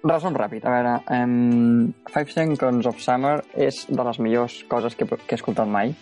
Resum 0.00 0.32
ràpid, 0.32 0.64
a 0.64 0.70
veure, 0.72 0.92
um, 1.12 1.92
Five 2.08 2.32
Seconds 2.32 2.86
of 2.88 3.02
Summer 3.04 3.34
és 3.52 3.82
de 3.90 4.06
les 4.06 4.20
millors 4.24 4.62
coses 4.70 4.96
que, 4.96 5.04
que 5.04 5.34
he 5.34 5.36
escoltat 5.36 5.68
mai. 5.68 5.92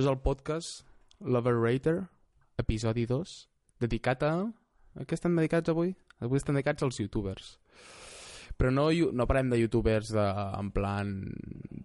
Això 0.00 0.08
és 0.08 0.14
el 0.16 0.22
podcast 0.24 0.86
L'Overrater, 1.28 1.98
episodi 2.56 3.02
2, 3.04 3.32
dedicat 3.84 4.22
a... 4.24 4.30
A 4.96 5.04
què 5.04 5.12
estan 5.12 5.36
dedicats 5.36 5.68
avui? 5.68 5.90
Avui 6.24 6.40
estan 6.40 6.56
dedicats 6.56 6.86
als 6.86 7.02
youtubers. 7.02 7.50
Però 8.56 8.72
no, 8.72 8.86
no 8.88 9.26
parlem 9.28 9.52
de 9.52 9.58
youtubers 9.60 10.14
de, 10.16 10.24
en 10.56 10.72
plan 10.72 11.12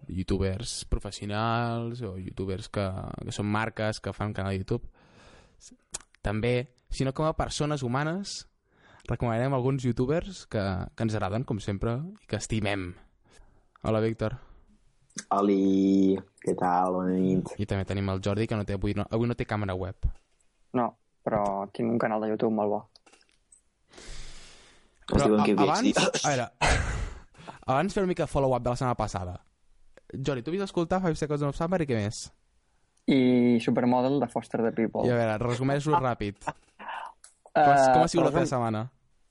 youtubers 0.08 0.78
professionals 0.88 2.00
o 2.00 2.14
youtubers 2.16 2.72
que, 2.72 2.88
que 3.20 3.36
són 3.36 3.52
marques 3.52 4.00
que 4.00 4.16
fan 4.16 4.32
canal 4.32 4.56
de 4.56 4.64
YouTube. 4.64 4.88
També, 6.24 6.56
sinó 6.88 7.12
com 7.12 7.28
a 7.28 7.36
persones 7.36 7.84
humanes, 7.84 8.46
recomanarem 9.12 9.52
alguns 9.52 9.84
youtubers 9.84 10.46
que, 10.48 10.64
que 10.96 11.04
ens 11.04 11.20
agraden, 11.20 11.44
com 11.44 11.60
sempre, 11.60 12.00
i 12.16 12.32
que 12.32 12.40
estimem. 12.40 12.94
Hola, 13.84 14.00
Víctor. 14.00 14.40
Oli, 15.36 16.16
què 16.44 16.54
tal? 16.58 16.92
Bona 16.98 17.14
nit. 17.16 17.52
I 17.58 17.66
també 17.66 17.84
tenim 17.88 18.08
el 18.12 18.20
Jordi, 18.22 18.46
que 18.46 18.56
no 18.58 18.64
té, 18.68 18.76
avui, 18.78 18.94
no, 18.98 19.06
avui 19.10 19.26
no 19.30 19.34
té 19.38 19.46
càmera 19.48 19.74
web. 19.78 20.06
No, 20.76 20.90
però 21.24 21.42
tinc 21.74 21.90
un 21.90 21.98
canal 21.98 22.20
de 22.22 22.28
YouTube 22.34 22.52
molt 22.54 22.70
bo. 22.74 22.80
Es 25.16 25.22
diuen 25.22 25.44
que 25.46 25.54
abans, 25.54 26.00
a 26.24 26.28
veure, 26.32 26.46
abans 27.72 27.94
fer 27.94 28.02
una 28.02 28.10
mica 28.10 28.24
de 28.26 28.30
follow-up 28.32 28.62
de 28.64 28.70
la 28.72 28.76
setmana 28.76 28.98
passada. 28.98 29.36
Jordi, 30.12 30.42
tu 30.46 30.50
vist 30.54 30.64
escoltar 30.66 31.00
Five 31.02 31.16
Seconds 31.18 31.42
of 31.46 31.56
Summer 31.58 31.80
i 31.82 31.86
què 31.88 31.98
més? 31.98 32.24
I 33.06 33.58
Supermodel 33.62 34.18
de 34.22 34.26
Foster 34.30 34.60
the 34.66 34.72
People. 34.74 35.06
I 35.06 35.12
a 35.14 35.18
veure, 35.18 35.38
resumeix-ho 35.46 35.98
ràpid. 36.02 36.42
Com, 37.56 37.62
Eh, 37.62 37.72
ha- 37.72 37.92
com 37.94 38.02
ha 38.04 38.08
sigut 38.12 38.26
la 38.26 38.32
teva 38.34 38.44
setmana? 38.50 38.80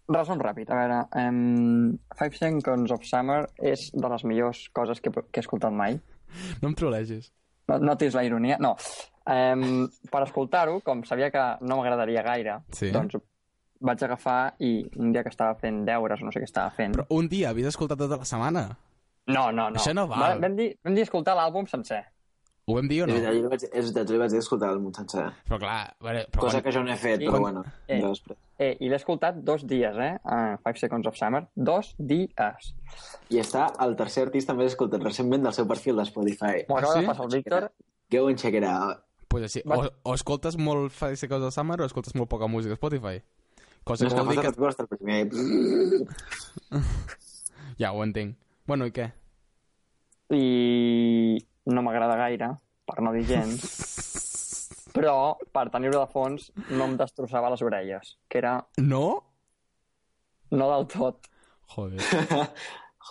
Resum 0.08 0.38
ràpid, 0.38 0.70
a 0.70 0.76
veure, 0.78 0.98
um, 1.18 1.98
Five 2.20 2.38
Seconds 2.38 2.92
of 2.94 3.04
Summer 3.10 3.40
és 3.58 3.88
de 3.94 4.10
les 4.12 4.24
millors 4.30 4.68
coses 4.76 5.00
que, 5.02 5.10
que 5.10 5.40
he 5.40 5.44
escoltat 5.44 5.74
mai. 5.74 5.98
No 6.62 6.70
em 6.70 6.76
trolegis. 6.78 7.32
No, 7.68 7.80
notis 7.82 8.14
la 8.14 8.22
ironia? 8.28 8.60
No. 8.62 8.76
Um, 9.26 9.88
per 10.12 10.22
escoltar-ho, 10.28 10.78
com 10.86 11.02
sabia 11.10 11.32
que 11.34 11.44
no 11.66 11.80
m'agradaria 11.80 12.22
gaire, 12.22 12.60
Sí. 12.78 12.92
doncs 12.94 13.18
vaig 13.82 14.04
agafar 14.06 14.54
i 14.62 14.86
un 15.02 15.12
dia 15.12 15.24
que 15.26 15.30
estava 15.34 15.56
fent 15.58 15.82
deures 15.88 16.22
o 16.22 16.26
no 16.26 16.32
sé 16.32 16.40
què 16.44 16.46
estava 16.52 16.70
fent... 16.78 16.94
Però 16.96 17.08
un 17.18 17.28
dia 17.28 17.50
havies 17.50 17.74
escoltat 17.74 17.98
tota 17.98 18.18
la 18.22 18.26
setmana. 18.30 18.68
No, 19.28 19.48
no, 19.52 19.72
no. 19.72 19.80
Això 19.82 19.94
no 19.98 20.06
val. 20.08 20.22
Va- 20.22 20.38
Vam 20.46 20.56
dir, 20.56 20.76
vam 20.86 20.94
dir 20.94 21.02
escoltar 21.08 21.34
l'àlbum 21.36 21.66
sencer. 21.68 22.04
Ho 22.66 22.74
vam 22.74 22.88
dir 22.90 23.04
o 23.04 23.06
És 23.06 23.12
no? 23.12 23.14
veritat, 23.20 23.36
jo 23.44 23.50
vaig, 23.52 23.64
és 23.68 23.86
veritat, 23.86 24.08
jo 24.10 24.14
li 24.16 24.20
vaig 24.24 24.32
dir 24.34 24.40
escoltar 24.42 24.72
el 24.74 24.80
munt 24.82 24.96
sencer. 24.98 25.26
Però 25.46 25.60
clar, 25.62 25.76
a 25.86 25.98
però 26.02 26.24
Cosa 26.40 26.56
quan... 26.58 26.64
que 26.66 26.72
jo 26.74 26.82
no 26.84 26.92
he 26.92 26.98
fet, 26.98 27.20
Sí. 27.20 27.28
però 27.28 27.38
Quan- 27.38 27.44
bueno. 27.44 27.64
Eh. 27.88 28.00
ja 28.02 28.10
després. 28.10 28.40
Eh, 28.58 28.78
I 28.80 28.90
l'he 28.90 28.96
escoltat 28.98 29.36
dos 29.46 29.68
dies, 29.68 29.96
eh? 30.02 30.14
Uh, 30.24 30.56
Five 30.64 30.78
Seconds 30.82 31.08
of 31.08 31.16
Summer. 31.20 31.44
Dos 31.54 31.94
dies. 32.00 32.72
I 33.30 33.38
està 33.44 33.68
el 33.86 33.94
tercer 34.00 34.24
artista 34.30 34.56
més 34.58 34.72
escoltat 34.74 35.04
recentment 35.04 35.44
del 35.44 35.54
seu 35.54 35.68
perfil 35.68 35.96
de 36.02 36.06
Spotify. 36.10 36.64
M'ho 36.70 36.78
acaba 36.80 36.94
sí? 36.96 37.02
de 37.02 37.08
passar 37.12 37.26
el 37.26 37.36
Víctor. 37.38 37.72
Go 38.12 38.28
and 38.30 38.40
check 38.42 38.56
it 38.58 38.64
out. 38.64 39.04
Pues 39.30 39.44
així, 39.44 39.62
o, 39.66 39.84
o 40.02 40.14
escoltes 40.16 40.58
molt 40.58 40.92
Five 40.96 41.18
Seconds 41.22 41.46
of 41.46 41.54
Summer 41.54 41.82
o 41.82 41.86
escoltes 41.86 42.16
molt 42.16 42.30
poca 42.32 42.48
música 42.48 42.74
a 42.74 42.80
Spotify. 42.80 43.22
Cosa 43.84 44.06
No 44.06 44.10
és 44.10 44.14
que 44.14 44.20
que 44.20 44.26
vol 44.26 44.34
dir 44.34 44.42
que... 44.42 44.52
que... 44.56 44.82
el 44.82 44.88
primer... 44.88 45.30
Ja, 47.78 47.92
ho 47.92 48.02
entenc. 48.06 48.38
Bueno, 48.66 48.88
i 48.88 48.92
què? 48.96 49.12
I 50.34 51.38
no 51.66 51.82
m'agrada 51.86 52.16
gaire, 52.20 52.50
per 52.86 53.02
no 53.02 53.12
dir 53.16 53.26
gens. 53.30 53.66
Però, 54.96 55.36
per 55.52 55.66
tenir-ho 55.74 56.00
de 56.00 56.08
fons, 56.12 56.52
no 56.72 56.86
em 56.88 56.94
destrossava 56.98 57.50
les 57.52 57.62
orelles. 57.66 58.14
Que 58.32 58.38
era 58.40 58.58
No? 58.80 59.06
no 60.56 60.70
del 60.72 60.86
tot. 60.88 61.28
Joder. 61.76 62.00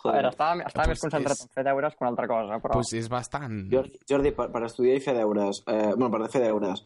A 0.05 0.13
veure, 0.13 0.29
estava, 0.29 0.61
estava 0.67 0.85
Pues 0.85 0.91
més 0.91 1.01
concentrat 1.01 1.37
és- 1.39 1.45
en 1.47 1.51
fer 1.55 1.63
deures 1.65 1.95
que 1.95 2.03
una 2.05 2.11
altra 2.13 2.27
cosa, 2.29 2.59
però... 2.61 2.75
Pues 2.77 2.91
és 2.99 3.07
bastant... 3.09 3.55
Jordi, 3.73 3.99
Jordi 4.11 4.33
per, 4.37 4.51
per 4.53 4.61
estudiar 4.67 4.99
i 4.99 5.01
fer 5.01 5.15
deures... 5.17 5.63
Eh, 5.71 5.93
bueno, 5.95 6.11
per 6.13 6.27
fer 6.33 6.43
deures... 6.45 6.83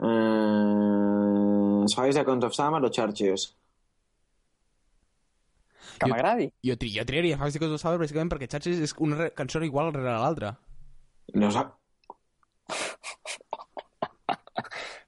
Eh, 0.00 1.84
Five 1.94 2.12
Seconds 2.16 2.44
of 2.48 2.54
Summer 2.56 2.80
o 2.84 2.90
Churches? 2.90 3.48
Que 5.98 6.06
Jo- 6.06 6.12
m'agradi. 6.14 6.48
Jo, 6.64 6.76
tri 6.80 6.92
jo 6.96 7.04
triaria 7.08 7.36
Five 7.40 7.50
Seconds 7.58 7.74
of 7.76 7.82
Summer 7.82 8.00
bàsicament 8.00 8.32
perquè 8.32 8.48
Churches 8.54 8.80
és 8.88 8.94
una 9.04 9.28
cançó 9.36 9.60
igual 9.66 9.92
rere 9.92 10.14
l'altra. 10.16 10.54
No 11.38 11.50
sap... 11.54 11.76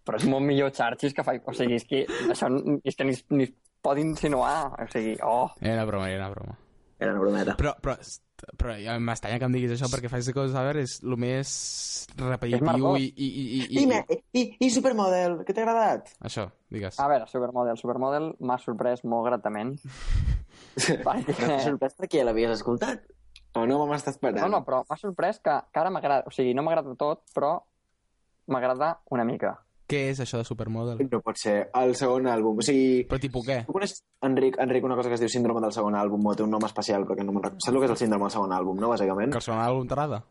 Però 0.05 0.19
és 0.21 0.27
molt 0.29 0.45
millor 0.45 0.73
Churches 0.77 1.15
que 1.17 1.25
fa... 1.25 1.37
O 1.49 1.55
sigui, 1.57 1.79
és 1.81 1.87
que 1.89 2.05
això 2.33 2.51
és 2.85 2.99
que 2.99 3.07
ni, 3.09 3.17
ni 3.39 3.49
es 3.49 3.55
pot 3.85 4.01
insinuar. 4.01 4.75
O 4.85 4.91
sigui, 4.93 5.17
oh... 5.25 5.49
Era 5.63 5.79
una 5.81 5.89
broma, 5.89 6.11
era 6.13 6.27
una 6.27 6.35
broma. 6.35 6.59
Era 6.99 7.13
una 7.13 7.21
brometa. 7.21 7.55
Però, 7.59 7.75
però, 7.83 7.97
però 8.57 8.75
ja 8.79 8.95
m'estanya 9.03 9.39
que 9.41 9.49
em 9.49 9.57
diguis 9.57 9.75
això 9.75 9.89
perquè 9.93 10.11
Five 10.13 10.25
Seconds 10.29 10.53
of 10.53 10.57
Summer 10.57 10.77
és 10.81 10.95
el 11.03 11.17
més 11.21 11.51
repetitiu 12.21 12.95
i, 13.01 13.09
i, 13.11 13.27
i, 13.27 13.45
i, 13.59 13.83
I, 13.83 13.87
me, 13.91 13.99
i, 14.33 14.45
i 14.63 14.71
Supermodel, 14.73 15.41
què 15.45 15.57
t'ha 15.57 15.65
agradat? 15.67 16.15
Això, 16.25 16.47
digues. 16.73 17.01
A 17.03 17.09
veure, 17.11 17.27
Supermodel. 17.31 17.81
Supermodel 17.81 18.31
m'ha 18.41 18.61
sorprès 18.63 19.05
molt 19.09 19.29
gratament. 19.29 19.75
perquè... 21.09 21.37
M'ha 21.43 21.61
sorprès 21.67 21.99
perquè 21.99 22.23
ja 22.23 22.29
l'havies 22.31 22.57
escoltat. 22.61 23.05
O 23.55 23.67
no 23.71 23.77
m'està 23.87 24.11
esperant? 24.11 24.41
No, 24.43 24.49
no, 24.59 24.65
però 24.67 24.81
m'ha 24.89 24.97
sorprès 24.99 25.39
que, 25.39 25.53
que 25.71 25.79
ara 25.81 25.91
m'agrada... 25.95 26.25
O 26.27 26.33
sigui, 26.35 26.55
no 26.59 26.63
m'agrada 26.67 26.95
tot, 26.99 27.23
però 27.35 27.53
m'agrada 28.51 28.99
una 29.15 29.25
mica. 29.25 29.53
Què 29.87 30.01
és 30.11 30.21
això 30.25 30.39
de 30.41 30.47
Supermodel? 30.49 31.03
No 31.13 31.21
pot 31.21 31.37
ser. 31.39 31.69
El 31.77 31.93
segon 31.95 32.27
àlbum. 32.27 32.59
O 32.59 32.65
sigui, 32.65 33.05
Però 33.09 33.21
tipus 33.21 33.45
què? 33.47 33.59
tu 33.67 33.75
coneixes, 33.77 34.01
Enric, 34.25 34.57
Enric, 34.65 34.85
una 34.89 34.97
cosa 34.97 35.11
que 35.13 35.19
es 35.19 35.23
diu 35.23 35.29
síndrome 35.29 35.61
del 35.61 35.75
segon 35.77 35.95
àlbum, 36.01 36.25
o 36.27 36.35
té 36.35 36.43
un 36.43 36.51
nom 36.51 36.65
especial, 36.67 37.05
perquè 37.07 37.23
no 37.27 37.35
me'n 37.37 37.45
recordo. 37.45 37.61
Saps 37.63 37.75
el 37.75 37.83
que 37.83 37.91
és 37.91 37.95
el 37.95 38.01
síndrome 38.01 38.25
del 38.27 38.33
segon 38.33 38.55
àlbum, 38.57 38.81
no, 38.81 38.89
bàsicament? 38.91 39.31
Que 39.35 39.43
el 39.43 39.45
segon 39.45 39.61
àlbum 39.61 39.87
t'agrada? 39.91 40.23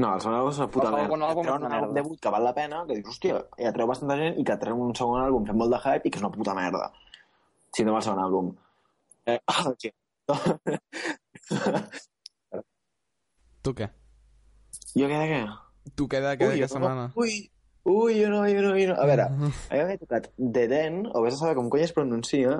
No, 0.00 0.14
el 0.16 0.20
segon 0.24 0.38
àlbum 0.40 0.50
és 0.54 0.58
una 0.62 0.68
puta 0.72 0.88
El 0.88 0.94
merda. 0.96 1.04
segon 1.06 1.26
àlbum 1.28 1.44
és 1.44 1.52
una 1.52 1.60
un 1.68 1.72
merda. 1.76 1.92
debut 2.00 2.18
que 2.24 2.32
val 2.34 2.44
la 2.48 2.54
pena, 2.56 2.82
que 2.88 2.96
dius, 2.98 3.12
hòstia, 3.12 3.42
ja 3.60 3.72
treu 3.76 3.86
bastanta 3.92 4.16
gent, 4.20 4.40
i 4.40 4.44
que 4.48 4.56
treu 4.64 4.80
un 4.80 4.94
segon 4.96 5.20
àlbum 5.22 5.46
fent 5.52 5.60
molt 5.60 5.76
de 5.76 5.80
hype 5.84 6.08
i 6.08 6.10
que 6.10 6.18
és 6.18 6.24
una 6.24 6.32
puta 6.34 6.56
merda. 6.56 6.88
Síndrome 7.76 8.00
del 8.00 8.08
segon 8.08 8.24
àlbum. 8.26 8.50
Eh, 9.28 9.40
oh. 10.32 10.40
Tu 13.66 13.74
què? 13.74 13.90
jo 14.96 15.10
què 15.10 15.20
de 15.20 15.28
què? 15.32 15.42
Tu 15.98 16.08
què 16.10 16.22
de 16.22 16.32
què 16.38 16.48
Ui, 16.48 16.56
d'aquesta 16.56 16.78
jo 16.78 16.82
no. 16.82 16.88
setmana? 16.88 17.06
Ui, 17.18 17.36
ui, 17.90 18.16
jo 18.20 18.32
no, 18.32 18.42
jo 18.50 18.62
no, 18.64 18.74
jo 18.78 18.88
no. 18.92 18.96
A 19.02 19.06
veure, 19.10 19.28
a 19.28 19.36
mi 19.36 19.52
m'havia 19.52 20.00
tocat 20.02 20.28
The 20.38 20.66
Den, 20.70 21.04
o 21.10 21.22
vés 21.24 21.36
a 21.36 21.40
saber 21.40 21.56
com 21.58 21.70
cony 21.72 21.86
es 21.86 21.94
pronuncia, 21.96 22.58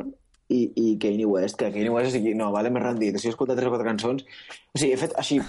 i, 0.48 0.60
i 0.78 0.98
Kanye 1.02 1.26
West, 1.26 1.58
que 1.58 1.70
Kanye 1.74 1.90
West, 1.90 2.10
o 2.10 2.14
sigui, 2.14 2.34
no, 2.38 2.52
vale, 2.54 2.70
m'he 2.70 2.82
rendit. 2.82 3.16
O 3.16 3.22
sigui, 3.22 3.32
he 3.32 3.34
escoltat 3.34 3.58
tres 3.58 3.70
o 3.70 3.74
quatre 3.74 3.88
cançons, 3.88 4.22
o 4.22 4.78
sigui, 4.78 4.92
he 4.94 5.00
fet 5.00 5.14
així, 5.18 5.40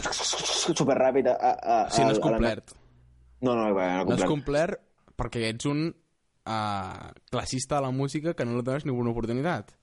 superràpid 0.82 1.30
a... 1.32 1.38
a, 1.38 1.54
a 1.76 1.80
Sí, 1.94 2.04
no 2.06 2.16
és 2.16 2.22
complet. 2.24 2.76
No, 3.42 3.54
no, 3.54 3.68
no, 3.70 3.74
no, 3.78 4.06
No 4.10 4.18
és 4.18 4.26
complet 4.26 4.78
perquè 5.18 5.44
ets 5.52 5.70
un 5.70 5.88
uh, 5.90 7.10
classista 7.34 7.78
de 7.78 7.86
la 7.86 7.94
música 7.94 8.34
que 8.38 8.46
no 8.46 8.58
li 8.58 8.66
dones 8.66 8.88
ninguna 8.90 9.14
oportunitat. 9.14 9.76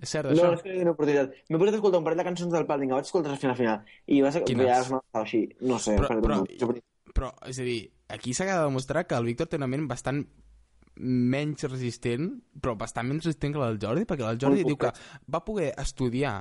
És 0.00 0.08
cert, 0.14 0.30
No, 0.30 0.32
això? 0.32 0.46
no 0.48 0.54
és 0.56 0.62
que 0.62 0.74
no 0.74 0.82
una 0.82 0.90
oportunitat. 0.96 1.34
M'he 1.50 1.58
posat 1.60 1.74
a 1.74 1.76
escoltar 1.76 1.98
un 2.00 2.04
parell 2.04 2.18
de 2.22 2.24
cançons 2.24 2.52
del 2.52 2.66
Pal, 2.66 2.80
vinga, 2.80 2.94
vaig 2.96 3.04
escoltar 3.04 3.36
final, 3.36 3.52
al 3.52 3.58
final. 3.58 3.80
I 4.06 4.20
va 4.24 4.32
ser... 4.32 4.44
Quines? 4.48 4.66
Ja 4.66 4.94
m'ha 4.96 5.22
així, 5.24 5.42
no 5.60 5.78
sé. 5.78 5.96
Però- 5.98 6.08
perdó, 6.08 6.44
però- 6.46 6.70
no. 6.72 6.80
Però, 7.12 7.32
és 7.50 7.58
a 7.58 7.62
dir, 7.66 7.80
aquí 8.08 8.32
s'ha 8.32 8.46
de 8.46 8.54
demostrar 8.64 9.06
que 9.06 9.14
el 9.18 9.24
Víctor 9.26 9.48
té 9.50 9.56
una 9.60 9.66
ment 9.66 9.86
bastant 9.90 10.22
menys 10.96 11.64
resistent, 11.64 12.30
però 12.60 12.76
bastant 12.78 13.08
menys 13.08 13.24
resistent 13.24 13.54
que 13.54 13.60
la 13.60 13.68
del 13.72 13.78
Jordi, 13.82 14.04
perquè 14.08 14.26
del 14.26 14.38
Jordi 14.40 14.62
Molt 14.64 14.68
diu 14.72 14.76
que 14.80 14.90
va 15.32 15.40
poder 15.44 15.70
estudiar 15.80 16.34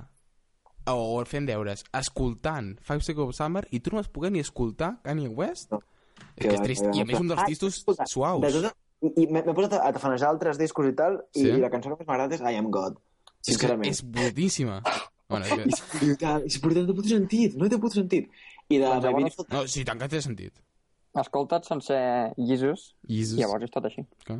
o 0.89 1.19
fent 1.30 1.45
deures, 1.45 1.83
escoltant 1.94 2.78
Five 2.81 3.01
Seconds 3.06 3.30
of 3.30 3.36
Summer, 3.38 3.66
i 3.72 3.80
tu 3.80 3.92
no 3.94 4.00
vas 4.00 4.10
poder 4.10 4.31
ni 4.33 4.39
escoltar 4.42 5.00
Kanye 5.04 5.28
West? 5.30 5.72
No. 5.72 5.81
És 6.36 6.48
que 6.48 6.54
és 6.56 6.62
trist. 6.66 6.88
I 6.95 7.01
a 7.01 7.06
més 7.06 7.19
un 7.19 7.28
dels 7.31 7.42
Ah, 7.44 7.45
tistos 7.48 7.83
suaus. 8.12 8.42
De 8.42 8.51
tot, 8.62 8.75
i 9.16 9.28
m'he 9.31 9.44
posat 9.54 9.78
a 9.80 9.92
tafanejar 9.95 10.30
altres 10.33 10.57
discos 10.60 10.89
i 10.89 10.95
tal, 10.98 11.22
i, 11.33 11.39
Sí? 11.45 11.48
i 11.50 11.60
la 11.62 11.69
cançó 11.69 11.89
que 11.94 12.01
més 12.01 12.07
m'agrada 12.07 12.36
és 12.36 12.42
I 12.42 12.57
Am 12.60 12.69
God. 12.72 12.98
És 13.47 13.56
que 13.57 13.68
Sincerament. 13.68 13.89
és 13.91 14.01
boníssima. 14.03 14.81
Bueno, 15.30 15.45
és 15.45 15.53
que... 15.53 15.68
És 15.69 15.81
brutal, 16.01 16.44
és 16.50 16.57
brutal, 16.62 16.88
no 16.89 16.95
té 17.01 17.09
sentit, 17.13 17.56
no 17.56 17.69
té 17.69 17.77
puto 17.80 17.95
sentit. 18.00 18.30
I 18.69 18.77
de 18.77 18.86
Doncs 18.86 19.03
llavors- 19.06 19.24
Beautiful... 19.24 19.45
No, 19.53 19.62
sí, 19.68 19.83
tant 19.88 20.00
que 20.01 20.09
té 20.12 20.21
sentit. 20.21 20.53
Escolta't 21.19 21.65
sense 21.65 21.95
Jesus, 22.38 22.94
Jesus. 23.07 23.38
i 23.38 23.41
llavors 23.41 23.63
és 23.65 23.71
tot 23.74 23.86
així. 23.89 24.03
Que? 24.27 24.36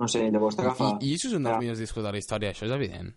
No 0.00 0.08
sé, 0.08 0.22
llavors 0.30 0.56
t'agafa... 0.58 0.92
I, 1.00 1.14
això 1.16 1.28
és 1.30 1.34
un 1.36 1.44
dels 1.46 1.54
Ja. 1.56 1.60
millors 1.62 1.78
discos 1.82 2.04
de 2.04 2.12
la 2.14 2.18
història, 2.20 2.52
això 2.54 2.64
és 2.68 2.72
evident. 2.76 3.10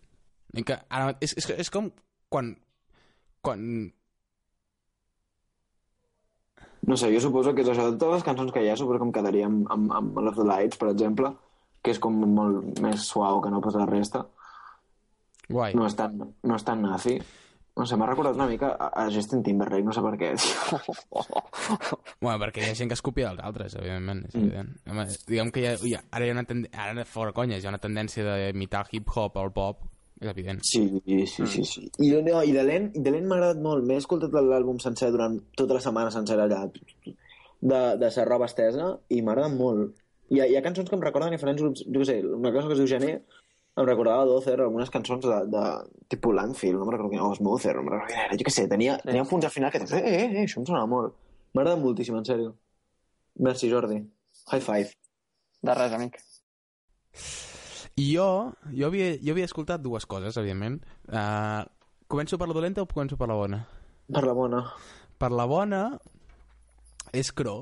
Que 0.66 0.76
ara, 0.90 1.14
és, 1.22 1.34
és, 1.38 1.48
és 1.66 1.70
com 1.74 1.92
quan... 2.34 2.52
quan 3.46 3.64
No 6.88 6.96
sé, 6.96 7.10
jo 7.14 7.20
suposo 7.20 7.52
que 7.56 7.64
és 7.66 7.70
això. 7.72 7.90
De 7.92 7.98
totes 8.00 8.20
les 8.22 8.26
cançons 8.28 8.52
que 8.56 8.62
hi 8.64 8.70
ha, 8.72 8.78
suposo 8.80 9.00
que 9.02 9.08
em 9.10 9.14
quedaria 9.16 9.48
amb, 9.50 9.66
amb, 9.74 9.92
amb 9.98 10.20
Love 10.24 10.38
the 10.40 10.46
Lights, 10.48 10.78
per 10.80 10.90
exemple, 10.94 11.34
que 11.84 11.92
és 11.92 12.00
com 12.00 12.16
molt 12.38 12.80
més 12.84 13.04
suau 13.10 13.42
que 13.44 13.52
no 13.52 13.60
pas 13.64 13.76
la 13.76 13.88
resta. 13.90 14.24
Guai. 15.50 15.74
No 15.78 15.86
és 15.88 15.96
tan, 15.96 16.18
no 16.44 16.56
és 16.56 16.64
tan 16.68 16.82
nazi. 16.84 17.18
No 17.78 17.86
sé, 17.86 17.94
m'ha 17.96 18.08
recordat 18.10 18.34
una 18.36 18.48
mica 18.50 18.72
a, 18.74 19.04
Justin 19.14 19.44
Timberlake, 19.46 19.86
no 19.86 19.94
sé 19.94 20.02
per 20.02 20.16
què. 20.18 20.32
Bueno, 22.22 22.40
perquè 22.42 22.64
hi 22.64 22.72
ha 22.72 22.76
gent 22.78 22.90
que 22.90 22.96
es 22.98 23.04
copia 23.06 23.30
dels 23.30 23.44
altres, 23.46 23.76
evidentment, 23.78 24.24
Mm. 24.24 24.28
és 24.30 24.36
evident. 24.40 24.70
Home, 24.90 25.06
diguem 25.28 25.52
que 25.54 25.62
hi 25.62 25.68
ha, 25.70 25.74
hi 25.86 25.94
ha, 25.94 26.02
ara 26.12 26.26
hi 26.26 26.32
ha 26.32 26.34
una 26.34 26.44
tendència, 26.50 26.82
ara 26.82 27.06
fora 27.06 27.34
conyes, 27.38 27.62
hi 27.64 27.68
ha 27.68 27.74
una 27.76 27.82
tendència 27.84 28.24
d'imitar 28.26 28.86
hip-hop 28.92 29.38
al 29.38 29.52
pop, 29.54 29.84
és 30.20 30.32
evident. 30.32 30.64
Sí, 30.66 30.88
sí, 31.06 31.46
sí, 31.46 31.64
sí. 31.70 31.86
I, 32.02 32.10
no, 32.26 32.42
i 32.42 32.52
de 32.56 32.64
Len, 32.66 32.90
i 32.98 33.04
de 33.06 33.14
Len 33.14 33.28
m'ha 33.30 33.38
agradat 33.38 33.62
molt. 33.62 33.86
M'he 33.86 34.00
escoltat 34.02 34.34
l'àlbum 34.34 34.80
sencer 34.82 35.12
durant 35.14 35.38
tota 35.56 35.78
la 35.78 35.84
setmana 35.86 36.10
sencera 36.12 36.48
allà 36.50 36.64
de, 36.74 37.82
de 38.02 38.10
sa 38.12 38.26
roba 38.26 38.50
estesa 38.50 38.96
i 39.14 39.22
m'ha 39.22 39.36
agradat 39.38 39.54
molt. 39.60 39.94
Hi 40.34 40.42
ha, 40.42 40.48
hi 40.50 40.58
ha 40.58 40.64
cançons 40.66 40.90
que 40.90 40.98
em 40.98 41.06
recorden 41.06 41.32
diferents 41.32 41.62
grups, 41.62 41.86
jo 41.86 42.02
què 42.02 42.10
sé, 42.10 42.18
una 42.26 42.52
cosa 42.52 42.68
que 42.68 42.74
es 42.74 42.82
diu 42.82 42.90
Gener, 42.90 43.20
em 43.78 43.86
recordava 43.86 44.26
Dozer, 44.26 44.60
algunes 44.62 44.90
cançons 44.90 45.26
de, 45.26 45.40
de 45.54 45.64
tipus 46.10 46.34
Landfill, 46.36 46.80
no 46.80 46.86
me'n 46.86 46.96
recordo 46.96 47.12
quina, 47.14 47.28
o 47.28 47.36
Smoother, 47.38 47.76
no 47.78 47.84
me'n 47.86 47.94
recordo 47.94 48.14
quina 48.14 48.24
era, 48.26 48.38
jo 48.40 48.48
què 48.48 48.54
sé, 48.54 48.66
tenia, 48.72 48.96
sí. 48.98 49.10
tenia 49.12 49.26
punts 49.30 49.46
al 49.46 49.54
final 49.54 49.74
que 49.74 49.82
dius, 49.84 49.94
eh, 49.94 50.02
eh, 50.02 50.24
eh, 50.26 50.46
això 50.48 50.62
em 50.62 50.66
sonava 50.70 50.90
molt. 50.90 51.20
M'ha 51.54 51.62
agradat 51.62 51.84
moltíssim, 51.84 52.18
en 52.18 52.26
sèrio. 52.26 52.56
Merci, 53.46 53.70
Jordi. 53.70 54.00
High 54.50 54.66
five. 54.66 54.96
De 55.62 55.78
res, 55.78 55.94
amic. 55.94 56.18
I 57.98 58.10
jo, 58.16 58.28
jo 58.74 58.90
havia, 58.90 59.14
jo 59.22 59.34
havia 59.34 59.46
escoltat 59.50 59.82
dues 59.82 60.06
coses, 60.10 60.38
evidentment. 60.42 60.82
Uh, 61.10 61.62
començo 62.10 62.38
per 62.42 62.50
la 62.50 62.58
dolenta 62.58 62.82
o 62.82 62.90
començo 62.90 63.18
per 63.18 63.30
la 63.30 63.38
bona? 63.38 63.62
Per 64.14 64.26
la 64.26 64.36
bona. 64.38 64.64
Per 65.18 65.32
la 65.34 65.46
bona 65.50 65.82
és 67.14 67.30
Cro, 67.34 67.60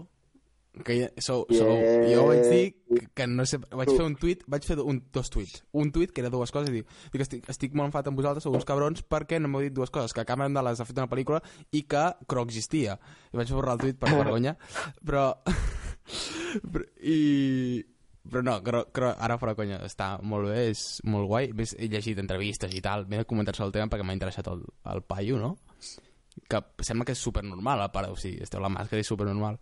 que 0.83 0.95
ja- 0.99 1.11
sou, 1.21 1.45
Yeah. 1.49 1.63
sou, 1.63 2.09
jo 2.11 2.25
vaig 2.27 2.41
dir 2.49 3.07
que, 3.15 3.27
no 3.27 3.45
sé, 3.45 3.57
vaig 3.71 3.89
fer 3.89 4.03
un 4.05 4.15
tuit, 4.19 4.43
vaig 4.47 4.63
fer 4.67 4.79
un, 4.81 5.03
dos 5.13 5.29
tuits. 5.29 5.63
Un 5.71 5.91
tuit 5.91 6.11
que 6.11 6.21
era 6.21 6.29
dues 6.29 6.51
coses 6.51 6.69
i 6.69 6.79
dic, 6.81 6.87
dic 7.13 7.21
estic, 7.21 7.47
estic 7.49 7.73
molt 7.73 7.87
enfadat 7.91 8.09
amb 8.11 8.17
vosaltres, 8.19 8.43
sou 8.43 8.53
uns 8.53 8.65
cabrons, 8.67 9.03
perquè 9.07 9.39
no 9.39 9.47
m'heu 9.47 9.61
dit 9.67 9.73
dues 9.73 9.89
coses, 9.89 10.11
que 10.13 10.25
Cameron 10.25 10.53
Dallas 10.53 10.81
ha 10.81 10.85
fet 10.85 10.97
una 10.97 11.07
pel·lícula 11.07 11.41
i 11.71 11.83
que 11.83 12.05
Cro 12.27 12.43
existia. 12.43 12.99
I 13.31 13.37
vaig 13.37 13.51
borrar 13.55 13.77
el 13.77 13.85
tuit 13.85 13.99
per 13.99 14.09
vergonya, 14.19 14.57
però... 15.05 15.29
però 16.71 16.83
i, 17.01 17.85
però 18.29 18.41
no, 18.41 18.55
però, 18.65 18.83
però 18.91 19.11
ara 19.21 19.37
fora 19.37 19.53
conya, 19.57 19.79
està 19.85 20.15
molt 20.25 20.49
bé, 20.49 20.69
és 20.71 21.01
molt 21.05 21.27
guai. 21.29 21.51
Més, 21.53 21.75
he 21.77 21.87
llegit 21.91 22.19
entrevistes 22.21 22.73
i 22.73 22.81
tal, 22.81 23.05
m'he 23.09 23.23
comentat 23.29 23.55
sobre 23.57 23.69
el 23.69 23.75
tema 23.79 23.89
perquè 23.91 24.05
m'ha 24.07 24.15
interessat 24.17 24.47
el, 24.51 24.63
el 24.91 25.03
paio, 25.05 25.37
no? 25.41 25.55
Que 26.49 26.59
sembla 26.83 27.05
que 27.07 27.13
és 27.15 27.21
supernormal, 27.21 27.81
a 27.85 27.91
part, 27.93 28.09
o 28.11 28.17
sigui, 28.19 28.41
esteu 28.43 28.59
la 28.63 28.69
màscara 28.73 28.99
i 29.01 29.07
supernormal. 29.07 29.59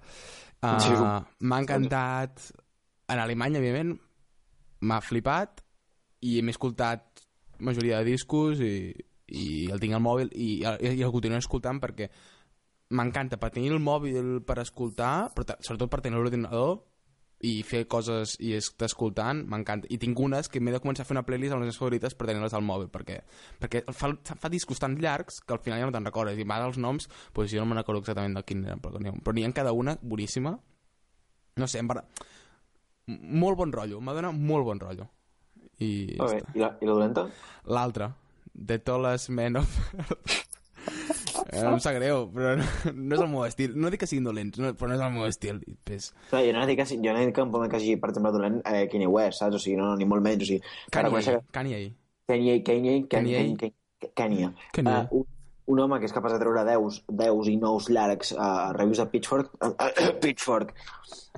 Uh, 0.63 1.19
m'ha 1.43 1.59
encantat 1.59 2.39
en 3.11 3.19
alemany, 3.19 3.57
evidentment, 3.59 3.97
m'ha 4.87 4.99
flipat 5.03 5.59
i 6.23 6.37
m'he 6.41 6.53
escoltat 6.55 7.23
majoria 7.63 7.99
de 7.99 8.13
discos 8.13 8.61
i, 8.63 8.93
i 9.27 9.47
el 9.71 9.81
tinc 9.83 9.97
al 9.97 10.03
mòbil 10.03 10.31
i, 10.31 10.63
i 10.63 11.03
el 11.03 11.11
continuo 11.11 11.41
escoltant 11.41 11.81
perquè 11.83 12.09
m'encanta 12.93 13.39
per 13.41 13.51
tenir 13.51 13.73
el 13.73 13.83
mòbil 13.83 14.39
per 14.47 14.59
escoltar, 14.63 15.33
però 15.35 15.57
sobretot 15.59 15.91
per 15.91 16.01
tenir 16.05 16.19
l'ordinador 16.19 16.79
i 17.43 17.57
fer 17.67 17.83
coses 17.91 18.37
i 18.39 18.53
estar 18.55 18.87
escoltant, 18.87 19.41
m'encanta. 19.51 19.89
I 19.91 19.97
tinc 19.99 20.19
unes 20.23 20.47
que 20.49 20.61
m'he 20.63 20.71
de 20.71 20.79
començar 20.83 21.03
a 21.03 21.07
fer 21.09 21.15
una 21.17 21.25
playlist 21.27 21.55
amb 21.55 21.63
les 21.63 21.69
meves 21.69 21.79
favorites 21.81 22.15
per 22.15 22.29
tenir-les 22.29 22.55
al 22.55 22.63
mòbil, 22.63 22.87
perquè, 22.93 23.17
perquè 23.59 23.81
fa, 23.91 24.13
fa 24.23 24.51
discos 24.51 24.79
tan 24.79 24.95
llargs 25.03 25.41
que 25.43 25.55
al 25.55 25.59
final 25.63 25.81
ja 25.81 25.89
no 25.89 25.95
te'n 25.95 26.07
recordes. 26.07 26.39
I 26.39 26.47
ara 26.47 26.69
els 26.69 26.79
noms, 26.79 27.09
doncs 27.35 27.51
jo 27.51 27.59
no 27.59 27.67
me'n 27.67 27.81
recordo 27.81 27.99
exactament 28.03 28.39
de 28.39 28.45
quin 28.47 28.63
eren, 28.63 28.79
però 28.83 29.01
n'hi 29.03 29.43
ha, 29.43 29.49
ha 29.49 29.57
cada 29.59 29.75
una 29.75 29.97
boníssima. 30.01 30.55
No 31.59 31.67
sé, 31.67 31.83
em 31.83 31.91
va... 31.91 31.99
Molt 33.11 33.59
bon 33.59 33.75
rotllo, 33.75 33.99
m'ha 33.99 34.15
donat 34.15 34.39
molt 34.39 34.63
bon 34.69 34.79
rotllo. 34.79 35.09
I 35.83 36.15
ja 36.15 36.29
Okay. 36.29 36.39
I, 36.53 36.63
la, 36.63 36.71
I 36.79 36.87
la 36.87 36.95
dolenta? 36.95 37.27
L'altra, 37.67 38.13
The 38.55 38.79
Tallest 38.79 39.29
Man 39.35 39.59
of... 39.59 39.75
Eh, 41.55 41.65
em 41.69 41.79
sap 41.83 41.95
greu, 41.99 42.25
però 42.33 42.55
no, 42.57 42.65
no 42.93 43.15
és 43.15 43.21
el 43.21 43.29
meu 43.31 43.45
estil. 43.45 43.75
No 43.79 43.91
dic 43.93 44.01
que 44.03 44.07
siguin 44.09 44.25
dolents, 44.29 44.59
no, 44.59 44.71
però 44.77 44.89
no 44.91 44.95
és 44.97 45.03
el 45.05 45.13
meu 45.15 45.25
estil. 45.29 45.61
I, 45.67 45.75
pues, 45.85 46.11
Clar, 46.31 46.43
jo 46.47 46.53
no 46.57 46.65
dic 46.69 46.79
que, 46.81 46.87
jo 46.97 47.13
no 47.13 47.19
dic 47.23 47.35
que 47.35 47.45
em 47.45 47.51
poden 47.53 47.69
que 47.71 47.77
hagi, 47.81 47.95
per 48.01 48.09
exemple, 48.13 48.31
dolent 48.35 48.61
eh, 48.65 48.87
Kanye 48.91 49.07
West, 49.11 49.39
saps? 49.43 49.55
O 49.55 49.61
sigui, 49.61 49.77
no, 49.79 49.91
no, 49.91 49.99
ni 49.99 50.05
molt 50.09 50.23
menys. 50.25 50.43
O 50.43 50.51
sigui, 50.53 50.61
Kanye, 50.91 51.21
que- 51.27 51.39
Kanye. 51.59 51.83
Kanye, 52.27 52.57
Kanye, 52.63 52.97
Kanye. 53.11 53.37
Kanye, 53.59 53.73
Kanye, 54.15 54.49
Kanye. 54.73 54.97
Uh, 55.11 55.19
un, 55.21 55.25
un 55.73 55.79
home 55.79 55.97
que 55.99 56.07
és 56.09 56.13
capaç 56.15 56.33
de 56.35 56.39
treure 56.41 56.63
10, 56.67 57.01
10 57.07 57.47
i 57.51 57.55
nous 57.59 57.85
llargs 57.91 58.33
a 58.35 58.47
uh, 58.69 58.73
reviews 58.75 58.99
de 58.99 59.05
Pitchfork, 59.11 59.53
uh, 59.63 59.69
uh, 59.87 60.09
Pitchfork, 60.23 60.73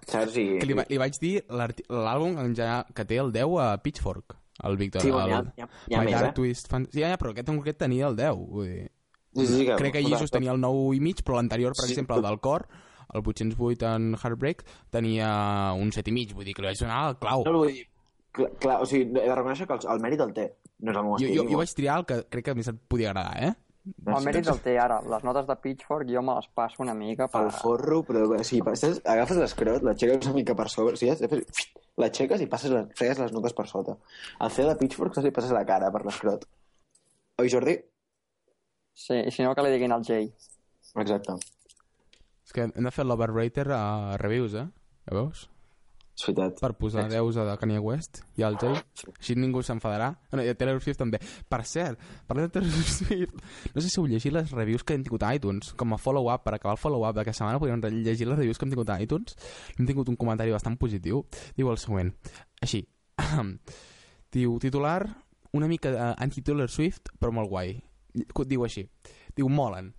saps? 0.07 0.37
I, 0.41 0.45
Que 0.61 0.69
li, 0.69 0.77
va- 0.77 0.85
li 0.89 0.97
vaig 1.01 1.17
dir 1.21 1.35
l'àlbum 1.49 2.37
ja, 2.57 2.79
que 2.95 3.05
té 3.05 3.19
el 3.21 3.31
10 3.35 3.57
a 3.61 3.67
Pitchfork, 3.83 4.37
el 4.65 4.77
Víctor. 4.77 5.01
Sí, 5.05 5.11
bueno, 5.11 5.41
ha- 5.43 5.69
hi 5.89 5.93
ha 5.97 6.01
My 6.01 6.09
més, 6.11 6.21
eh? 6.21 6.31
Twist 6.37 6.69
Fan... 6.71 6.87
Sí, 6.93 7.01
ja, 7.03 7.09
ja, 7.13 7.17
però 7.21 7.33
aquest 7.35 7.49
en 7.53 7.57
concret 7.59 7.77
tenia 7.81 8.07
el 8.09 8.15
10. 8.17 8.41
Vull 8.49 8.69
dir, 8.69 8.85
Sí, 9.35 9.65
que- 9.65 9.75
crec 9.75 9.93
que 9.93 10.03
Jesus 10.03 10.31
tenia 10.31 10.51
el 10.51 10.61
9 10.61 10.95
i 10.95 10.99
mig, 10.99 11.23
però 11.23 11.35
l'anterior, 11.35 11.73
per 11.75 11.85
Sí, 11.85 11.91
exemple, 11.93 12.15
el 12.15 12.21
del 12.23 12.39
cor, 12.39 12.67
el 13.13 13.21
808 13.21 13.89
en 13.95 14.15
Heartbreak, 14.15 14.63
tenia 14.89 15.73
un 15.75 15.91
7 15.91 16.09
i 16.09 16.13
mig. 16.13 16.33
Vull 16.33 16.45
dir 16.45 16.53
que 16.55 16.61
li 16.61 16.67
vaig 16.69 16.79
donar 16.79 17.09
el 17.09 17.17
clau. 17.17 17.43
No, 17.45 17.57
vull 17.59 17.73
dir, 17.73 17.87
clar, 18.31 18.49
clar, 18.59 18.81
o 18.81 18.85
sigui, 18.85 19.09
he 19.19 19.27
de 19.27 19.35
reconèixer 19.35 19.67
que 19.67 19.73
el, 19.73 19.85
el 19.93 19.99
mèrit 20.01 20.21
el 20.21 20.33
té. 20.33 20.47
No 20.79 20.91
és 20.91 20.97
el 20.97 21.03
meu 21.03 21.17
Jo, 21.17 21.25
estil. 21.25 21.37
jo, 21.37 21.49
jo 21.51 21.57
vaig 21.57 21.73
triar 21.75 21.99
el 21.99 22.05
que 22.05 22.23
crec 22.29 22.45
que 22.45 22.55
més 22.55 22.67
et 22.67 22.79
podia 22.87 23.11
agradar, 23.11 23.43
eh? 23.43 23.53
El 24.07 24.23
mèrit 24.25 24.47
el 24.49 24.59
té 24.65 24.79
ara. 24.81 24.97
Les 25.05 25.23
notes 25.23 25.45
de 25.45 25.55
Pitchfork 25.61 26.09
jo 26.09 26.21
me 26.25 26.33
les 26.35 26.47
passo 26.57 26.81
una 26.81 26.95
mica 26.97 27.27
per... 27.27 27.43
Pel 27.43 27.51
forro, 27.51 27.99
però 28.03 28.23
o 28.33 28.43
sigui, 28.43 28.63
passes, 28.65 28.99
agafes 29.05 29.37
l'escrot, 29.37 29.83
l'aixeques 29.85 30.25
una 30.25 30.33
mica 30.39 30.55
per 30.57 30.65
sobre, 30.73 30.93
o 30.93 30.97
sigui, 30.97 31.11
després 31.13 31.45
l'aixeques 32.01 32.41
i 32.41 32.47
passes 32.47 32.71
les, 32.73 32.87
fregues 32.97 33.19
les 33.21 33.31
notes 33.31 33.53
per 33.53 33.67
sota. 33.69 33.95
El 34.41 34.49
CEO 34.51 34.67
de 34.71 34.75
Pitchfork 34.79 35.13
saps? 35.13 35.23
li 35.27 35.31
passes 35.31 35.51
la 35.53 35.63
cara 35.69 35.91
per 35.93 36.01
l'escrot. 36.03 36.47
Oi, 37.39 37.47
Jordi? 37.51 37.77
Sí, 38.95 39.17
i 39.27 39.31
si 39.31 39.43
no 39.43 39.51
que 39.55 39.63
li 39.65 39.73
diguin 39.75 39.91
al 39.91 40.05
Jay. 40.07 40.29
Exacte. 40.95 41.35
És 42.45 42.53
que 42.55 42.69
hem 42.69 42.87
de 42.87 42.93
fer 42.95 43.03
l'overrater 43.05 43.67
a 43.75 44.15
reviews, 44.21 44.55
eh? 44.55 44.65
Ja 45.09 45.17
veus? 45.17 45.49
És 46.15 46.23
veritat. 46.29 46.61
Per 46.63 46.69
posar 46.79 47.03
Ex- 47.03 47.11
deus 47.11 47.35
a 47.35 47.43
de 47.43 47.57
Kanye 47.59 47.81
West 47.83 48.21
i 48.39 48.45
al 48.47 48.55
Jay. 48.61 48.77
Així 49.11 49.35
ningú 49.35 49.59
s'enfadarà. 49.67 50.13
Bueno, 50.31 50.45
I 50.45 50.53
a 50.53 50.55
Taylor 50.55 50.79
Swift 50.79 51.01
també. 51.01 51.19
Per 51.51 51.59
cert, 51.67 51.99
parlant 52.29 52.47
de 52.47 52.53
Taylor 52.55 52.87
Swift, 52.95 53.41
no 53.75 53.83
sé 53.83 53.89
si 53.89 53.99
heu 53.99 54.07
llegit 54.07 54.31
les 54.31 54.53
reviews 54.55 54.85
que 54.87 54.95
hem 54.95 55.03
tingut 55.03 55.25
a 55.27 55.33
iTunes, 55.35 55.73
com 55.75 55.91
a 55.91 55.99
follow-up, 55.99 56.45
per 56.45 56.53
acabar 56.55 56.77
el 56.77 56.79
follow-up 56.79 57.17
d'aquesta 57.19 57.43
setmana, 57.43 57.59
podríem 57.59 57.83
llegir 58.05 58.29
les 58.29 58.39
reviews 58.39 58.57
que 58.57 58.63
hem 58.63 58.71
tingut 58.77 58.93
a 58.95 59.01
iTunes. 59.03 59.35
Hem 59.75 59.89
tingut 59.89 60.07
un 60.07 60.15
comentari 60.15 60.55
bastant 60.55 60.79
positiu. 60.79 61.25
Diu 61.59 61.73
el 61.73 61.81
següent. 61.83 62.13
Així. 62.63 62.85
Diu, 64.35 64.55
titular, 64.63 65.01
una 65.51 65.67
mica 65.67 65.91
uh, 65.91 66.13
anti-Taylor 66.23 66.71
Swift, 66.71 67.11
però 67.19 67.31
molt 67.35 67.51
guai. 67.51 67.75
Diu 68.45 68.65
així. 68.65 68.85
Diu, 69.35 69.49
molen. 69.49 69.93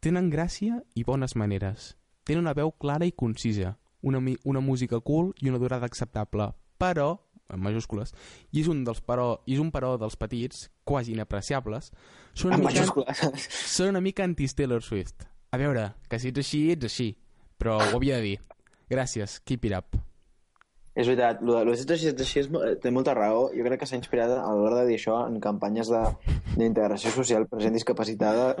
Tenen 0.00 0.30
gràcia 0.32 0.80
i 0.96 1.04
bones 1.04 1.36
maneres. 1.36 1.94
Tenen 2.24 2.46
una 2.46 2.56
veu 2.56 2.72
clara 2.72 3.08
i 3.08 3.12
concisa. 3.12 3.76
Una, 4.02 4.20
una 4.48 4.62
música 4.64 5.00
cool 5.04 5.34
i 5.40 5.50
una 5.50 5.60
durada 5.60 5.84
acceptable. 5.86 6.48
Però, 6.80 7.10
en 7.52 7.60
majúscules, 7.60 8.14
i 8.52 8.62
és 8.62 8.70
un 8.72 8.84
dels 8.86 9.02
però, 9.04 9.34
i 9.44 9.58
és 9.58 9.60
un 9.60 9.68
però 9.74 9.96
dels 10.00 10.16
petits, 10.16 10.70
quasi 10.88 11.12
inapreciables, 11.12 11.90
són 12.32 12.54
una 12.54 12.60
En 12.60 12.64
mica, 12.64 13.32
són 13.74 13.92
una 13.92 14.00
mica 14.00 14.24
anti-Taylor 14.24 14.82
Swift. 14.86 15.26
A 15.52 15.58
veure, 15.60 15.90
que 16.08 16.20
si 16.22 16.30
ets 16.32 16.44
així, 16.44 16.62
ets 16.72 16.88
així. 16.88 17.10
Però 17.60 17.76
ho 17.76 17.96
havia 17.98 18.16
de 18.20 18.30
dir. 18.30 18.38
Gràcies, 18.88 19.40
keep 19.44 19.68
it 19.68 19.76
up. 19.76 19.98
És 21.00 21.06
veritat, 21.08 21.38
lo 21.46 21.54
de 21.56 21.64
eh, 22.60 22.74
té 22.82 22.90
molta 22.92 23.14
raó. 23.16 23.46
Jo 23.56 23.64
crec 23.64 23.80
que 23.80 23.86
s'ha 23.88 23.96
inspirat 23.96 24.34
a 24.36 24.50
l'hora 24.52 24.82
de 24.82 24.88
dir 24.90 24.98
això 24.98 25.20
en 25.30 25.38
campanyes 25.40 25.88
de- 25.88 26.02
d'integració 26.58 27.12
social 27.14 27.46
per 27.48 27.60
gent 27.62 27.76
discapacitada. 27.78 28.50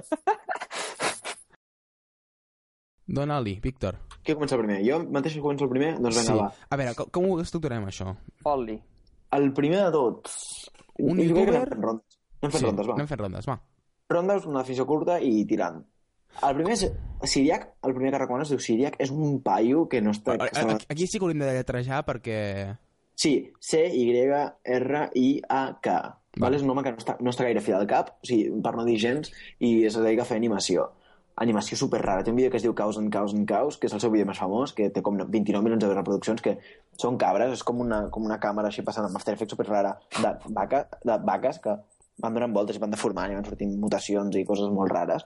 Dona-li, 3.10 3.56
Víctor. 3.62 3.96
Qui 4.22 4.34
comença 4.36 4.54
primer? 4.60 4.78
Jo 4.86 5.00
mateix 5.10 5.34
començo 5.42 5.66
el 5.66 5.72
primer? 5.72 5.90
Doncs 5.98 6.20
vinga, 6.20 6.32
sí. 6.32 6.38
va. 6.38 6.48
A 6.70 6.78
veure, 6.78 6.94
com, 6.98 7.08
com 7.16 7.26
ho 7.32 7.40
estructurem, 7.42 7.86
això? 7.90 8.12
Fot-li. 8.44 8.76
El 9.36 9.50
primer 9.56 9.80
de 9.86 9.90
tots. 9.96 10.36
Un 11.00 11.18
Jo 11.18 11.24
youtuber- 11.26 11.56
anem 11.56 11.70
fent 11.72 11.82
rondes. 11.88 12.18
Anem 12.40 12.52
fent 12.54 12.64
rondes, 12.68 12.86
va. 12.86 12.94
anem 12.98 13.08
fent 13.10 13.20
rondes, 13.24 13.48
va. 13.50 13.56
Rondes, 14.10 14.46
una 14.46 14.62
definició 14.62 14.86
curta 14.86 15.18
i 15.22 15.44
tirant. 15.50 15.82
El 16.46 16.54
primer 16.56 16.72
és 16.76 16.82
Siriac, 17.30 17.62
el 17.84 17.92
primer 17.94 18.12
que 18.14 18.20
recomano 18.22 18.44
es 18.46 18.50
diu 18.52 18.60
Siriac, 18.62 18.94
és 19.02 19.10
un 19.12 19.40
paio 19.44 19.86
que 19.92 20.00
no 20.00 20.10
està... 20.16 20.32
A- 20.38 20.46
que 20.46 20.54
està... 20.54 20.76
a- 20.78 20.86
Aquí 20.94 21.04
sí 21.06 21.18
que 21.18 21.24
hauríem 21.26 21.42
de 21.44 21.52
lletrejar 21.58 22.00
perquè... 22.08 22.38
Sí, 23.20 23.34
C-Y-R-I-A-K. 23.60 25.86
Vale. 26.40 26.56
És 26.56 26.62
un 26.62 26.70
home 26.70 26.82
que 26.86 26.92
no 26.94 26.98
està, 27.02 27.16
no 27.20 27.30
està 27.32 27.42
gaire 27.44 27.60
fi 27.60 27.72
del 27.74 27.86
cap, 27.90 28.12
o 28.22 28.26
sigui, 28.28 28.52
per 28.62 28.72
no 28.78 28.84
dir 28.86 28.96
gens, 29.02 29.32
i 29.58 29.84
es 29.88 29.96
dedica 29.98 30.22
a 30.22 30.28
fer 30.28 30.36
animació. 30.38 30.86
Animació 31.42 31.76
super 31.80 32.00
rara. 32.04 32.22
Té 32.24 32.30
un 32.30 32.36
vídeo 32.38 32.50
que 32.52 32.58
es 32.60 32.64
diu 32.64 32.74
Caos 32.76 32.96
en 33.00 33.08
Caos 33.10 33.32
en 33.34 33.44
Caos, 33.48 33.78
que 33.80 33.86
és 33.88 33.94
el 33.96 34.00
seu 34.02 34.10
vídeo 34.12 34.26
més 34.28 34.38
famós, 34.38 34.72
que 34.76 34.90
té 34.94 35.02
com 35.02 35.16
29 35.18 35.64
milions 35.66 35.82
de 35.82 35.90
reproduccions, 35.92 36.40
que 36.44 36.54
són 37.00 37.18
cabres, 37.18 37.52
és 37.58 37.62
com 37.66 37.80
una, 37.82 38.04
com 38.14 38.22
una 38.28 38.38
càmera 38.42 38.68
així 38.70 38.82
passant 38.86 39.06
amb 39.08 39.16
After 39.18 39.34
Effects 39.34 39.52
super 39.56 39.66
rara 39.68 39.92
de, 40.20 40.30
vaca, 40.54 40.84
de 41.04 41.16
vaques 41.26 41.58
que 41.64 41.72
van 42.20 42.34
donant 42.36 42.52
voltes 42.54 42.76
i 42.76 42.80
van 42.82 42.92
deformant 42.92 43.32
i 43.32 43.36
van 43.38 43.46
sortint 43.48 43.72
mutacions 43.80 44.36
i 44.36 44.44
coses 44.44 44.68
molt 44.72 44.92
rares. 44.92 45.24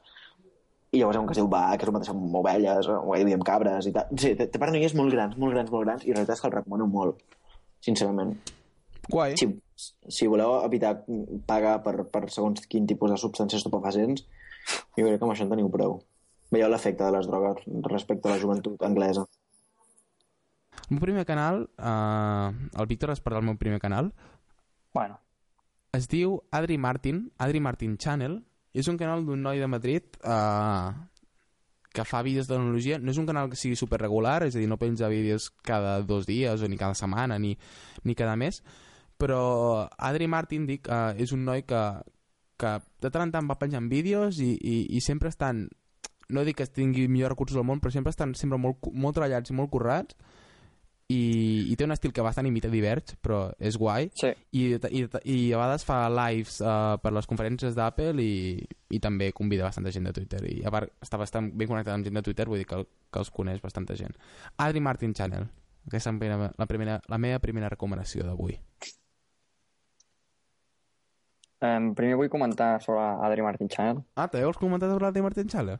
I 0.94 1.00
llavors 1.00 1.16
hi 1.16 1.20
ha 1.20 1.22
un 1.22 1.28
que 1.28 1.34
es 1.34 1.40
diu 1.40 1.50
va, 1.50 1.64
que 1.76 1.86
és 1.86 1.90
un 1.90 1.96
mateix 1.96 2.12
amb 2.12 2.38
ovelles, 2.40 2.88
o 2.88 3.16
hi 3.18 3.36
amb 3.36 3.46
cabres 3.46 3.88
i 3.90 3.92
tal. 3.94 4.10
Sí, 4.20 4.32
té, 4.38 4.48
té 4.50 4.60
paranoies 4.62 4.96
molt 4.98 5.14
grans, 5.14 5.36
molt 5.40 5.56
grans, 5.56 5.70
molt 5.74 5.86
grans, 5.86 6.06
i 6.06 6.14
la 6.14 6.22
veritat 6.22 6.38
és 6.38 6.42
que 6.42 6.50
el 6.50 6.56
recomano 6.56 6.88
molt, 6.90 7.38
sincerament. 7.84 8.34
Guai. 9.10 9.36
Si, 9.36 9.50
si 10.08 10.28
voleu 10.30 10.56
evitar 10.62 10.94
pagar 11.48 11.78
per, 11.84 11.96
per 12.08 12.26
segons 12.32 12.66
quin 12.70 12.86
tipus 12.88 13.12
de 13.12 13.20
substàncies 13.20 13.60
estupefacients, 13.60 14.26
jo 14.96 15.06
crec 15.06 15.18
que 15.18 15.26
amb 15.26 15.34
això 15.34 15.44
en 15.44 15.52
teniu 15.52 15.72
prou. 15.72 15.98
Veieu 16.54 16.70
l'efecte 16.70 17.04
de 17.04 17.12
les 17.16 17.26
drogues 17.28 17.66
respecte 17.90 18.30
a 18.30 18.36
la 18.36 18.40
joventut 18.40 18.82
anglesa. 18.86 19.26
El 20.84 20.96
meu 20.96 21.00
primer 21.02 21.24
canal, 21.26 21.66
eh, 21.78 22.48
el 22.80 22.86
Víctor 22.86 23.12
es 23.12 23.20
parla 23.24 23.40
del 23.40 23.48
meu 23.48 23.58
primer 23.58 23.80
canal, 23.82 24.12
Bueno, 24.94 25.18
es 25.92 26.06
diu 26.06 26.36
Adri 26.54 26.78
Martin, 26.78 27.32
Adri 27.36 27.58
Martin 27.60 27.96
Channel, 27.98 28.38
és 28.74 28.88
un 28.90 28.98
canal 28.98 29.24
d'un 29.24 29.40
noi 29.40 29.62
de 29.62 29.68
Madrid 29.70 30.16
eh, 30.20 30.88
que 31.94 32.04
fa 32.04 32.22
vídeos 32.26 32.48
de 32.48 32.56
tecnologia. 32.56 32.98
No 32.98 33.12
és 33.14 33.20
un 33.22 33.28
canal 33.28 33.48
que 33.50 33.56
sigui 33.56 33.78
super 33.78 34.00
regular, 34.02 34.42
és 34.42 34.56
a 34.56 34.58
dir, 34.58 34.66
no 34.68 34.80
penja 34.80 35.08
vídeos 35.08 35.52
cada 35.62 36.00
dos 36.02 36.26
dies 36.26 36.60
o 36.60 36.68
ni 36.68 36.76
cada 36.80 36.98
setmana 36.98 37.38
ni, 37.38 37.54
ni 38.02 38.18
cada 38.18 38.34
mes, 38.36 38.64
però 39.16 39.86
Adri 39.96 40.26
Martin, 40.26 40.66
dic, 40.66 40.90
eh, 40.90 41.14
és 41.22 41.32
un 41.32 41.46
noi 41.46 41.62
que, 41.62 41.84
que 42.58 42.76
de 43.00 43.14
tant 43.14 43.28
en 43.28 43.32
tant 43.38 43.48
va 43.50 43.60
penjant 43.62 43.86
vídeos 43.88 44.42
i, 44.42 44.52
i, 44.58 44.76
i 44.98 45.00
sempre 45.00 45.30
estan 45.30 45.68
no 46.34 46.42
dic 46.42 46.58
que 46.58 46.66
tingui 46.66 47.06
millors 47.06 47.34
recursos 47.34 47.56
del 47.58 47.66
món, 47.68 47.80
però 47.80 47.92
sempre 47.92 48.10
estan 48.10 48.34
sempre 48.34 48.58
molt, 48.58 48.88
molt 48.90 49.14
treballats 49.14 49.52
i 49.52 49.56
molt 49.56 49.70
currats 49.70 50.16
i, 51.14 51.20
i 51.72 51.76
té 51.78 51.86
un 51.86 51.94
estil 51.94 52.12
que 52.16 52.24
bastant 52.26 52.46
imita 52.50 52.70
Diverge, 52.72 53.14
però 53.22 53.40
és 53.58 53.76
guai 53.80 54.08
sí. 54.18 54.32
i, 54.58 54.64
i, 54.90 55.02
i 55.30 55.36
a 55.54 55.60
vegades 55.60 55.84
fa 55.86 55.98
lives 56.12 56.58
uh, 56.64 56.96
per 57.02 57.12
les 57.14 57.28
conferències 57.30 57.76
d'Apple 57.78 58.22
i, 58.24 58.64
i 58.94 59.00
també 59.04 59.30
convida 59.36 59.66
bastanta 59.68 59.92
gent 59.94 60.08
de 60.10 60.14
Twitter 60.16 60.42
i 60.50 60.58
a 60.66 60.72
part 60.74 60.90
està 61.04 61.20
bastant 61.20 61.52
ben 61.54 61.70
connectat 61.70 61.94
amb 61.96 62.08
gent 62.08 62.18
de 62.20 62.24
Twitter 62.26 62.48
vull 62.50 62.60
dir 62.62 62.66
que, 62.70 62.80
el- 62.82 62.88
que 63.12 63.22
els 63.22 63.30
coneix 63.34 63.62
bastanta 63.64 63.96
gent 63.98 64.16
Adri 64.66 64.82
Martin 64.84 65.14
Channel 65.14 65.46
aquesta 65.86 66.10
és 66.10 66.14
la, 66.14 66.18
primera, 66.20 66.50
la, 66.58 66.66
primera, 66.66 66.98
la 67.12 67.18
meva 67.20 67.40
primera 67.44 67.72
recomanació 67.72 68.24
d'avui 68.26 68.58
Um, 71.64 71.94
primer 71.96 72.16
vull 72.20 72.28
comentar 72.28 72.74
sobre 72.84 73.00
Adri 73.24 73.40
Martin 73.40 73.70
Channel. 73.72 74.02
Ah, 74.20 74.26
també 74.28 74.44
vols 74.44 74.58
comentar 74.60 74.90
sobre 74.90 75.06
l'Adri 75.06 75.22
Martin 75.24 75.48
Channel? 75.48 75.78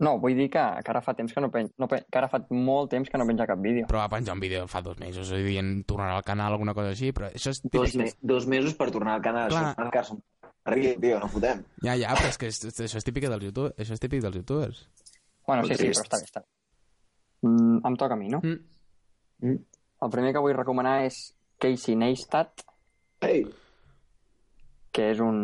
No, 0.00 0.14
vull 0.20 0.32
dir 0.36 0.48
que, 0.48 0.62
que 0.80 0.92
ara 0.92 1.02
fa 1.04 1.12
temps 1.14 1.32
que 1.36 1.42
no 1.44 1.50
pen... 1.52 1.68
no 1.78 1.86
pen... 1.88 2.06
que 2.08 2.18
ara 2.18 2.28
fa 2.32 2.40
molt 2.50 2.90
temps 2.94 3.10
que 3.12 3.18
no 3.20 3.26
penja 3.28 3.46
cap 3.46 3.60
vídeo. 3.60 3.86
però 3.90 4.00
va 4.00 4.08
penjar 4.08 4.34
un 4.34 4.40
vídeo 4.40 4.66
fa 4.70 4.80
dos 4.80 4.98
mesos 4.98 5.28
és 5.28 5.32
a 5.36 5.40
dir, 5.44 5.60
tornarà 5.88 6.16
al 6.16 6.24
canal 6.24 6.52
alguna 6.54 6.74
cosa 6.74 6.94
així 6.94 7.12
però 7.12 7.28
això 7.28 7.52
és 7.52 7.60
Dos, 7.70 7.96
me 8.00 8.08
dos 8.20 8.46
mesos 8.46 8.74
per 8.74 8.90
tornar 8.90 9.18
al 9.18 9.22
canal. 9.22 9.50
Clar. 9.52 9.74
Això 9.76 10.00
és 10.00 10.10
un 10.16 10.22
Arriba, 10.64 10.94
tio, 11.00 11.18
no 11.20 11.28
fotem. 11.28 11.62
ja, 11.82 11.94
ja, 11.96 12.14
però 12.16 12.28
és 12.28 12.38
que 12.38 12.48
és, 12.52 12.62
això 12.70 13.00
és 13.00 13.04
típic 13.04 13.28
dels 13.28 13.44
youtubers 13.44 13.76
això 13.80 13.96
és 13.96 14.00
típic 14.00 14.22
dels 14.24 14.36
youtubers 14.36 14.88
Bueno, 15.46 15.64
sí, 15.66 15.74
sí, 15.74 15.88
però 15.88 16.04
està 16.04 16.16
bé, 16.20 16.26
està 16.28 16.40
bé. 16.44 16.46
Mm, 17.48 17.78
em 17.88 17.96
toca 17.96 18.14
a 18.14 18.20
mi, 18.20 18.28
no? 18.28 18.40
mm. 18.44 18.58
Mm. 19.48 19.58
El 20.04 20.10
primer 20.12 20.32
que 20.32 20.42
vull 20.44 20.54
recomanar 20.56 21.00
és 21.06 21.16
Casey 21.60 21.96
Neistat, 21.96 22.62
Ei, 23.26 23.42
que 24.92 25.10
és 25.12 25.20
un, 25.20 25.40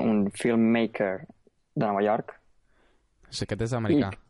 un 0.00 0.22
filmmaker 0.32 1.10
de 1.76 1.84
Nova 1.84 2.02
York. 2.04 2.32
Sí, 3.30 3.44
aquest 3.44 3.62
és 3.62 3.72
americà 3.72 4.12
I- 4.12 4.22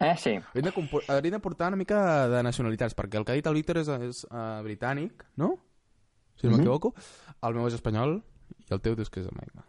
Eh, 0.00 0.14
sí. 0.16 0.30
Hauríem 0.54 0.68
de, 0.70 1.00
hauríem 1.10 1.32
de 1.34 1.40
portar 1.42 1.68
una 1.72 1.76
mica 1.76 2.28
de 2.30 2.40
nacionalitats, 2.46 2.94
perquè 2.94 3.16
el 3.18 3.24
que 3.24 3.32
ha 3.32 3.34
dit 3.34 3.46
el 3.50 3.54
Víctor 3.54 3.78
és, 3.80 3.88
és 3.88 4.20
uh, 4.30 4.60
britànic, 4.62 5.24
no? 5.36 5.56
Si 6.36 6.46
no 6.46 6.52
Mhm. 6.52 6.58
m'equivoco. 6.60 6.94
El 7.42 7.54
meu 7.54 7.66
és 7.66 7.74
espanyol 7.74 8.22
i 8.60 8.72
el 8.72 8.80
teu 8.80 8.94
dius 8.94 9.10
que 9.10 9.18
és 9.20 9.26
americà. 9.26 9.64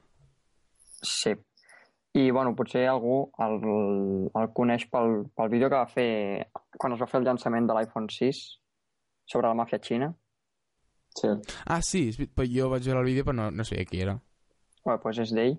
Sí. 1.01 1.33
I, 2.13 2.29
bueno, 2.31 2.55
potser 2.55 2.87
algú 2.89 3.31
el, 3.39 3.57
el 4.35 4.47
coneix 4.53 4.85
pel, 4.89 5.25
pel 5.35 5.49
vídeo 5.49 5.67
que 5.69 5.75
va 5.81 5.87
fer 5.87 6.47
quan 6.77 6.93
es 6.93 7.01
va 7.01 7.07
fer 7.07 7.19
el 7.21 7.25
llançament 7.25 7.67
de 7.67 7.73
l'iPhone 7.73 8.07
6 8.09 8.59
sobre 9.25 9.47
la 9.47 9.53
màfia 9.55 9.79
xina. 9.81 10.13
sí. 11.15 11.27
Ah, 11.65 11.81
sí, 11.81 12.11
però 12.35 12.45
jo 12.47 12.69
vaig 12.69 12.83
veure 12.85 12.99
el 12.99 13.05
vídeo 13.05 13.23
però 13.25 13.33
no, 13.35 13.49
no 13.51 13.63
sabia 13.65 13.85
qui 13.85 14.01
era. 14.01 14.19
Bueno, 14.85 14.99
doncs 15.03 15.19
és 15.25 15.31
d'ell. 15.33 15.57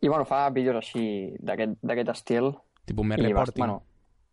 I, 0.00 0.08
bueno, 0.08 0.24
fa 0.24 0.48
vídeos 0.50 0.76
així, 0.80 1.36
d'aquest 1.40 1.78
d'aquest 1.82 2.08
estil. 2.14 2.52
Tipo 2.88 3.04
més 3.04 3.20
reporting. 3.20 3.60
bueno, 3.60 3.82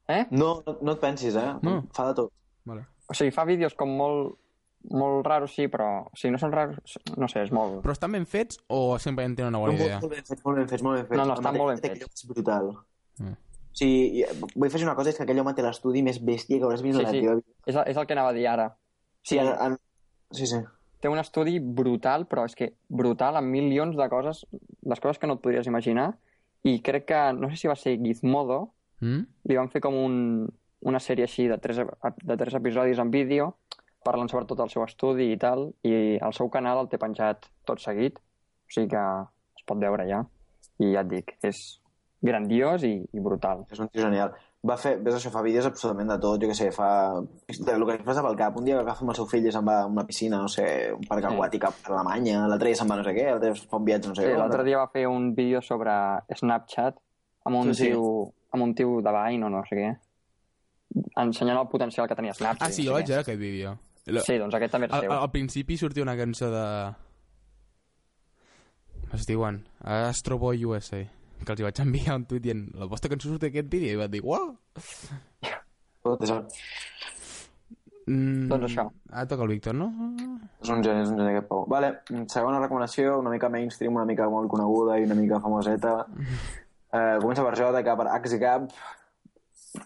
eh? 0.08 0.26
No, 0.32 0.64
no, 0.66 0.78
no 0.82 0.92
et 0.96 1.00
pensis, 1.04 1.36
eh? 1.36 1.54
No. 1.62 1.82
Fa 1.94 2.08
de 2.10 2.14
tot. 2.22 2.32
Vale. 2.66 2.86
O 3.08 3.14
sigui, 3.16 3.32
fa 3.32 3.44
vídeos 3.48 3.76
com 3.76 3.92
molt, 4.00 4.38
molt 4.92 5.26
raros, 5.28 5.54
sí, 5.56 5.68
però... 5.72 6.06
O 6.12 6.16
sigui, 6.20 6.32
no 6.36 6.40
són 6.40 6.52
raros... 6.56 6.78
No 7.18 7.28
sé, 7.32 7.44
és 7.48 7.52
molt... 7.56 7.82
Però 7.84 7.96
estan 7.96 8.12
ben 8.16 8.26
fets 8.26 8.60
o 8.68 8.98
simplement 9.00 9.36
tenen 9.36 9.52
una 9.54 9.62
bona 9.64 9.74
Molt, 9.76 9.84
idea? 9.86 10.00
molt 10.04 10.16
ben 10.16 10.26
fets, 10.28 10.44
molt 10.46 10.58
ben 10.62 10.68
fets, 10.72 10.84
molt 10.84 11.00
ben 11.00 11.06
fets. 11.10 11.18
No, 11.20 11.26
no, 11.32 11.38
estan 11.40 11.58
molt 11.60 11.74
ben 11.74 11.84
fets. 11.84 12.08
És 12.24 12.28
brutal. 12.32 12.72
Mm. 13.20 13.36
O 13.38 13.78
sigui, 13.78 14.24
vull 14.56 14.72
fer 14.74 14.82
una 14.84 14.96
cosa, 14.98 15.12
és 15.12 15.20
que 15.20 15.24
aquell 15.28 15.40
home 15.44 15.54
té 15.54 15.64
l'estudi 15.66 16.02
més 16.06 16.18
bèstia 16.24 16.58
que 16.58 16.66
hauràs 16.66 16.82
vist 16.86 16.98
Sí, 16.98 17.04
en 17.04 17.08
la 17.08 17.12
sí. 17.14 17.22
teva 17.22 17.36
vida. 17.40 17.54
És, 17.68 17.76
és 17.94 18.00
el 18.02 18.08
que 18.10 18.16
anava 18.18 18.32
a 18.34 18.38
dir 18.40 18.48
ara. 18.50 18.72
Sí, 19.28 19.38
en, 19.44 19.52
en... 19.68 19.76
sí, 20.34 20.48
sí. 20.50 20.64
Té 21.00 21.10
un 21.10 21.20
estudi 21.22 21.60
brutal, 21.60 22.26
però 22.26 22.46
és 22.48 22.56
que 22.58 22.72
brutal 22.90 23.38
amb 23.38 23.54
milions 23.54 23.98
de 23.98 24.08
coses, 24.10 24.46
les 24.82 25.00
coses 25.00 25.20
que 25.22 25.28
no 25.30 25.38
et 25.38 25.44
podries 25.44 25.70
imaginar, 25.70 26.16
i 26.66 26.80
crec 26.82 27.06
que, 27.12 27.22
no 27.38 27.52
sé 27.52 27.60
si 27.60 27.70
va 27.70 27.78
ser 27.78 28.00
Gizmodo, 28.02 28.72
Mm? 29.00 29.26
li 29.46 29.58
van 29.58 29.70
fer 29.70 29.82
com 29.84 29.96
un, 29.98 30.16
una 30.90 31.02
sèrie 31.04 31.28
així 31.28 31.48
de 31.50 31.58
tres, 31.62 31.82
de 31.82 32.38
tres 32.38 32.56
episodis 32.58 33.00
en 33.02 33.12
vídeo, 33.14 33.52
parlant 34.06 34.30
sobre 34.32 34.48
tot 34.50 34.62
el 34.64 34.72
seu 34.74 34.86
estudi 34.86 35.32
i 35.34 35.38
tal, 35.42 35.68
i 35.86 36.18
el 36.18 36.34
seu 36.34 36.50
canal 36.54 36.82
el 36.82 36.90
té 36.90 37.00
penjat 37.02 37.50
tot 37.68 37.84
seguit, 37.84 38.18
o 38.18 38.74
sigui 38.74 38.90
que 38.96 39.04
es 39.58 39.68
pot 39.68 39.82
veure 39.82 40.08
ja. 40.10 40.24
I 40.82 40.94
ja 40.94 41.04
et 41.04 41.12
dic, 41.12 41.36
és 41.46 41.62
grandiós 42.24 42.86
i, 42.88 42.96
i 43.14 43.24
brutal. 43.24 43.66
És 43.74 43.82
un 43.82 43.90
tio 43.90 44.06
genial. 44.06 44.34
Va 44.66 44.76
fer, 44.76 44.96
ves 45.06 45.14
això, 45.16 45.30
fa 45.32 45.44
vídeos 45.46 45.68
absolutament 45.70 46.10
de 46.10 46.16
tot, 46.20 46.42
jo 46.42 46.48
què 46.50 46.56
sé, 46.58 46.72
fa... 46.74 46.88
De, 47.48 47.72
el 47.76 47.84
que 47.86 47.98
li 48.00 48.04
passa 48.04 48.24
pel 48.26 48.36
cap, 48.36 48.56
un 48.58 48.66
dia 48.66 48.80
agafa 48.82 49.06
amb 49.06 49.12
el 49.14 49.16
seu 49.20 49.28
fill 49.30 49.46
i 49.46 49.52
se'n 49.54 49.64
va 49.68 49.84
a 49.84 49.86
una 49.86 50.04
piscina, 50.08 50.40
no 50.42 50.50
sé, 50.50 50.66
un 50.96 51.04
parc 51.08 51.24
Sí. 51.28 51.36
aquàtic 51.36 51.68
a 51.68 51.72
Alemanya, 51.94 52.48
l'altre 52.50 52.72
dia 52.74 52.76
se'n 52.80 52.90
va 52.90 52.98
no 52.98 53.04
sé 53.06 53.14
què, 53.14 53.28
l'altre 53.30 53.52
dia 53.54 53.68
fa 53.70 53.78
un 53.78 53.86
viatge 53.86 54.10
no 54.10 54.16
sé 54.18 54.24
Sí, 54.26 54.28
què. 54.32 54.38
L'altre 54.42 54.64
dia 54.66 54.78
va 54.82 54.90
fer 54.92 55.06
un 55.08 55.30
vídeo 55.38 55.62
sobre 55.62 55.94
Snapchat 56.36 56.98
amb 57.46 57.56
un, 57.62 57.74
Sí, 57.74 57.84
sí. 57.84 57.92
tio, 57.92 58.34
amb 58.52 58.64
un 58.64 58.74
tio 58.76 58.98
de 59.06 59.14
Vine 59.14 59.46
o 59.46 59.50
no 59.54 59.62
sé 59.70 59.76
què, 59.78 59.92
ensenyant 61.22 61.60
el 61.62 61.68
potencial 61.70 62.08
que 62.10 62.16
tenia 62.18 62.34
Snapchat. 62.34 62.68
Ah, 62.68 62.72
sí, 62.74 62.84
jo 62.88 62.94
vaig 62.98 63.08
veure 63.08 63.22
aquest 63.22 63.40
vídeo. 63.40 63.78
què. 64.08 64.22
Sí, 64.26 64.38
doncs 64.40 64.56
aquest 64.56 64.72
també 64.72 64.88
és 64.88 64.94
Al, 64.94 65.02
seu. 65.06 65.12
al 65.12 65.32
principi 65.32 65.78
sortia 65.78 66.04
una 66.04 66.18
cançó 66.18 66.50
de... 66.52 66.66
Es 69.14 69.26
diuen 69.28 69.62
Astro 69.84 70.38
Boy 70.40 70.66
USA 70.66 71.06
que 71.46 71.52
els 71.54 71.60
hi 71.62 71.68
vaig 71.68 71.80
enviar 71.84 72.16
un 72.20 72.26
tuit 72.30 72.44
dient 72.44 72.66
la 72.76 72.88
vostra 72.90 73.10
cançó 73.14 73.30
surt 73.30 73.42
d'aquest 73.46 73.70
vídeo 73.72 73.94
i 73.94 74.00
va 74.02 74.08
dir 74.12 74.22
uau 74.24 74.56
mm, 78.08 78.48
Doncs 78.52 78.66
això. 78.70 78.86
ara 79.12 79.28
toca 79.28 79.44
el 79.44 79.50
Víctor, 79.56 79.76
no? 79.76 79.88
és 80.62 80.70
un 80.72 80.84
geni, 80.84 81.02
és 81.04 81.10
un 81.12 81.18
geni 81.20 81.32
aquest 81.34 81.48
Pau. 81.50 81.66
Vale, 81.70 81.90
segona 82.32 82.60
recomanació, 82.64 83.18
una 83.20 83.30
mica 83.34 83.50
mainstream, 83.50 83.96
una 84.00 84.06
mica 84.08 84.30
molt 84.32 84.48
coneguda 84.52 84.98
i 85.00 85.04
una 85.08 85.16
mica 85.20 85.40
famoseta. 85.44 85.94
Eh, 86.94 87.18
comença 87.22 87.44
per 87.44 87.56
J, 87.60 87.84
per 87.84 88.08
Axgap, 88.16 88.70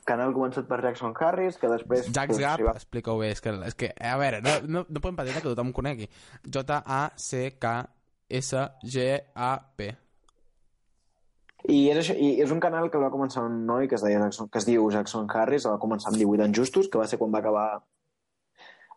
canal 0.08 0.31
començat 0.36 0.67
per 0.70 0.77
Jackson 0.86 1.13
Harris, 1.20 1.58
que 1.58 1.67
després... 1.72 2.05
Jax 2.13 2.27
pues, 2.36 2.39
Gap, 2.39 2.62
va- 2.67 2.75
explica-ho 2.77 3.17
bé 3.20 3.31
és 3.34 3.41
que, 3.41 3.50
és 3.67 3.75
que, 3.75 3.89
a 3.98 4.15
veure, 4.22 4.39
no, 4.46 4.53
no, 4.67 4.86
no 4.88 5.00
podem 5.01 5.17
pretendre 5.17 5.41
que 5.41 5.50
tothom 5.50 5.70
ho 5.74 5.75
conegui 5.75 6.08
J-A-C-K-S-G-A-P 8.72 9.79
I 11.70 11.89
és, 11.91 11.98
això, 12.01 12.15
I 12.18 12.41
és 12.41 12.51
un 12.51 12.60
canal 12.60 12.89
que 12.89 12.98
va 12.98 13.12
començar 13.13 13.44
un 13.46 13.65
noi 13.68 13.88
que 13.88 13.96
es, 13.96 14.01
deia 14.06 14.20
Jackson, 14.24 14.50
que 14.50 14.58
es 14.58 14.65
diu 14.65 14.89
Jackson 14.91 15.27
Harris, 15.30 15.68
va 15.70 15.77
començar 15.80 16.10
amb 16.10 16.18
18 16.18 16.44
anys 16.48 16.58
justos, 16.58 16.88
que 16.89 16.98
va 16.98 17.08
ser 17.08 17.20
quan 17.22 17.32
va 17.34 17.39
acabar 17.44 17.68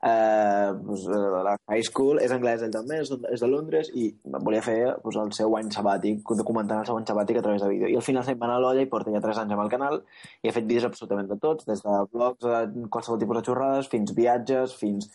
eh, 0.06 0.72
pues, 0.86 1.04
eh, 1.06 1.42
la 1.44 1.56
high 1.70 1.82
school. 1.84 2.18
És 2.20 2.32
anglès 2.32 2.62
ell 2.62 2.72
també, 2.72 2.98
és, 3.00 3.10
de- 3.10 3.30
és 3.32 3.40
de 3.40 3.48
Londres, 3.48 3.90
i 3.94 4.10
volia 4.24 4.62
fer 4.62 4.78
pues, 5.02 5.16
el 5.16 5.32
seu 5.36 5.56
any 5.56 5.70
sabàtic, 5.72 6.22
documentant 6.36 6.80
el 6.82 6.86
seu 6.88 6.96
any 6.98 7.06
sabàtic 7.08 7.38
a 7.38 7.44
través 7.46 7.62
de 7.62 7.68
vídeo. 7.72 7.88
I 7.88 7.96
al 8.00 8.06
final 8.06 8.24
se'n 8.24 8.38
va 8.40 8.46
anar 8.48 8.58
a 8.60 8.64
l'olla 8.64 8.82
i 8.84 8.90
porta 8.90 9.12
ja 9.14 9.20
3 9.24 9.42
anys 9.44 9.52
amb 9.56 9.64
el 9.64 9.72
canal 9.72 10.00
i 10.42 10.48
ha 10.48 10.56
fet 10.56 10.66
vídeos 10.68 10.84
absolutament 10.90 11.28
de 11.30 11.38
tots, 11.40 11.64
des 11.68 11.82
de 11.84 12.00
blogs, 12.12 12.44
a 12.44 12.64
qualsevol 12.90 13.20
tipus 13.22 13.40
de 13.40 13.46
xorrades, 13.48 13.88
fins 13.92 14.12
viatges, 14.16 14.76
fins 14.80 15.10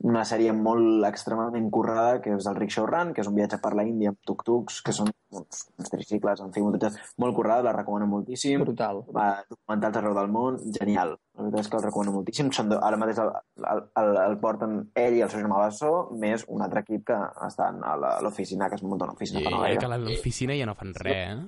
una 0.00 0.22
sèrie 0.24 0.52
molt 0.56 1.04
extremadament 1.04 1.66
currada 1.70 2.20
que 2.24 2.32
és 2.32 2.46
el 2.48 2.54
Rickshaw 2.56 2.86
Run, 2.88 3.10
que 3.12 3.20
és 3.20 3.28
un 3.28 3.34
viatge 3.36 3.58
per 3.60 3.74
la 3.76 3.84
Índia 3.84 4.12
amb 4.14 4.18
tuk-tuks, 4.24 4.78
que 4.86 4.94
són 4.96 5.10
uns, 5.36 5.58
uns 5.76 5.90
tricicles, 5.92 6.40
en 6.40 6.54
fi, 6.54 6.62
moltes, 6.64 6.96
molt 7.20 7.36
currada, 7.36 7.66
la 7.68 7.74
recomano 7.76 8.06
moltíssim. 8.08 8.62
Brutal. 8.64 9.02
Va, 9.12 9.26
documentals 9.50 9.98
arreu 10.00 10.16
del 10.16 10.32
món, 10.32 10.56
genial. 10.78 11.12
La 11.36 11.44
veritat 11.44 11.60
és 11.66 11.68
que 11.68 11.76
el 11.76 11.84
recomano 11.84 12.14
moltíssim. 12.16 12.48
Són, 12.56 12.72
de- 12.72 12.80
ara 12.80 12.96
mateix 12.96 13.20
el, 13.20 13.30
el, 13.60 13.84
el, 14.02 14.10
el 14.24 14.38
porten 14.40 14.74
ell 15.04 15.20
i 15.20 15.22
el 15.26 15.30
seu 15.30 15.44
germà 15.44 15.60
Bassó, 15.66 15.92
més 16.24 16.46
un 16.48 16.64
altre 16.64 16.80
equip 16.86 17.04
que 17.12 17.20
estan 17.50 17.84
a 17.84 17.94
l'oficina, 18.24 18.70
que 18.72 18.80
es 18.80 18.82
munta 18.82 19.04
una 19.04 19.18
oficina 19.18 19.44
I 19.44 19.50
per 19.50 19.52
que 19.84 19.90
a 19.92 19.96
l'oficina 20.00 20.56
ja 20.56 20.66
no 20.72 20.78
fan 20.80 20.96
res, 20.96 21.22
eh? 21.28 21.38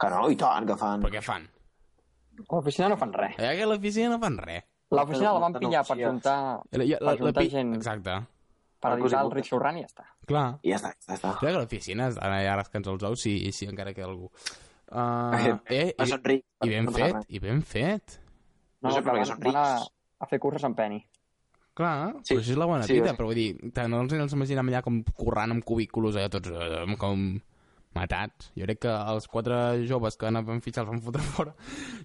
Que 0.00 0.08
no, 0.10 0.24
i 0.32 0.40
tant, 0.40 0.64
que 0.66 0.80
fan. 0.80 1.04
Però 1.04 1.12
què 1.14 1.20
fan? 1.22 1.44
A 2.48 2.54
l'oficina 2.56 2.88
no 2.88 2.96
fan 2.96 3.12
res. 3.12 3.36
Eh, 3.38 3.52
que 3.60 3.62
a 3.68 3.68
l'oficina 3.68 4.16
no 4.16 4.22
fan 4.24 4.40
res. 4.40 4.64
L'oficina 4.92 5.32
la 5.32 5.40
van 5.40 5.52
No, 5.52 5.58
no, 5.60 5.66
pillar 5.66 5.82
per 5.88 5.96
juntar, 5.98 6.36
La, 6.70 6.84
la, 6.84 6.98
la, 7.00 7.16
juntar 7.16 7.42
pi- 7.42 7.50
gent. 7.50 7.74
Exacte. 7.78 8.18
per 8.82 8.92
editar 8.98 9.20
el 9.24 9.30
Run 9.30 9.76
i 9.78 9.82
ja 9.84 9.86
està. 9.86 10.04
Clar. 10.26 10.58
I 10.62 10.70
ja 10.72 10.76
està, 10.80 10.90
ja 11.06 11.14
està. 11.14 11.30
Crec 11.38 11.52
que 11.52 11.56
a 11.56 11.60
l'oficina 11.62 12.08
estan 12.10 12.32
allà 12.34 12.56
rascant 12.58 12.86
els 12.90 13.02
ous 13.06 13.20
si, 13.20 13.36
si 13.52 13.66
encara 13.70 13.94
queda 13.94 14.08
algú. 14.08 14.26
Uh, 14.92 15.56
eh, 15.70 15.94
No 15.98 16.04
i, 16.04 16.08
són 16.10 16.20
rics. 16.24 16.46
i 16.66 16.68
ben 16.68 16.84
no 16.84 16.92
fet, 16.92 17.16
i 17.28 17.38
ben 17.40 17.62
fet. 17.62 18.18
No 18.82 18.90
sé 18.90 19.00
per 19.00 19.12
però 19.14 19.22
què 19.22 19.26
són 19.30 19.38
van 19.40 19.56
a, 19.56 19.62
rics. 19.78 19.88
a 20.18 20.26
fer 20.26 20.38
curses 20.42 20.64
amb 20.64 20.76
Penny. 20.76 20.98
Clar, 21.74 22.12
Sí. 22.20 22.20
sí. 22.24 22.34
però 22.34 22.40
això 22.42 22.50
és 22.52 22.58
la 22.58 22.66
bona 22.66 22.82
Sí, 22.84 22.92
vida, 22.98 23.10
sí. 23.10 23.16
però 23.16 23.24
vull 23.30 23.34
dir, 23.38 23.72
no 23.88 24.02
els, 24.02 24.12
els 24.12 24.32
imaginem 24.36 24.68
allà 24.68 24.82
com 24.84 24.98
currant 25.16 25.50
amb 25.54 25.64
cubículos 25.64 26.16
allà 26.16 26.28
tots 26.28 26.50
eh, 26.52 26.96
com 26.98 27.40
matats. 27.94 28.50
Jo 28.58 28.64
crec 28.66 28.80
que 28.84 28.92
els 29.14 29.28
quatre 29.28 29.86
joves 29.88 30.16
que 30.18 30.26
anaven 30.26 30.60
fitxar 30.60 30.82
els 30.84 30.90
van 30.90 31.00
fotre 31.06 31.22
fora 31.22 31.54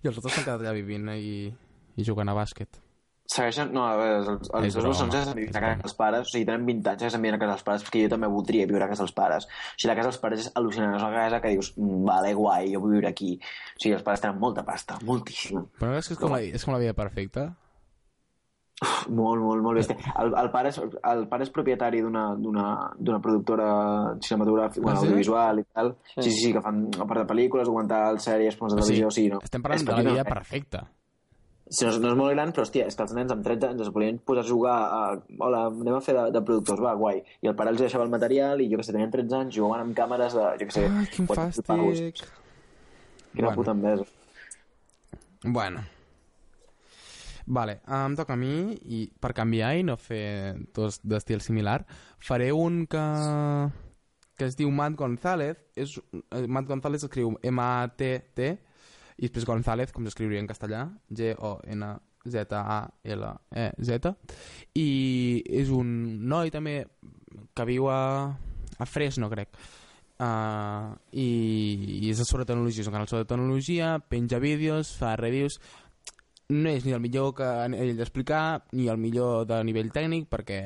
i 0.03 0.07
els 0.07 0.17
altres 0.17 0.33
s'han 0.37 0.45
quedat 0.45 0.61
allà 0.61 0.73
vivint 0.77 1.09
i, 1.17 1.49
i 1.97 2.05
jugant 2.07 2.29
a 2.29 2.35
bàsquet. 2.37 2.79
Segueixen, 3.27 3.73
no, 3.75 3.81
a 3.83 3.97
veure, 3.99 4.19
els, 4.21 4.29
els, 4.55 4.73
dos 4.73 4.75
broma, 4.77 4.93
bessons 4.93 5.15
és 5.19 5.25
s'envien 5.27 5.49
a 5.57 5.59
casa 5.59 5.81
dels 5.81 5.95
pares, 5.99 6.21
o 6.21 6.31
sigui, 6.31 6.45
tenen 6.47 6.63
20 6.65 6.87
anys, 6.93 7.03
s'envien 7.11 7.35
a 7.35 7.39
casa 7.41 7.51
dels 7.57 7.65
pares, 7.67 7.83
perquè 7.83 8.03
jo 8.05 8.11
també 8.13 8.27
voldria 8.31 8.65
viure 8.69 8.85
a 8.85 8.87
casa 8.87 9.03
dels 9.03 9.11
pares. 9.17 9.43
O 9.49 9.75
sigui, 9.75 9.89
la 9.91 9.95
casa 9.99 10.07
dels 10.13 10.21
pares 10.23 10.45
és 10.45 10.51
al·lucinant, 10.55 10.95
és 10.95 11.03
una 11.03 11.11
casa 11.17 11.41
que 11.43 11.49
dius, 11.51 11.73
"Mm, 11.75 12.05
vale, 12.07 12.33
guai, 12.33 12.71
jo 12.73 12.79
vull 12.79 12.93
viure 12.95 13.09
aquí. 13.09 13.33
O 13.75 13.79
sigui, 13.83 13.93
els 13.95 14.03
pares 14.07 14.21
tenen 14.23 14.39
molta 14.39 14.63
pasta, 14.63 14.97
moltíssima. 15.03 15.65
Però 15.77 15.91
no 15.91 15.97
és 15.97 16.07
que 16.07 16.13
és 16.13 16.19
com, 16.19 16.31
la, 16.31 16.41
és 16.41 16.63
com 16.63 16.73
la 16.73 16.79
vida 16.79 16.93
perfecta? 16.93 17.49
Molt, 19.09 19.41
molt, 19.41 19.61
molt 19.65 19.79
bèstia. 19.79 19.97
El, 20.21 20.35
el, 20.37 20.49
pare, 20.53 20.69
és, 20.69 20.77
el 20.77 21.23
pare 21.27 21.43
és 21.43 21.49
propietari 21.49 21.99
d'una 22.05 22.35
d'una- 22.37 22.91
d'una 22.99 23.19
productora 23.19 23.69
cinematogràfica, 24.21 24.83
bueno, 24.83 24.99
Ah, 24.99 25.01
sí? 25.01 25.07
audiovisual 25.07 25.59
i 25.59 25.63
tal. 25.73 25.95
Sí. 26.15 26.21
Sí, 26.21 26.31
sí, 26.31 26.41
sí, 26.45 26.53
que 26.53 26.61
fan 26.61 26.83
a 27.01 27.05
part 27.07 27.23
de 27.23 27.33
pel·lícules, 27.33 27.65
documentals, 27.65 28.23
sèries, 28.23 28.55
programes 28.55 28.75
de 28.75 28.81
O 28.81 28.85
sigui, 28.85 28.99
televisió, 28.99 29.11
sí, 29.11 29.29
no. 29.33 29.39
Estem 29.43 29.61
parlant 29.63 29.81
És 29.81 29.85
de 29.85 29.91
la 30.03 30.11
vida 30.11 30.23
perfecta. 30.23 30.87
Sí, 31.69 31.83
no, 31.85 31.91
no 31.99 32.11
és 32.13 32.15
molt 32.15 32.31
gran, 32.31 32.51
però 32.55 32.63
hòstia, 32.63 32.85
és 32.87 32.95
que 32.95 33.03
els 33.03 33.13
nens 33.17 33.31
amb 33.33 33.43
13 33.43 33.67
anys 33.73 33.81
es 33.83 33.89
volien 33.91 34.19
posar 34.23 34.43
a 34.45 34.47
jugar 34.47 34.75
a... 34.77 34.99
Hola, 35.43 35.65
anem 35.67 35.97
a 35.97 36.01
fer 36.05 36.13
de, 36.15 36.23
de 36.31 36.41
productors, 36.47 36.79
va, 36.79 36.93
guai. 36.95 37.19
I 37.43 37.49
el 37.51 37.55
pare 37.59 37.73
els 37.73 37.81
deixava 37.83 38.05
el 38.07 38.13
material 38.13 38.61
i 38.63 38.69
jo 38.71 38.79
que 38.79 38.85
sé, 38.87 38.93
tenien 38.95 39.11
13 39.11 39.35
anys, 39.41 39.57
jugaven 39.57 39.83
amb 39.87 39.97
càmeres 39.97 40.37
de, 40.37 40.45
jo 40.61 40.67
que 40.69 40.75
sé... 40.77 40.85
Ai, 40.87 41.05
quin 41.11 41.27
400 41.27 41.67
pavos. 41.67 41.99
fàstic. 41.99 42.23
Quina 43.35 43.49
Bueno. 43.51 43.55
puta 43.59 43.75
enveja. 43.75 44.05
Bueno. 45.43 45.83
Vale, 47.47 47.77
em 47.95 48.15
toca 48.19 48.33
a 48.35 48.39
mi 48.39 48.73
i 48.91 49.01
per 49.23 49.33
canviar 49.35 49.73
i 49.79 49.83
no 49.87 49.95
fer 49.95 50.55
dos 50.75 50.97
d'estil 51.03 51.39
similar, 51.43 51.81
faré 52.19 52.49
un 52.51 52.85
que 52.91 53.03
que 54.37 54.45
es 54.45 54.55
diu 54.55 54.69
Matt 54.69 54.95
González. 54.99 55.57
És, 55.75 55.95
eh, 56.31 56.45
Matt 56.47 56.67
González 56.69 57.03
escriu 57.03 57.31
M-A-T-T 57.41 58.49
i 59.17 59.25
després 59.25 59.45
González, 59.49 59.91
com 59.93 60.05
s'escriuria 60.05 60.39
en 60.43 60.47
castellà, 60.49 60.81
G-O-N-Z-A-L-E-Z. 61.09 61.73
I 64.77 64.89
és 65.61 65.67
un 65.73 65.87
noi 66.29 66.51
també 66.53 66.85
que 67.57 67.65
viu 67.65 67.89
a, 67.89 68.29
a 68.77 68.85
Fresno, 68.85 69.29
crec. 69.33 69.49
Uh, 70.17 70.97
i, 71.13 71.27
i 72.01 72.09
és 72.09 72.17
sobre 72.25 72.45
tecnologia, 72.49 72.81
és 72.81 72.89
un 72.89 72.95
canal 72.95 73.09
sobre 73.09 73.29
tecnologia, 73.29 73.99
penja 74.01 74.39
vídeos, 74.41 74.95
fa 74.97 75.13
reviews 75.19 75.59
no 76.49 76.69
és 76.71 76.85
ni 76.85 76.93
el 76.95 77.01
millor 77.03 77.33
que 77.35 77.47
ell 77.67 77.97
d'explicar 77.97 78.63
ni 78.71 78.87
el 78.87 78.99
millor 79.01 79.45
de 79.49 79.57
nivell 79.67 79.91
tècnic 79.91 80.29
perquè 80.31 80.59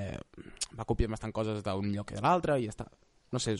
va 0.77 0.85
copiar 0.85 1.09
bastant 1.09 1.33
coses 1.33 1.63
d'un 1.65 1.89
lloc 1.89 2.11
que 2.11 2.19
de 2.19 2.21
l'altre 2.21 2.59
i 2.59 2.67
ja 2.67 2.75
està 2.75 2.85
no 3.31 3.39
sé, 3.39 3.55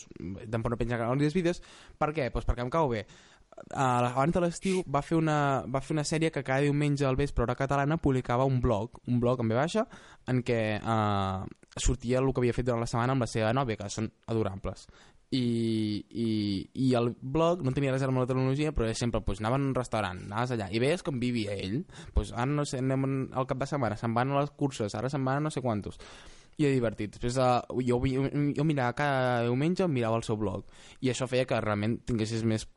tampoc 0.51 0.74
no 0.74 0.77
penja 0.77 1.00
els 1.07 1.33
vídeos 1.33 1.62
per 1.98 2.12
què? 2.13 2.29
Pues 2.29 2.45
perquè 2.45 2.62
em 2.62 2.69
cau 2.69 2.91
bé 2.91 3.05
abans 3.69 4.33
de 4.33 4.41
l'estiu 4.43 4.81
va, 4.87 5.01
fer 5.05 5.17
una, 5.17 5.63
va 5.67 5.81
fer 5.81 5.95
una 5.95 6.05
sèrie 6.07 6.31
que 6.31 6.43
cada 6.43 6.65
diumenge 6.65 7.05
al 7.05 7.19
vespre 7.19 7.43
hora 7.45 7.55
catalana 7.55 7.97
publicava 7.97 8.45
un 8.45 8.59
blog, 8.61 9.01
un 9.07 9.19
blog 9.19 9.41
en 9.41 9.51
ve 9.51 9.57
baixa 9.59 9.85
en 10.31 10.41
què 10.43 10.79
uh, 10.81 11.45
sortia 11.77 12.19
el 12.19 12.33
que 12.33 12.43
havia 12.43 12.55
fet 12.57 12.67
durant 12.67 12.81
la 12.81 12.89
setmana 12.89 13.15
amb 13.15 13.25
la 13.25 13.29
seva 13.29 13.53
nòvia 13.53 13.79
que 13.79 13.89
són 13.89 14.11
adorables. 14.27 14.87
I, 15.31 16.03
i, 16.11 16.29
i 16.75 16.89
el 16.99 17.13
blog 17.21 17.61
no 17.63 17.71
tenia 17.71 17.93
res 17.93 18.03
amb 18.03 18.19
la 18.19 18.27
tecnologia 18.27 18.73
però 18.75 18.89
sempre 18.97 19.21
pues, 19.23 19.39
anaven 19.39 19.63
a 19.63 19.69
un 19.69 19.77
restaurant, 19.77 20.19
anaves 20.27 20.51
allà 20.57 20.67
i 20.75 20.81
veies 20.83 21.05
com 21.07 21.21
vivia 21.21 21.55
ell. 21.55 21.85
Pues, 22.15 22.33
ara 22.33 22.49
no 22.49 22.67
sé, 22.67 22.81
anem 22.83 23.07
al 23.31 23.47
cap 23.47 23.61
de 23.61 23.69
setmana 23.69 23.99
se'n 23.99 24.17
van 24.17 24.35
a 24.35 24.41
les 24.41 24.51
curses, 24.59 24.95
ara 24.95 25.09
se'n 25.09 25.23
van 25.23 25.39
a 25.39 25.47
no 25.47 25.53
sé 25.53 25.63
quantos. 25.63 26.01
I 26.59 26.67
divertit. 26.67 27.15
Després 27.15 27.39
uh, 27.39 27.63
jo, 27.81 27.97
jo, 28.05 28.27
jo 28.57 28.63
mirava 28.67 28.93
cada 28.93 29.45
diumenge 29.47 29.87
mirava 29.87 30.19
el 30.19 30.27
seu 30.27 30.37
blog. 30.37 30.67
I 31.01 31.09
això 31.09 31.25
feia 31.31 31.47
que 31.50 31.57
realment 31.63 32.01
tinguessis 32.05 32.43
més 32.45 32.67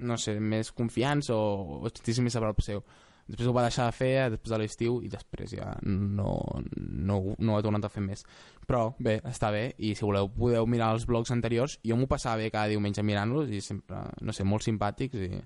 no 0.00 0.16
sé, 0.20 0.38
més 0.40 0.72
confiança 0.76 1.34
o, 1.34 1.80
o 1.80 1.86
estiguessis 1.90 2.24
més 2.24 2.36
a 2.36 2.42
prop 2.44 2.62
seu. 2.64 2.82
Després 3.26 3.48
ho 3.50 3.54
va 3.56 3.64
deixar 3.64 3.88
de 3.88 3.94
fer 3.96 4.10
eh, 4.20 4.26
després 4.30 4.52
de 4.52 4.58
l'estiu 4.60 5.00
i 5.02 5.08
després 5.10 5.56
ja 5.56 5.72
no, 5.82 6.36
no, 6.76 7.16
no 7.38 7.54
ho 7.54 7.58
he 7.58 7.64
tornat 7.66 7.88
a 7.88 7.90
fer 7.90 8.04
més. 8.04 8.22
Però 8.68 8.92
bé, 9.02 9.16
està 9.26 9.50
bé 9.54 9.64
i 9.82 9.94
si 9.98 10.06
voleu 10.06 10.30
podeu 10.30 10.68
mirar 10.70 10.92
els 10.94 11.08
blogs 11.10 11.34
anteriors. 11.34 11.80
Jo 11.82 11.98
m'ho 11.98 12.06
passava 12.10 12.38
bé 12.42 12.52
cada 12.54 12.70
diumenge 12.70 13.02
mirant-los 13.02 13.50
i 13.50 13.60
sempre, 13.64 14.04
no 14.22 14.34
sé, 14.36 14.46
molt 14.46 14.66
simpàtics 14.66 15.26
i, 15.26 15.42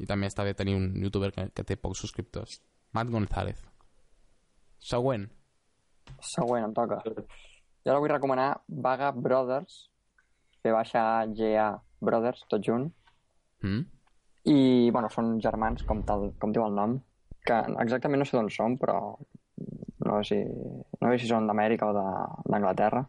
i 0.00 0.08
també 0.08 0.32
està 0.32 0.46
bé 0.46 0.56
tenir 0.56 0.78
un 0.78 0.88
youtuber 1.04 1.34
que, 1.36 1.50
que 1.52 1.66
té 1.68 1.76
pocs 1.76 2.00
subscriptors. 2.06 2.62
Matt 2.96 3.12
González. 3.12 3.60
Següent. 4.82 5.28
Següent, 6.32 6.64
em 6.64 6.74
toca. 6.76 7.02
Jo 7.04 7.92
ara 7.92 8.00
vull 8.00 8.12
recomanar 8.12 8.48
Vaga 8.68 9.12
Brothers, 9.12 9.90
que 10.62 10.72
baixa 10.72 11.04
GA 11.36 11.68
Brothers, 12.00 12.44
tot 12.48 12.64
junt. 12.64 12.88
Mm? 13.62 13.82
I, 14.52 14.90
bueno, 14.90 15.10
són 15.12 15.36
germans, 15.42 15.84
com, 15.86 16.02
tal, 16.06 16.32
com 16.42 16.52
diu 16.54 16.64
el 16.66 16.74
nom, 16.74 16.96
que 17.46 17.58
exactament 17.84 18.22
no 18.22 18.26
sé 18.26 18.36
d'on 18.36 18.50
són, 18.50 18.76
però 18.78 18.98
no 20.02 20.18
sé 20.22 20.42
si, 20.42 20.70
no 21.00 21.10
sé 21.12 21.18
si 21.22 21.30
són 21.30 21.46
d'Amèrica 21.46 21.90
o 21.90 21.94
d'Anglaterra. 21.94 23.04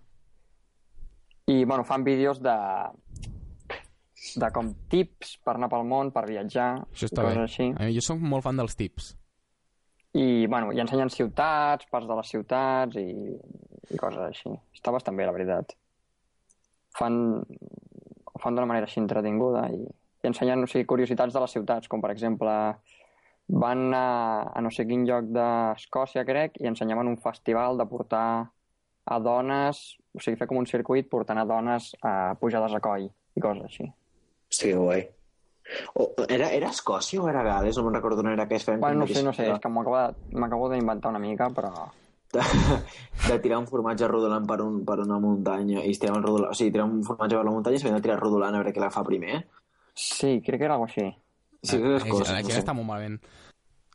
I, 1.50 1.64
bueno, 1.66 1.84
fan 1.84 2.06
vídeos 2.06 2.40
de 2.42 2.54
de 4.40 4.50
com 4.56 4.70
tips 4.90 5.36
per 5.44 5.58
anar 5.58 5.70
pel 5.72 5.84
món, 5.88 6.12
per 6.16 6.24
viatjar, 6.30 6.70
Això 6.94 7.10
està 7.10 7.26
coses 7.26 7.38
bé. 7.38 7.44
així. 7.44 7.66
A 7.76 7.88
mi, 7.90 7.96
jo 7.98 8.04
soc 8.06 8.22
molt 8.24 8.46
fan 8.46 8.60
dels 8.62 8.78
tips. 8.80 9.10
I, 10.14 10.46
bueno, 10.48 10.72
i 10.72 10.80
ensenyen 10.80 11.12
ciutats, 11.12 11.90
parts 11.92 12.08
de 12.08 12.18
les 12.20 12.30
ciutats 12.32 13.00
i, 13.02 13.08
i 13.90 14.00
coses 14.00 14.22
així. 14.28 14.54
Està 14.78 14.94
bastant 14.96 15.18
bé, 15.18 15.26
la 15.28 15.36
veritat. 15.36 15.74
Fan, 16.98 17.18
ho 17.42 18.42
fan 18.42 18.56
d'una 18.56 18.70
manera 18.70 18.88
així 18.88 19.02
entretinguda 19.02 19.66
i, 19.74 19.82
i 20.24 20.30
ensenyen 20.30 20.64
o 20.64 20.70
sigui, 20.72 20.88
curiositats 20.90 21.36
de 21.36 21.44
les 21.44 21.56
ciutats, 21.58 21.90
com 21.92 22.02
per 22.02 22.12
exemple 22.14 22.52
van 23.64 23.90
a, 23.94 24.08
a 24.56 24.62
no 24.64 24.72
sé 24.72 24.86
quin 24.88 25.04
lloc 25.08 25.28
d'Escòcia, 25.36 26.24
crec, 26.28 26.62
i 26.64 26.70
ensenyaven 26.70 27.12
un 27.12 27.20
festival 27.24 27.78
de 27.78 27.88
portar 27.90 28.28
a 29.04 29.18
dones, 29.20 29.82
o 30.16 30.22
sigui, 30.24 30.40
fer 30.40 30.48
com 30.48 30.62
un 30.62 30.70
circuit 30.70 31.10
portant 31.12 31.42
a 31.42 31.48
dones 31.48 31.92
a 32.02 32.14
pujades 32.40 32.76
a 32.76 32.80
coll 32.84 33.10
i 33.10 33.44
coses 33.44 33.68
així. 33.68 33.90
Sí, 34.54 34.72
guai. 34.72 35.04
O, 35.96 36.08
era, 36.28 36.50
era 36.52 36.70
Escòcia 36.72 37.22
o 37.24 37.28
era 37.32 37.44
Gales? 37.44 37.78
No 37.80 37.88
me'n 37.88 37.98
recordo 37.98 38.24
on 38.24 38.32
era 38.34 38.48
que 38.48 38.60
es 38.60 38.66
feien... 38.68 38.82
Bueno, 38.84 39.04
no 39.04 39.08
sé, 39.08 39.24
no 39.24 39.34
sé, 39.36 39.48
és 39.52 39.60
que 39.64 39.72
m'acabo 39.72 40.70
d'inventar 40.72 41.12
una 41.12 41.22
mica, 41.24 41.50
però... 41.56 41.72
de, 42.34 42.42
de 43.30 43.40
tirar 43.40 43.60
un 43.62 43.68
formatge 43.70 44.08
rodolant 44.10 44.48
per, 44.50 44.60
un, 44.64 44.82
per 44.86 45.00
una 45.04 45.20
muntanya 45.22 45.84
i 45.84 45.92
es 45.94 46.02
tiraven 46.02 46.24
rodolant, 46.26 46.52
o 46.52 46.58
sigui, 46.58 46.74
tirar 46.74 46.88
un 46.90 47.04
formatge 47.06 47.38
per 47.38 47.46
la 47.46 47.54
muntanya 47.56 47.80
i 47.80 47.84
s'havien 47.84 48.00
de 48.00 48.06
tirar 48.08 48.20
rodolant 48.20 48.56
a 48.56 48.62
veure 48.62 48.74
què 48.76 48.84
la 48.84 48.92
fa 48.94 49.06
primer. 49.08 49.44
Sí, 49.96 50.42
crec 50.46 50.60
que 50.60 50.66
era 50.66 50.76
alguna 50.76 50.92
així. 50.92 51.08
Sí, 51.64 51.78
que 51.80 51.96
és 51.96 52.04
Ah, 52.04 52.10
cosa, 52.10 52.38
aquí 52.38 52.50
no 52.50 52.54
sé. 52.56 52.60
està 52.64 52.74
molt 52.76 52.88
malament. 52.88 53.20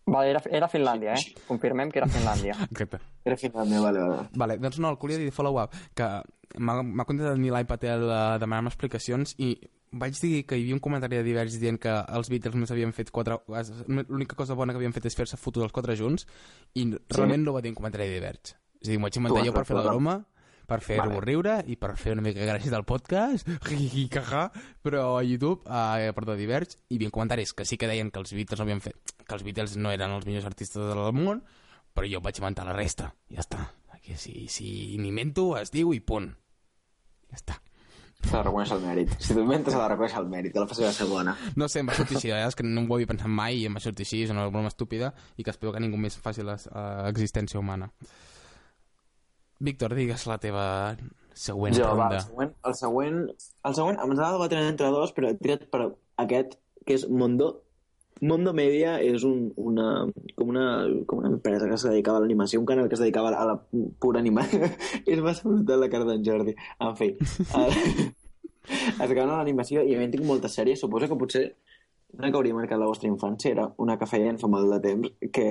Vale, 0.09 0.31
era, 0.31 0.41
era 0.51 0.69
Finlàndia, 0.73 1.15
eh? 1.19 1.35
Confirmem 1.47 1.91
que 1.93 1.99
era 2.01 2.07
Finlàndia. 2.09 2.55
Exacte. 2.71 2.99
Era 3.29 3.37
Finlàndia, 3.37 3.81
vale, 3.85 4.01
vale. 4.01 4.29
Vale, 4.41 4.57
doncs 4.59 4.79
no, 4.81 4.89
el 4.91 4.97
que 4.97 5.05
volia 5.07 5.19
dir 5.21 5.33
follow-up, 5.37 5.75
que 5.95 6.07
m'ha 6.59 6.79
m'ha 6.83 7.05
contestat 7.05 7.37
ni 7.37 7.51
l'iPatel 7.53 8.07
de 8.09 8.21
demanar-me 8.41 8.71
explicacions 8.73 9.35
i 9.39 9.51
vaig 9.93 10.17
dir 10.21 10.47
que 10.49 10.57
hi 10.57 10.63
havia 10.65 10.77
un 10.79 10.81
comentari 10.85 11.17
de 11.19 11.27
Diverge 11.27 11.61
dient 11.61 11.77
que 11.81 11.93
els 11.93 12.29
Beatles 12.33 12.55
només 12.57 12.71
havien 12.73 12.93
fet 12.97 13.11
quatre... 13.13 13.37
L'única 13.89 14.37
cosa 14.37 14.55
bona 14.57 14.73
que 14.73 14.81
havien 14.81 14.93
fet 14.97 15.05
és 15.09 15.17
fer-se 15.17 15.37
fotos 15.37 15.63
els 15.65 15.73
quatre 15.77 15.95
junts 15.97 16.25
i 16.77 16.87
realment 17.13 17.45
no 17.45 17.53
va 17.53 17.61
dir 17.65 17.71
un 17.73 17.77
comentari 17.77 18.09
de 18.09 18.15
Diverge. 18.17 18.57
És 18.81 18.89
a 18.89 18.91
dir, 18.93 18.99
m'ho 18.99 19.09
vaig 19.11 19.17
inventar 19.21 19.45
jo 19.45 19.53
per 19.53 19.65
fer 19.69 19.77
la 19.77 19.85
broma, 19.91 20.17
per 20.69 20.83
fer-vos 20.85 21.15
Vale. 21.15 21.25
riure 21.25 21.55
i 21.67 21.79
per 21.81 21.95
fer 21.97 22.13
una 22.13 22.25
mica 22.25 22.45
gràcies 22.45 22.73
del 22.75 22.85
podcast, 22.89 23.49
però 24.85 25.05
a 25.17 25.23
YouTube, 25.25 25.65
a 25.65 26.13
part 26.15 26.29
de 26.29 26.37
Diverge, 26.37 26.77
hi 26.93 26.99
havia 26.99 27.15
comentaris 27.15 27.55
que 27.57 27.65
sí 27.65 27.79
que 27.81 27.89
deien 27.89 28.13
que 28.13 28.21
els 28.21 28.35
Beatles 28.37 28.61
no 28.61 28.67
havien 28.67 28.85
fet, 28.85 29.15
que 29.25 29.39
els 29.39 29.47
Beatles 29.47 29.79
no 29.81 29.95
eren 29.95 30.19
els 30.19 30.29
millors 30.29 30.49
artistes 30.51 30.85
del 30.91 31.01
món, 31.17 31.41
però 31.97 32.11
jo 32.11 32.21
vaig 32.25 32.43
inventar 32.43 32.69
la 32.69 32.77
resta. 32.77 33.09
Ja 33.33 33.41
està. 33.41 33.65
Aquí 33.97 34.15
si, 34.21 34.45
si 34.53 34.69
m'invento, 35.01 35.55
es 35.57 35.73
diu 35.73 35.95
i 35.97 36.03
punt. 36.05 36.29
Ja 37.33 37.41
està. 37.41 37.59
S'ha 38.19 38.41
de 38.41 38.45
reconèixer 38.49 38.77
el 38.77 38.83
mèrit. 38.83 39.13
Si 39.23 39.33
tu 39.33 39.41
inventes, 39.41 39.73
s'ha 39.73 39.83
de 39.85 39.91
reconèixer 39.95 40.21
el 40.21 40.29
mèrit, 40.29 40.53
que 40.53 40.61
la 40.61 40.69
faci 40.69 40.85
va 40.85 40.93
ser 40.93 41.07
bona. 41.09 41.37
No 41.57 41.69
sé, 41.71 41.81
em 41.81 41.89
va 41.89 41.95
sortir 41.97 42.19
així, 42.19 42.33
eh? 42.35 42.41
és 42.45 42.57
que 42.59 42.67
no 42.67 42.83
ho 42.83 42.97
havia 42.97 43.09
pensat 43.09 43.31
mai 43.31 43.61
i 43.63 43.69
em 43.69 43.79
va 43.79 43.83
sortir 43.83 44.05
així, 44.05 44.25
és 44.27 44.33
una 44.35 44.49
broma 44.51 44.73
estúpida 44.73 45.13
i 45.39 45.47
que 45.47 45.55
espero 45.55 45.73
que 45.73 45.81
ningú 45.81 46.01
més 46.03 46.19
faci 46.21 46.45
l'existència 46.45 47.61
humana. 47.63 47.89
Víctor, 49.59 49.95
digues 49.99 50.27
la 50.31 50.39
teva 50.43 50.67
següent 51.39 51.77
Jo, 51.77 51.93
va, 51.95 52.09
ronda. 52.09 52.19
el 52.19 52.27
següent, 52.27 52.53
el 52.67 52.75
següent, 52.75 53.23
el 53.69 53.79
següent, 53.79 54.03
em 54.03 54.13
estava 54.15 54.35
debatent 54.37 54.69
entre 54.73 54.91
dos, 54.95 55.15
però 55.15 55.31
he 55.31 55.39
triat 55.39 55.65
per 55.73 55.89
aquest, 56.25 56.59
que 56.87 56.99
és 56.99 57.09
Mondo. 57.09 57.57
Mondo 58.19 58.51
Media 58.51 58.97
és 58.99 59.23
un, 59.23 59.53
una, 59.63 59.89
com, 60.35 60.49
una, 60.51 60.65
com 61.07 61.21
una 61.23 61.31
empresa 61.31 61.69
que 61.71 61.77
es 61.77 61.85
dedicava 61.87 62.19
a 62.19 62.25
l'animació, 62.25 62.59
un 62.59 62.67
canal 62.67 62.89
que 62.91 62.99
es 62.99 63.03
dedicava 63.03 63.31
a 63.31 63.45
la 63.47 63.59
pura 64.03 64.19
animació. 64.19 64.67
és 65.07 65.23
massa 65.23 65.47
brutal 65.47 65.85
la 65.85 65.91
cara 65.93 66.09
d'en 66.09 66.25
Jordi. 66.27 66.57
En 66.83 66.97
fi. 66.99 67.13
Uh, 67.55 68.09
es 69.05 69.13
gana 69.15 69.39
l'animació 69.39 69.85
i 69.87 69.95
a 69.95 70.01
mi 70.01 70.11
tinc 70.13 70.27
moltes 70.27 70.57
sèries. 70.59 70.81
Suposo 70.83 71.09
que 71.11 71.19
potser 71.19 71.45
una 72.17 72.31
que 72.31 72.41
hauria 72.41 72.57
marcat 72.57 72.81
la 72.81 72.89
vostra 72.89 73.11
infància 73.11 73.53
era 73.53 73.69
una 73.85 73.99
que 74.01 74.09
feien 74.09 74.39
fa 74.41 74.49
molt 74.51 74.73
de 74.73 74.81
temps 74.85 75.31
que, 75.35 75.49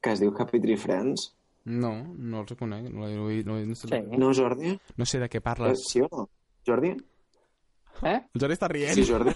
que 0.00 0.14
es 0.14 0.22
diu 0.22 0.34
Happy 0.36 0.60
Tree 0.62 0.78
Friends. 0.78 1.32
No, 1.68 1.92
no 2.16 2.42
els 2.42 2.56
conec. 2.58 2.88
No, 2.88 3.06
no, 3.06 3.28
no, 3.28 3.60
no, 3.68 3.76
sé, 3.76 3.88
Sí. 3.92 4.02
No, 4.16 4.32
Jordi? 4.34 4.74
no 4.96 5.06
sé 5.06 5.20
de 5.20 5.28
què 5.28 5.40
Eh, 5.42 5.44
parles. 5.44 5.84
sí 5.88 6.00
o 6.00 6.08
no? 6.10 6.28
Jordi? 6.66 6.94
Eh? 8.02 8.18
El 8.34 8.40
Jordi 8.40 8.54
està 8.56 8.68
rient. 8.70 8.94
Sí, 8.94 9.04
Jordi. 9.08 9.34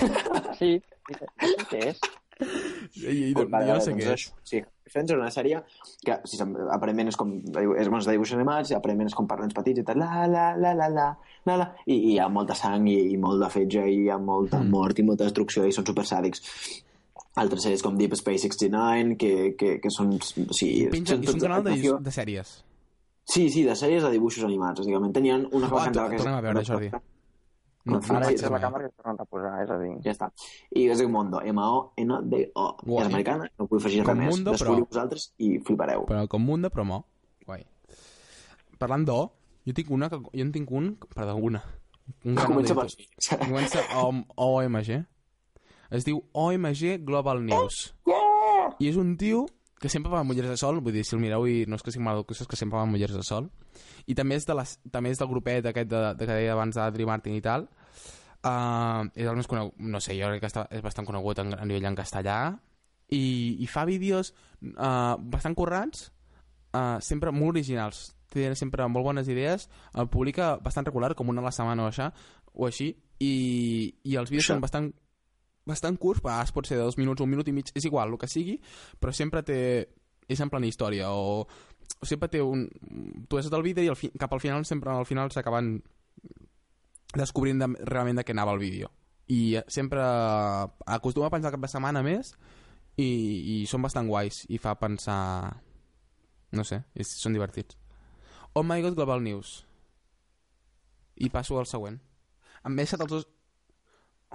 Sí, 0.00 0.02
sí, 0.58 0.72
sí, 0.80 1.54
què 1.70 1.84
és? 1.90 2.00
I, 2.40 3.12
i, 3.12 3.32
jo 3.34 3.44
no 3.44 3.80
sé 3.84 3.92
què 3.92 4.06
és. 4.06 4.06
doncs 4.08 4.48
Sí, 4.48 4.62
Friends 4.90 5.12
era 5.12 5.20
una 5.20 5.30
sèrie 5.30 5.60
que 6.06 6.16
si 6.26 6.38
aparentment 6.42 7.10
és 7.12 7.18
com 7.20 7.34
és 7.78 7.90
bons 7.92 8.08
de 8.08 8.14
dibuixos 8.16 8.38
animats, 8.38 8.72
i 8.72 8.76
aparentment 8.78 9.10
és 9.12 9.16
com 9.18 9.28
per 9.28 9.38
nens 9.42 9.54
petits 9.54 9.82
i 9.82 9.84
tal, 9.86 10.00
la, 10.00 10.24
la, 10.26 10.46
la, 10.56 10.72
la, 10.74 10.88
la, 10.88 11.08
la, 11.46 11.56
la, 11.60 11.66
i, 11.86 11.94
i 11.94 12.14
hi 12.14 12.18
ha 12.18 12.28
molta 12.32 12.56
sang 12.58 12.88
i, 12.90 12.96
i 13.12 13.18
molt 13.20 13.44
de 13.44 13.50
fetge 13.52 13.84
i 13.86 14.00
hi 14.06 14.08
ha 14.10 14.18
molta 14.18 14.58
mm. 14.62 14.72
mort 14.72 14.98
i 14.98 15.06
molta 15.06 15.28
destrucció 15.28 15.66
i 15.68 15.76
són 15.76 15.86
super 15.86 16.06
sàdics. 16.08 16.42
Altres 17.38 17.62
sèries 17.62 17.82
com 17.86 17.94
Deep 17.96 18.16
Space 18.18 18.42
69, 18.48 19.14
que, 19.16 19.54
que, 19.56 19.76
que 19.80 19.90
són... 19.94 20.16
Sí, 20.20 20.88
Penja, 20.90 21.14
són 21.14 21.22
és 21.28 21.34
un 21.36 21.40
canal 21.44 21.62
de, 21.62 21.76
de 22.02 22.10
sèries. 22.14 22.56
Sí, 23.30 23.44
sí, 23.54 23.62
de 23.62 23.76
sèries 23.78 24.02
de 24.02 24.10
dibuixos 24.10 24.42
animats, 24.48 24.80
bàsicament. 24.82 25.12
Tenien 25.14 25.44
una 25.54 25.68
Oh, 25.68 25.76
cosa 25.76 25.92
to- 25.94 26.08
tornem 26.16 26.34
a 26.34 26.40
veure, 26.42 26.64
Jordi. 26.66 26.90
No, 27.86 27.96
no, 27.96 28.00
Ara 28.16 28.26
a 28.28 28.50
la 28.52 28.58
càmera 28.60 28.88
es 28.90 28.92
tornen 28.98 29.20
a 29.22 29.24
posar, 29.30 29.52
és 29.62 29.70
a 29.72 29.76
dir... 29.80 29.92
Ja 30.04 30.10
està. 30.12 30.26
I 30.76 30.88
es 30.92 30.98
diu 31.00 31.08
Mondo, 31.08 31.38
M-O-N-D-O. 31.40 32.66
És 32.98 33.06
americana, 33.06 33.46
no 33.58 33.68
vull 33.70 33.78
afegir 33.80 34.02
res 34.04 34.18
més. 34.18 34.34
Mundo, 34.34 34.50
però- 34.52 34.58
Descobriu 34.74 34.88
vosaltres 34.90 35.28
i 35.38 35.52
flipareu. 35.64 36.04
Però 36.10 36.26
com 36.34 36.50
un 36.56 36.66
de 36.66 36.70
promo. 36.74 36.98
Guai. 37.46 37.62
Parlant 38.82 39.06
d'O, 39.08 39.20
jo 39.70 39.76
tinc 39.78 39.94
una 39.94 40.10
que... 40.12 40.18
Jo 40.26 40.42
en 40.44 40.52
tinc 40.52 40.74
un... 40.76 40.90
Perdó, 41.14 41.36
una. 41.38 41.62
Un 42.26 42.34
canal 42.34 42.50
Comença 42.52 42.74
de 42.74 42.80
per. 42.82 43.40
Comença 43.46 43.86
amb 44.02 44.36
OMG. 44.36 44.98
Es 45.90 46.06
diu 46.06 46.20
OMG 46.32 47.00
Global 47.06 47.42
News. 47.44 47.88
I 48.80 48.88
és 48.88 48.98
un 49.00 49.16
tio 49.18 49.46
que 49.80 49.88
sempre 49.88 50.12
va 50.12 50.20
amb 50.20 50.30
ulleres 50.34 50.52
de 50.52 50.58
sol, 50.60 50.78
vull 50.84 50.94
dir, 50.94 51.02
si 51.08 51.16
el 51.16 51.22
mireu 51.22 51.46
i 51.48 51.64
no 51.66 51.78
és 51.78 51.82
que 51.82 51.92
sigui 51.92 52.04
mal 52.04 52.20
és 52.20 52.46
que 52.46 52.58
sempre 52.58 52.76
va 52.76 52.84
amb 52.84 52.94
ulleres 52.98 53.16
de 53.16 53.24
sol. 53.24 53.48
I 54.06 54.14
també 54.14 54.36
és, 54.36 54.46
de 54.46 54.54
les, 54.54 54.76
també 54.92 55.10
és 55.10 55.20
del 55.20 55.30
grupet 55.30 55.66
aquest 55.66 55.88
de, 55.88 56.02
de 56.18 56.28
que 56.28 56.36
deia 56.36 56.52
abans 56.52 56.76
d'Adri 56.76 57.08
Martin 57.08 57.34
i 57.34 57.42
tal. 57.44 57.66
Uh, 58.40 59.08
és 59.16 59.28
el 59.28 59.36
més 59.36 59.48
conegut, 59.48 59.76
no 59.80 60.00
sé, 60.00 60.14
jo 60.16 60.28
crec 60.30 60.44
que 60.44 60.48
està, 60.48 60.64
és 60.72 60.84
bastant 60.84 61.08
conegut 61.08 61.42
en, 61.42 61.52
a 61.58 61.66
nivell 61.68 61.90
en 61.90 61.98
castellà 61.98 62.38
i, 63.12 63.58
i 63.60 63.66
fa 63.68 63.82
vídeos 63.84 64.30
uh, 64.64 65.18
bastant 65.20 65.52
currats 65.58 66.06
uh, 66.72 66.96
sempre 67.04 67.34
molt 67.36 67.58
originals 67.58 68.14
té 68.32 68.46
sempre 68.56 68.86
molt 68.88 69.04
bones 69.04 69.28
idees 69.28 69.66
el 69.92 70.08
publica 70.08 70.54
bastant 70.62 70.88
regular, 70.88 71.12
com 71.18 71.28
una 71.28 71.44
a 71.44 71.48
la 71.50 71.52
setmana 71.52 71.84
o, 71.84 71.90
això, 71.90 72.08
o 72.54 72.64
així 72.64 72.94
i, 73.20 73.34
i 74.08 74.16
els 74.16 74.32
vídeos 74.32 74.46
Això. 74.46 74.54
són 74.54 74.64
bastant 74.64 74.88
bastant 75.70 75.98
curts, 76.02 76.22
a 76.24 76.28
vegades 76.28 76.52
pot 76.56 76.68
ser 76.68 76.78
de 76.78 76.84
dos 76.84 76.98
minuts 76.98 77.22
un 77.22 77.30
minut 77.30 77.48
i 77.48 77.54
mig, 77.56 77.70
és 77.74 77.86
igual, 77.86 78.12
el 78.12 78.20
que 78.20 78.28
sigui 78.30 78.58
però 79.00 79.14
sempre 79.16 79.44
té, 79.46 79.60
és 80.28 80.42
en 80.42 80.50
plan 80.52 80.66
història 80.66 81.10
o, 81.14 81.40
o 81.46 82.06
sempre 82.06 82.30
té 82.32 82.42
un 82.42 82.66
tu 83.28 83.38
veus 83.38 83.50
el 83.50 83.66
vídeo 83.66 83.86
i 83.86 83.92
al 83.92 83.98
fi, 83.98 84.12
cap 84.18 84.32
al 84.34 84.42
final 84.42 84.66
sempre 84.68 84.92
al 84.92 85.08
final 85.08 85.32
s'acaben 85.32 85.78
descobrint 87.16 87.58
de, 87.58 87.70
realment 87.88 88.20
de 88.20 88.24
què 88.26 88.34
anava 88.36 88.54
el 88.54 88.62
vídeo. 88.62 88.90
I 89.30 89.56
eh, 89.58 89.64
sempre 89.70 90.02
acostuma 90.86 91.26
a 91.26 91.34
pensar 91.34 91.52
cap 91.54 91.62
de 91.62 91.70
setmana 91.70 92.02
més 92.06 92.34
i, 92.98 93.06
i 93.06 93.56
són 93.70 93.82
bastant 93.82 94.08
guais 94.10 94.44
i 94.50 94.58
fa 94.62 94.76
pensar 94.78 95.56
no 96.56 96.66
sé, 96.66 96.82
és, 96.94 97.10
són 97.18 97.34
divertits. 97.34 97.78
Oh 98.54 98.64
my 98.66 98.82
god 98.82 98.96
Global 98.98 99.22
News. 99.22 99.60
I 101.22 101.30
passo 101.30 101.58
al 101.58 101.68
següent. 101.70 102.00
M'he 102.66 102.82
deixat 102.82 103.02
els 103.04 103.12
dos 103.12 103.26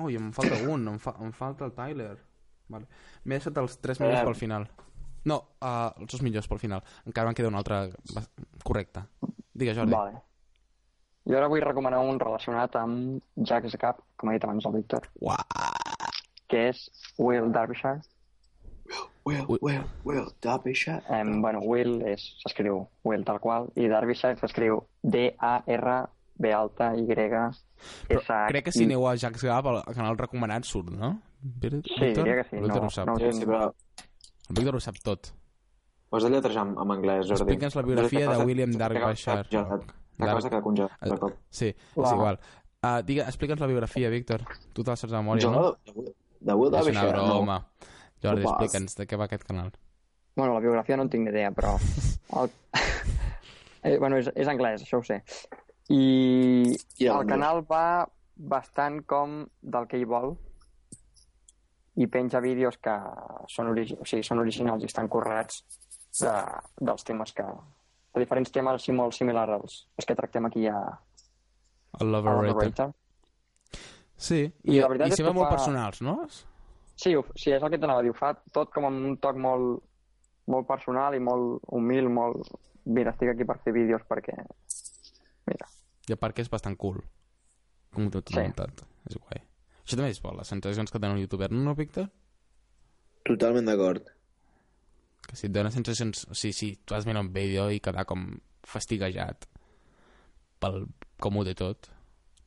ui, 0.03 0.15
em 0.15 0.31
falta 0.33 0.55
un 0.69 0.87
em, 0.87 0.99
fa, 0.99 1.15
em 1.21 1.31
falta 1.31 1.65
el 1.65 1.73
Tyler 1.73 2.17
vale. 2.69 2.85
m'he 3.23 3.35
deixat 3.37 3.57
els 3.57 3.77
tres 3.79 3.99
millors 3.99 4.21
Eh. 4.21 4.25
pel 4.25 4.35
final 4.35 4.67
no, 5.25 5.37
uh, 5.61 5.89
els 5.99 6.11
dos 6.11 6.21
millors 6.21 6.47
pel 6.47 6.59
final 6.59 6.83
encara 7.05 7.27
me'n 7.27 7.35
queda 7.35 7.47
un 7.49 7.55
altre 7.55 7.91
correcte 8.63 9.05
digues 9.53 9.77
Jordi 9.77 9.93
Vale. 9.95 10.21
Jo 11.25 11.37
ara 11.39 11.47
vull 11.49 11.61
recomanar 11.63 11.99
un 12.05 12.19
relacionat 12.19 12.75
amb 12.77 13.23
Jack's 13.35 13.73
Gap, 13.81 13.97
com 14.15 14.29
ha 14.29 14.33
dit 14.35 14.43
abans 14.45 14.65
el 14.69 14.73
Víctor, 14.75 15.07
Uah. 15.21 15.39
que 16.47 16.67
és 16.69 16.83
Will 17.17 17.47
Derbyshire. 17.51 18.01
Will, 19.25 19.45
Ui. 19.49 19.57
Will, 19.63 19.87
Will, 20.03 20.27
Derbyshire. 20.43 21.01
Um, 21.09 21.41
bueno, 21.41 21.63
Will 21.65 21.95
s'escriu 22.21 22.83
Will 23.03 23.23
tal 23.25 23.39
qual, 23.41 23.71
i 23.75 23.87
Derbyshire 23.89 24.37
s'escriu 24.37 24.83
D-A-R-B 25.01 26.53
alta 26.53 26.91
Y 26.93 27.07
Però 28.07 28.21
S 28.21 28.33
crec 28.49 28.65
que 28.65 28.71
si 28.71 28.83
aneu 28.85 29.07
a 29.07 29.15
Jack's 29.15 29.43
Gap 29.43 29.65
al 29.67 29.81
al 29.85 29.93
canal 29.95 30.17
recomanat 30.17 30.63
surt, 30.65 30.89
no? 30.89 31.19
Víctor? 31.41 31.81
Sí, 31.85 32.11
diria 32.13 32.35
que 32.41 32.43
sí, 32.49 32.55
Víctor 32.61 32.81
no- 32.81 32.87
ho 32.87 32.89
sap. 32.89 33.07
no- 33.07 33.15
Sí, 33.17 33.31
sí, 33.33 33.45
però 33.45 33.67
El 34.49 34.55
Víctor 34.55 34.75
ho 34.75 34.79
sap 34.79 34.95
tot. 35.03 35.31
posa 36.09 36.29
lletrejar 36.29 36.65
en, 36.67 36.75
en 36.79 36.91
anglès, 36.91 37.27
Jordi. 37.27 37.41
Explica'ns 37.43 37.75
la 37.75 37.81
biografia 37.81 38.29
de 38.29 38.37
William 38.45 38.71
Derbyshire. 38.71 39.43
La 40.17 40.31
cosa 40.33 40.49
que 40.49 40.61
congelat, 40.61 40.91
de 41.01 41.17
cop. 41.19 41.33
Sí, 41.49 41.67
és 41.75 42.11
igual. 42.13 42.39
Uh, 42.85 43.01
digue, 43.03 43.23
explica'ns 43.25 43.59
la 43.59 43.67
biografia, 43.67 44.09
Víctor. 44.09 44.45
Tu 44.71 44.83
te 44.83 44.91
la 44.91 44.95
saps 44.95 45.11
de 45.11 45.17
memòria, 45.17 45.41
Jo, 45.43 45.51
no? 45.51 45.71
de 45.83 45.91
Will- 45.93 46.13
de 46.39 46.53
una 46.53 46.69
Derbyshire, 46.77 47.17
no. 47.17 47.25
broma. 47.25 47.57
Jordi, 48.23 48.43
explica'ns 48.45 48.95
de 48.95 49.07
què 49.07 49.17
va 49.19 49.25
aquest 49.25 49.43
canal. 49.43 49.71
Bueno, 50.37 50.53
la 50.53 50.59
biografia 50.61 50.95
no 50.95 51.03
en 51.03 51.09
tinc 51.09 51.23
ni 51.25 51.31
idea, 51.31 51.51
però... 51.51 51.75
El... 52.39 52.49
eh, 53.83 53.97
bueno, 53.97 54.17
és, 54.17 54.29
és 54.35 54.47
anglès, 54.47 54.83
això 54.85 54.99
ho 54.99 55.03
sé. 55.03 55.21
I 55.89 56.73
I 56.97 57.05
el 57.05 57.11
anglès. 57.13 57.27
canal 57.29 57.61
va 57.69 58.07
bastant 58.35 59.03
com 59.05 59.43
del 59.61 59.85
que 59.87 59.99
hi 60.01 60.05
vol 60.09 60.33
i 61.95 62.07
penja 62.11 62.41
vídeos 62.43 62.77
que 62.83 62.95
són, 63.47 63.69
origi... 63.71 63.95
o 63.95 64.05
sigui, 64.05 64.23
són 64.27 64.41
originals 64.41 64.83
i 64.83 64.89
estan 64.89 65.07
currats 65.07 65.61
de, 66.19 66.33
dels 66.81 67.03
temes 67.07 67.31
que... 67.37 67.45
de 68.15 68.19
diferents 68.23 68.51
temes 68.51 68.79
així 68.79 68.91
molt 68.95 69.13
similars 69.15 69.53
als, 69.59 69.77
als 69.97 70.05
que 70.09 70.15
tractem 70.15 70.45
aquí 70.49 70.65
a, 70.67 70.79
El 72.01 72.11
Rater. 72.57 72.89
Sí, 74.17 74.41
I 74.63 74.75
i, 74.77 74.81
la 74.81 74.87
veritat 74.91 75.07
i 75.13 75.15
sempre 75.15 75.31
que 75.33 75.37
molt 75.39 75.49
fa- 75.49 75.55
personals, 75.55 76.01
no? 76.01 76.17
Sí, 76.95 77.13
ho- 77.15 77.25
sí, 77.35 77.51
és 77.51 77.63
el 77.63 77.69
que 77.71 77.77
t'anava 77.79 77.99
a 77.99 78.03
dir. 78.03 78.11
Ho 78.11 78.17
fa 78.17 78.33
tot 78.55 78.71
com 78.71 78.85
amb 78.87 79.05
un 79.11 79.17
toc 79.19 79.35
molt, 79.39 79.81
molt 80.47 80.67
personal 80.67 81.15
i 81.15 81.19
molt 81.23 81.61
humil, 81.75 82.07
molt... 82.09 82.51
Mira, 82.85 83.11
estic 83.15 83.31
aquí 83.33 83.43
per 83.47 83.57
fer 83.63 83.73
vídeos 83.75 84.03
perquè... 84.07 84.35
Mira, 85.47 85.67
I 86.09 86.13
a 86.13 86.17
part 86.21 86.35
que 86.35 86.41
és 86.45 86.49
bastant 86.51 86.77
cool. 86.77 86.99
Com 87.95 88.09
tot 88.11 88.27
Sí. 88.29 88.37
muntat. 88.37 88.83
És 89.09 89.17
guai. 89.17 89.41
Això 89.85 89.95
també 89.97 90.09
és 90.11 90.21
bo, 90.21 90.33
les 90.35 90.47
sensacions 90.47 90.91
que 90.91 90.99
tenen 90.99 91.15
un 91.17 91.21
youtuber, 91.21 91.51
no, 91.51 91.75
Víctor? 91.75 92.09
Totalment 93.25 93.65
d'acord. 93.65 94.07
Que 95.25 95.35
si 95.35 95.47
et 95.47 95.53
dona 95.53 95.71
sensacions... 95.71 96.27
O 96.29 96.35
sigui, 96.37 96.53
si 96.53 96.69
tu 96.85 96.93
has 96.95 97.05
mirat 97.05 97.23
un 97.25 97.31
vídeo 97.33 97.69
i 97.73 97.79
quedar 97.79 98.05
com 98.05 98.27
fastiguejat 98.65 99.47
pel 100.61 100.85
com 101.21 101.37
ho 101.37 101.43
té 101.45 101.53
tot, 101.57 101.89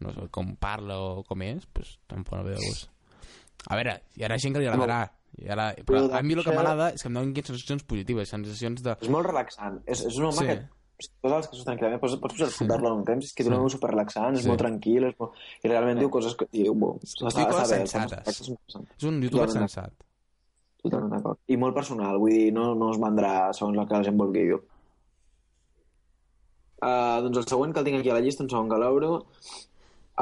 no 0.03 0.13
sé, 0.15 0.29
com 0.35 0.55
parla 0.57 0.97
o 0.99 1.23
com 1.27 1.43
és, 1.47 1.67
doncs 1.75 1.97
tampoc 2.11 2.39
no 2.39 2.45
ve 2.47 2.55
de 2.57 2.63
gust. 2.65 2.89
A 3.69 3.77
veure, 3.79 3.97
hi 4.17 4.25
ha 4.25 4.39
gent 4.39 4.55
que 4.55 4.63
li 4.63 4.67
agradarà, 4.71 5.01
i 5.39 5.49
ara, 5.51 5.69
però 5.87 6.05
Però 6.09 6.19
a 6.19 6.23
mi 6.23 6.35
el 6.35 6.45
que 6.47 6.55
m'agrada 6.55 6.91
és 6.95 7.03
que 7.03 7.09
em 7.11 7.15
donin 7.19 7.35
sensacions 7.45 7.85
positives, 7.85 8.31
sensacions 8.31 8.83
de... 8.83 8.97
És 9.01 9.11
molt 9.13 9.27
relaxant. 9.27 9.81
És, 9.87 10.05
és 10.07 10.17
un 10.19 10.29
home 10.31 10.39
Sí. 10.39 10.47
que 10.47 10.59
posa 11.23 11.37
les 11.39 11.49
coses 11.49 11.65
tranquil·lament, 11.67 12.01
pots, 12.03 12.17
pots 12.19 12.35
posar 12.35 12.49
Sí. 12.49 12.55
escoltar-lo 12.55 12.95
un 12.97 13.05
temps, 13.05 13.25
és 13.25 13.33
que 13.33 13.45
un 13.47 13.69
Sí. 13.69 13.75
super 13.77 13.91
relaxant, 13.91 14.35
és 14.35 14.43
Sí. 14.43 14.49
molt 14.49 14.59
tranquil, 14.59 15.05
és 15.05 15.15
molt... 15.19 15.33
i 15.63 15.69
realment 15.69 15.99
diu 15.99 16.11
coses 16.11 16.35
que... 16.35 16.47
Diu, 16.51 16.75
bo, 16.75 16.99
està, 17.03 17.31
Diu 17.37 17.47
coses 17.47 17.71
bé, 17.71 17.87
sensates. 17.87 18.41
És 18.41 19.05
un 19.05 19.23
youtuber 19.23 19.47
Totalment. 19.47 19.69
sensat. 19.71 19.93
Totalment 20.83 21.11
d'acord. 21.13 21.39
I 21.47 21.57
molt 21.57 21.75
personal, 21.75 22.19
vull 22.19 22.31
dir, 22.31 22.53
no, 22.53 22.75
no 22.75 22.91
es 22.93 22.99
vendrà 22.99 23.53
segons 23.53 23.79
el 23.79 23.87
que 23.87 23.95
la 23.95 24.03
gent 24.05 24.19
vulgui. 24.19 24.53
Uh, 26.79 27.19
doncs 27.25 27.39
el 27.41 27.47
següent 27.51 27.73
que 27.75 27.81
el 27.81 27.87
tinc 27.89 27.99
aquí 27.99 28.11
a 28.11 28.15
la 28.15 28.21
llista, 28.23 28.45
un 28.45 28.51
segon 28.51 28.69
que 28.71 28.77
l'obro, 28.79 29.25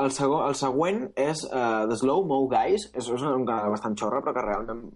el, 0.00 0.10
segon, 0.10 0.46
el 0.48 0.54
següent 0.56 1.02
és 1.20 1.42
uh, 1.50 1.84
The 1.90 1.96
Slow 2.00 2.24
Mo 2.24 2.38
Guys, 2.48 2.86
és, 2.96 3.10
és 3.12 3.22
un 3.28 3.44
canal 3.44 3.70
bastant 3.74 3.96
xorra, 4.00 4.22
però 4.24 4.32
que 4.32 4.44
realment 4.46 4.86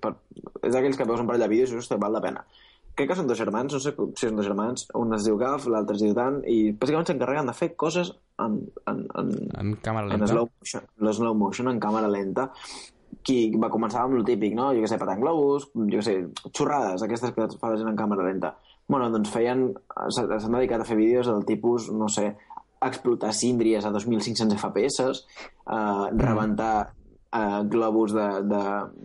per, 0.00 0.14
és 0.62 0.72
d'aquells 0.72 0.96
que 0.96 1.04
veus 1.08 1.20
un 1.20 1.28
parell 1.28 1.44
de 1.44 1.48
vídeos 1.52 1.72
i 1.72 1.76
"Hosti, 1.76 1.98
val 2.00 2.12
la 2.16 2.20
pena. 2.24 2.46
Crec 2.94 3.08
que 3.08 3.16
són 3.16 3.28
dos 3.30 3.38
germans, 3.40 3.72
no 3.72 3.80
sé 3.80 3.94
si 3.96 4.26
són 4.26 4.36
dos 4.36 4.46
germans, 4.46 4.86
un 5.00 5.14
es 5.16 5.24
diu 5.24 5.38
Gaf, 5.40 5.64
l'altre 5.72 5.96
es 5.96 6.02
diu 6.04 6.12
Dan, 6.16 6.42
i 6.44 6.72
bàsicament 6.76 7.08
s'encarreguen 7.08 7.48
de 7.48 7.54
fer 7.56 7.70
coses 7.80 8.10
en, 8.42 8.58
en, 8.90 9.04
en, 9.16 9.30
En 9.62 9.70
càmera 9.84 10.10
en 10.10 10.18
lenta. 10.18 10.28
slow 10.34 10.50
motion, 10.50 10.88
en 11.00 11.12
slow 11.16 11.38
motion, 11.38 11.70
en 11.72 11.80
càmera 11.80 12.10
lenta, 12.12 12.50
qui 13.22 13.38
va 13.56 13.70
començar 13.72 14.02
amb 14.04 14.18
el 14.18 14.26
típic, 14.28 14.54
no? 14.58 14.70
Jo 14.76 14.84
què 14.84 14.90
sé, 14.90 14.98
patant 15.00 15.20
globus, 15.22 15.70
jo 15.72 15.98
què 16.00 16.04
sé, 16.04 16.16
xorrades, 16.50 17.04
aquestes 17.06 17.32
que 17.36 17.48
fa 17.60 17.72
la 17.72 17.80
gent 17.80 17.92
en 17.92 17.98
càmera 17.98 18.28
lenta. 18.28 18.56
Bueno, 18.88 19.08
doncs 19.14 19.30
feien... 19.32 19.68
S'han 20.12 20.56
dedicat 20.56 20.82
a 20.82 20.88
fer 20.88 20.98
vídeos 20.98 21.30
del 21.30 21.46
tipus, 21.48 21.88
no 21.94 22.08
sé, 22.12 22.32
explotar 22.82 23.32
síndries 23.32 23.84
a 23.86 23.92
2.500 23.94 24.58
FPS, 24.58 25.06
eh, 25.70 26.06
rebentar 26.18 26.92
eh, 27.32 27.60
globus 27.70 28.12
de, 28.16 28.28
de, 28.50 28.62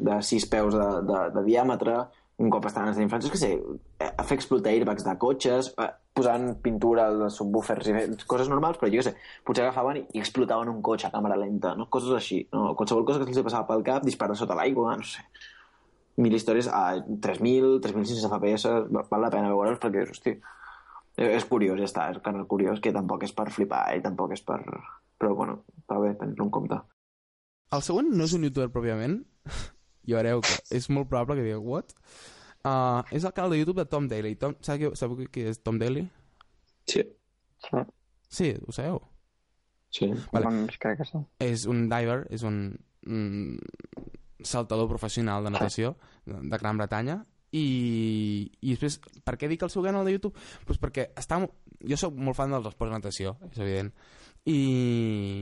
de 0.10 0.22
6 0.32 0.48
peus 0.52 0.74
de, 0.74 0.88
de, 1.08 1.20
de 1.36 1.44
diàmetre, 1.46 2.00
un 2.38 2.52
cop 2.54 2.68
estaven 2.70 2.92
els 2.92 3.00
d'infants, 3.00 3.26
és 3.26 3.34
que 3.34 3.40
sé, 3.42 3.50
a 4.06 4.24
fer 4.28 4.38
explotar 4.38 4.70
airbags 4.70 5.06
de 5.06 5.14
cotxes, 5.18 5.72
posant 6.18 6.52
pintura 6.62 7.08
als 7.10 7.38
subwoofers 7.40 7.90
i 7.90 7.94
coses 8.30 8.50
normals, 8.52 8.78
però 8.78 8.90
jo 8.94 9.00
què 9.00 9.06
sé, 9.08 9.14
potser 9.46 9.66
agafaven 9.66 10.04
i, 10.04 10.20
explotaven 10.22 10.70
un 10.70 10.84
cotxe 10.86 11.10
a 11.10 11.14
càmera 11.14 11.38
lenta, 11.40 11.74
no? 11.78 11.88
Coses 11.94 12.14
així, 12.18 12.44
no? 12.54 12.72
Qualsevol 12.78 13.06
cosa 13.08 13.24
que 13.24 13.34
els 13.34 13.46
passava 13.46 13.66
pel 13.70 13.86
cap, 13.86 14.06
disparar 14.06 14.38
sota 14.38 14.58
l'aigua, 14.58 14.96
no 15.00 15.08
sé. 15.08 15.26
Mil 16.22 16.34
històries 16.34 16.70
a 16.74 16.84
3.000, 16.98 17.80
3.600 17.86 18.30
FPS, 18.30 18.74
val 18.90 19.26
la 19.26 19.32
pena 19.34 19.54
veure'ls 19.54 19.82
perquè, 19.82 20.06
hosti, 20.10 20.34
eh, 21.18 21.32
és 21.38 21.46
curiós, 21.46 21.78
ja 21.82 21.90
està, 21.90 22.08
és 22.14 22.22
canal 22.26 22.46
curiós, 22.50 22.82
que 22.82 22.94
tampoc 22.94 23.26
és 23.26 23.34
per 23.38 23.50
flipar 23.54 23.86
i 23.98 24.06
tampoc 24.06 24.38
és 24.38 24.46
per... 24.46 24.62
Però, 25.18 25.34
bueno, 25.34 25.64
va 25.90 25.98
bé 26.04 26.14
tenir-lo 26.14 26.46
en 26.46 26.54
compte. 26.54 26.78
El 27.74 27.82
següent 27.86 28.12
no 28.14 28.26
és 28.30 28.34
un 28.38 28.46
youtuber 28.46 28.70
pròpiament, 28.74 29.18
i 30.08 30.16
veureu 30.16 30.42
que 30.46 30.58
és 30.78 30.90
molt 30.94 31.12
probable 31.12 31.38
que 31.38 31.46
digueu, 31.46 31.62
what? 31.68 31.94
Uh, 32.66 33.04
és 33.16 33.24
el 33.24 33.36
canal 33.36 33.54
de 33.54 33.62
YouTube 33.62 33.84
de 33.84 33.88
Tom 33.92 34.08
Daly. 34.12 34.34
Tom, 34.40 34.56
sabeu, 34.66 34.92
qui, 34.92 35.00
sabeu 35.00 35.30
qui 35.32 35.46
és 35.52 35.62
Tom 35.64 35.80
Daly? 35.80 36.08
Sí. 36.88 37.04
Sí, 37.64 37.86
Sí, 38.30 38.54
ho 38.66 38.72
sabeu? 38.72 39.02
Sí. 39.90 40.10
Vale. 40.34 40.50
doncs 40.50 40.78
crec 40.82 41.00
que 41.00 41.08
sí. 41.08 41.22
És 41.44 41.66
un 41.70 41.88
diver, 41.90 42.26
és 42.34 42.44
un, 42.44 42.76
un 43.08 43.24
saltador 44.44 44.90
professional 44.92 45.46
de 45.46 45.54
natació 45.56 45.96
de, 46.26 46.36
de 46.36 46.60
Gran 46.60 46.78
Bretanya 46.78 47.22
i, 47.56 48.52
i 48.60 48.76
després, 48.76 49.00
per 49.24 49.38
què 49.40 49.48
dic 49.48 49.64
el 49.64 49.72
seu 49.72 49.86
canal 49.86 50.06
de 50.06 50.14
YouTube? 50.18 50.36
Pues 50.68 50.80
perquè 50.82 51.08
està, 51.18 51.40
jo 51.40 52.00
sóc 52.00 52.20
molt 52.20 52.38
fan 52.38 52.52
dels 52.52 52.68
esports 52.68 52.92
de 52.92 53.00
natació, 53.00 53.38
és 53.48 53.62
evident, 53.64 53.94
i 54.48 54.60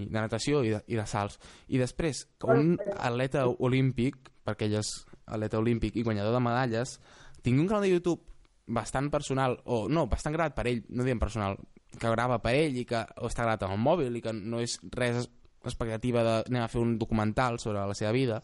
de 0.05 0.19
natació 0.19 0.61
i 0.65 0.75
de, 0.75 0.83
i 0.93 0.99
de 0.99 1.05
salts. 1.09 1.39
I 1.67 1.81
després, 1.81 2.23
que 2.37 2.53
un 2.53 2.75
atleta 2.95 3.47
olímpic, 3.49 4.29
perquè 4.45 4.69
ell 4.69 4.79
és 4.81 4.91
atleta 5.25 5.59
olímpic 5.59 5.97
i 5.97 6.05
guanyador 6.05 6.35
de 6.35 6.43
medalles, 6.43 6.99
tingui 7.41 7.65
un 7.65 7.69
canal 7.69 7.85
de 7.85 7.93
YouTube 7.93 8.21
bastant 8.65 9.11
personal, 9.13 9.59
o 9.65 9.85
no, 9.89 10.07
bastant 10.09 10.33
gravat 10.33 10.55
per 10.57 10.67
ell, 10.69 10.83
no 10.89 11.05
diem 11.05 11.21
personal, 11.21 11.57
que 11.95 12.11
grava 12.11 12.39
per 12.43 12.55
ell 12.57 12.77
i 12.77 12.85
que 12.87 13.01
o 13.21 13.29
està 13.29 13.45
gravat 13.45 13.65
amb 13.65 13.77
el 13.77 13.83
mòbil 13.83 14.17
i 14.17 14.23
que 14.23 14.33
no 14.35 14.61
és 14.63 14.79
res 14.95 15.27
expectativa 15.65 16.23
de 16.23 16.33
anem 16.45 16.63
a 16.65 16.69
fer 16.69 16.81
un 16.81 16.97
documental 17.01 17.57
sobre 17.59 17.81
la 17.89 17.95
seva 17.97 18.11
vida 18.13 18.41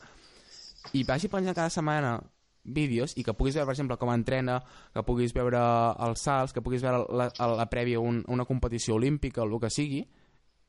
i 0.98 1.04
vagi 1.06 1.30
penjant 1.30 1.58
cada 1.58 1.70
setmana 1.70 2.16
vídeos 2.64 3.14
i 3.18 3.24
que 3.26 3.34
puguis 3.34 3.56
veure, 3.56 3.68
per 3.68 3.76
exemple, 3.76 3.98
com 3.98 4.12
entrena, 4.14 4.60
que 4.94 5.04
puguis 5.06 5.34
veure 5.34 5.62
els 6.08 6.22
salts, 6.22 6.54
que 6.54 6.62
puguis 6.62 6.84
veure 6.84 7.06
la, 7.10 7.30
la, 7.38 7.68
prèvia 7.70 8.02
un, 8.02 8.22
una 8.30 8.46
competició 8.46 8.98
olímpica 8.98 9.42
o 9.42 9.48
el 9.48 9.60
que 9.62 9.72
sigui, 9.74 10.04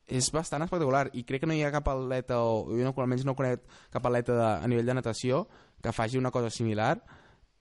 és 0.07 0.27
bastant 0.35 0.61
espectacular 0.65 1.07
i 1.15 1.23
crec 1.23 1.43
que 1.43 1.47
no 1.47 1.55
hi 1.55 1.63
ha 1.63 1.71
cap 1.71 1.87
atleta 1.87 2.41
o 2.43 2.65
jo 2.69 2.83
no, 2.83 2.93
almenys 2.97 3.23
no 3.25 3.35
conec 3.39 3.63
cap 3.93 4.05
atleta 4.05 4.35
de, 4.35 4.47
a 4.65 4.67
nivell 4.67 4.85
de 4.89 4.95
natació 4.99 5.45
que 5.81 5.93
faci 5.95 6.17
una 6.19 6.31
cosa 6.31 6.49
similar 6.51 6.97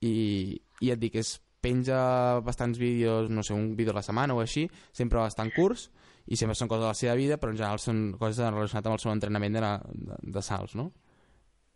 i, 0.03 0.59
i 0.83 0.91
et 0.91 0.99
dic, 0.99 1.15
és 1.23 1.37
penja 1.63 2.41
bastants 2.43 2.79
vídeos, 2.79 3.31
no 3.31 3.45
sé, 3.47 3.55
un 3.55 3.77
vídeo 3.79 3.93
a 3.93 4.01
la 4.01 4.03
setmana 4.03 4.35
o 4.35 4.41
així, 4.43 4.65
sempre 4.93 5.21
bastant 5.23 5.53
curts 5.55 5.89
i 6.27 6.37
sempre 6.39 6.57
són 6.59 6.69
coses 6.71 6.83
de 6.83 6.89
la 6.91 6.99
seva 6.99 7.15
vida, 7.19 7.37
però 7.39 7.53
en 7.55 7.59
general 7.59 7.79
són 7.83 8.01
coses 8.19 8.43
relacionades 8.43 8.87
amb 8.91 8.97
el 8.97 9.03
seu 9.03 9.13
entrenament 9.13 9.55
de, 9.59 9.63
de, 10.11 10.19
de 10.35 10.43
salts, 10.43 10.75
no? 10.79 10.89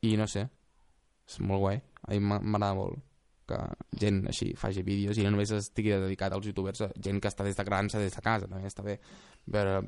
I 0.07 0.17
no 0.19 0.27
sé, 0.31 0.45
és 1.27 1.39
molt 1.43 1.63
guai. 1.63 1.81
A 2.07 2.13
mi 2.15 2.21
m'a- 2.23 2.41
m'agrada 2.43 2.75
molt 2.79 2.99
que 3.47 3.59
gent 4.03 4.25
així 4.27 4.53
faci 4.59 4.83
vídeos 4.87 5.19
i 5.19 5.23
no 5.23 5.31
només 5.35 5.53
estigui 5.55 5.95
dedicat 5.95 6.35
als 6.35 6.47
youtubers, 6.51 6.83
gent 6.99 7.23
que 7.23 7.31
està 7.31 7.47
des 7.47 7.55
de 7.59 7.65
grans 7.67 7.95
des 7.95 8.15
de 8.15 8.23
casa, 8.23 8.51
també 8.51 8.67
està 8.67 8.83
bé 8.87 8.99
veure 9.47 9.85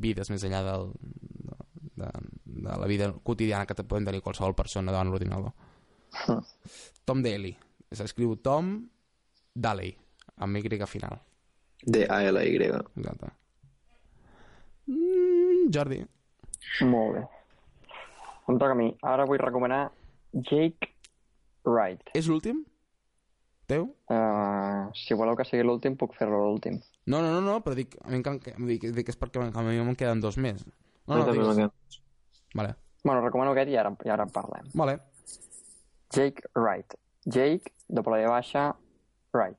vides 0.00 0.30
més 0.30 0.44
enllà 0.46 0.62
del, 0.66 0.88
de, 1.48 1.58
de, 2.04 2.10
de 2.68 2.78
la 2.84 2.88
vida 2.90 3.12
quotidiana 3.22 3.66
que 3.66 3.76
te 3.78 3.84
poden 3.84 4.08
tenir 4.08 4.22
qualsevol 4.22 4.56
persona 4.58 4.92
davant 4.94 5.10
l'ordinador. 5.10 5.52
Tom 7.08 7.22
Daly. 7.24 7.52
S'escriu 7.92 8.36
Tom 8.40 8.74
Daly, 9.54 9.92
amb 10.36 10.56
Y 10.56 10.86
final. 10.86 11.20
D-A-L-Y. 11.82 12.56
Exacte. 12.96 13.32
Mm, 14.86 15.70
Jordi. 15.74 16.04
Molt 16.86 17.16
bé. 17.16 17.22
Em 18.48 18.58
toca 18.58 18.72
a 18.72 18.78
mi. 18.78 18.88
Ara 19.02 19.26
vull 19.26 19.40
recomanar 19.42 19.90
Jake 20.32 20.92
Wright. 21.66 22.12
És 22.14 22.28
l'últim? 22.30 22.64
Teu? 23.70 23.88
Uh, 24.10 24.90
si 24.98 25.14
voleu 25.14 25.36
que 25.38 25.46
sigui 25.48 25.64
l'últim, 25.66 25.96
puc 25.98 26.14
fer-lo 26.18 26.40
l'últim. 26.44 26.80
No, 27.06 27.20
no, 27.20 27.32
no, 27.34 27.40
no, 27.40 27.56
però 27.64 27.74
dic, 27.74 27.96
a 28.04 28.10
mi 28.10 28.20
em, 28.20 28.38
que- 28.38 28.54
dic, 28.68 28.84
dic 28.94 29.08
és 29.08 29.18
perquè 29.18 29.42
a 29.42 29.62
mi 29.66 29.78
me'n 29.80 29.96
queden 29.98 30.20
dos 30.22 30.36
més. 30.38 30.62
No, 31.08 31.16
no, 31.18 31.24
digues. 31.32 31.56
quedat. 31.56 31.72
Vale, 32.54 32.76
Bueno, 33.02 33.20
recomano 33.24 33.50
aquest 33.50 33.70
i 33.72 33.76
ara, 33.76 33.90
i 34.06 34.08
ara 34.14 34.22
en 34.22 34.30
parlem. 34.30 34.68
vale. 34.74 35.00
Jake 36.14 36.42
Wright. 36.54 36.94
Jake, 37.26 37.72
doble 37.88 38.18
de 38.20 38.28
baixa, 38.28 38.76
Wright. 39.34 39.56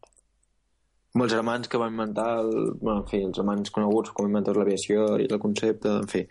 Molts 1.15 1.33
germans 1.33 1.67
que 1.67 1.77
van 1.77 1.91
inventar, 1.91 2.39
el, 2.39 2.71
bueno, 2.79 3.01
en 3.01 3.07
fi, 3.07 3.19
els 3.23 3.35
germans 3.37 3.69
coneguts 3.69 4.11
com 4.11 4.25
inventors 4.29 4.55
de 4.57 4.63
l'aviació 4.63 5.03
i 5.21 5.27
el 5.29 5.39
concepte, 5.39 5.89
en 5.89 6.07
fi. 6.07 6.23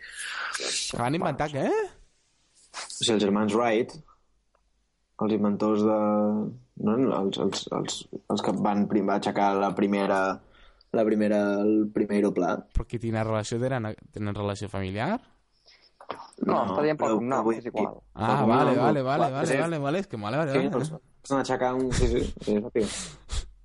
Que 0.91 0.99
van 0.99 1.15
inventar 1.15 1.51
què? 1.53 1.67
O 1.69 2.89
sigui, 2.97 3.13
els 3.15 3.23
germans 3.23 3.55
Wright, 3.55 3.93
els 5.23 5.33
inventors 5.37 5.85
de... 5.87 5.99
No, 6.83 6.97
els, 7.21 7.39
els, 7.39 7.67
els, 7.77 7.99
els 8.33 8.43
que 8.43 8.53
van 8.65 8.87
prim, 8.91 9.11
aixecar 9.13 9.53
la 9.61 9.71
primera, 9.77 10.41
la 10.93 11.05
primera, 11.05 11.39
el 11.63 11.87
primer 11.93 12.19
aeroplà. 12.21 12.57
Però 12.77 12.85
qui 12.89 12.99
tenen 13.01 13.25
relació 13.25 13.59
tenen, 13.61 13.95
tenen 14.13 14.35
relació 14.37 14.69
familiar? 14.69 15.21
No, 16.43 16.53
No, 16.53 16.59
està 16.67 16.83
dient 16.85 16.99
pel 17.01 17.15
cognom, 17.17 17.49
és 17.55 17.65
igual. 17.71 17.95
Ah, 18.15 18.43
No, 18.43 18.47
vale, 18.51 18.75
no, 18.77 18.83
vale, 18.83 19.03
vale, 19.03 19.31
vale, 19.33 19.47
sí. 19.47 19.57
vale, 19.57 19.79
vale, 19.79 19.99
és 20.03 20.07
que 20.11 20.17
vale, 20.21 20.37
vale, 20.37 20.53
Sí, 20.53 20.69
vale. 20.69 21.41
aixecant 21.41 21.81
un... 21.81 21.93
Sí, 21.93 22.09
sí, 22.09 22.23
sí, 22.45 22.57
sàpiga. 22.61 22.89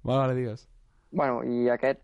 Vale, 0.04 0.20
vale, 0.20 0.36
digues. 0.36 0.68
Bueno, 1.12 1.42
i 1.44 1.68
aquest 1.74 2.00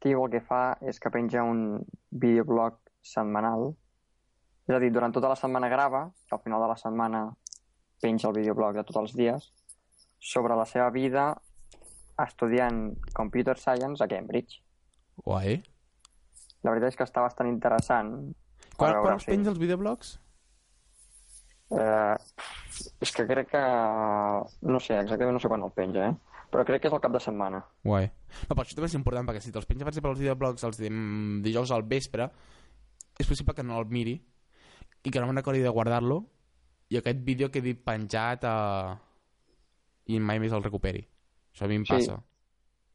tio 0.00 0.24
el 0.24 0.30
que 0.32 0.40
fa 0.40 0.76
és 0.82 0.98
que 0.98 1.10
penja 1.10 1.44
un 1.44 1.84
videoblog 2.10 2.80
setmanal. 3.02 3.74
És 4.66 4.74
a 4.74 4.80
dir, 4.80 4.90
durant 4.90 5.12
tota 5.12 5.28
la 5.28 5.36
setmana 5.36 5.68
grava, 5.68 6.06
al 6.32 6.40
final 6.42 6.62
de 6.64 6.68
la 6.72 6.76
setmana 6.80 7.22
penja 8.00 8.28
el 8.28 8.34
videoblog 8.40 8.74
de 8.74 8.84
tots 8.84 8.98
els 8.98 9.14
dies, 9.14 9.52
sobre 10.18 10.56
la 10.56 10.64
seva 10.64 10.90
vida 10.90 11.34
estudiant 12.18 12.94
Computer 13.12 13.56
Science 13.58 14.02
a 14.02 14.08
Cambridge. 14.08 14.62
Guai. 15.22 15.62
La 16.64 16.72
veritat 16.72 16.90
és 16.92 16.96
que 16.98 17.04
està 17.06 17.22
bastant 17.22 17.48
interessant. 17.50 18.12
Quan, 18.76 18.96
quan 19.00 19.14
els 19.14 19.22
sí. 19.26 19.30
penja 19.30 19.52
els 19.52 19.60
videoblogs? 19.60 20.14
Eh, 21.74 22.16
és 23.04 23.12
que 23.14 23.26
crec 23.28 23.50
que... 23.52 23.62
No 24.68 24.80
sé, 24.82 24.98
exactament 25.00 25.36
no 25.36 25.42
sé 25.42 25.50
quan 25.52 25.62
el 25.64 25.72
penja, 25.76 26.08
eh? 26.10 26.42
Però 26.50 26.64
crec 26.66 26.82
que 26.84 26.88
és 26.90 26.94
el 26.94 27.00
cap 27.02 27.12
de 27.14 27.20
setmana. 27.22 27.60
Guai. 27.86 28.08
No, 28.48 28.52
però 28.54 28.62
això 28.64 28.76
també 28.76 28.90
és 28.90 28.96
important, 28.98 29.26
perquè 29.26 29.42
si 29.42 29.52
te'ls 29.54 29.66
penja, 29.66 29.84
per 29.86 29.92
exemple, 29.94 30.12
els 30.14 30.20
videoblogs 30.22 30.66
els 30.68 30.78
dim- 30.78 31.40
dijous 31.42 31.72
al 31.74 31.82
vespre, 31.88 32.28
és 33.18 33.26
possible 33.30 33.54
que 33.54 33.64
no 33.66 33.78
el 33.80 33.86
miri 33.90 34.14
i 35.04 35.10
que 35.10 35.20
no 35.20 35.26
me'n 35.28 35.36
recordi 35.40 35.62
de 35.64 35.70
guardar-lo 35.74 36.22
i 36.90 36.98
aquest 37.00 37.20
vídeo 37.26 37.50
quedi 37.50 37.74
penjat 37.74 38.44
a... 38.48 38.54
i 40.06 40.18
mai 40.20 40.38
més 40.42 40.52
el 40.52 40.62
recuperi. 40.62 41.02
Això 41.54 41.64
a 41.66 41.68
mi 41.70 41.78
em 41.80 41.84
Sí. 41.86 41.92
passa. 41.94 42.20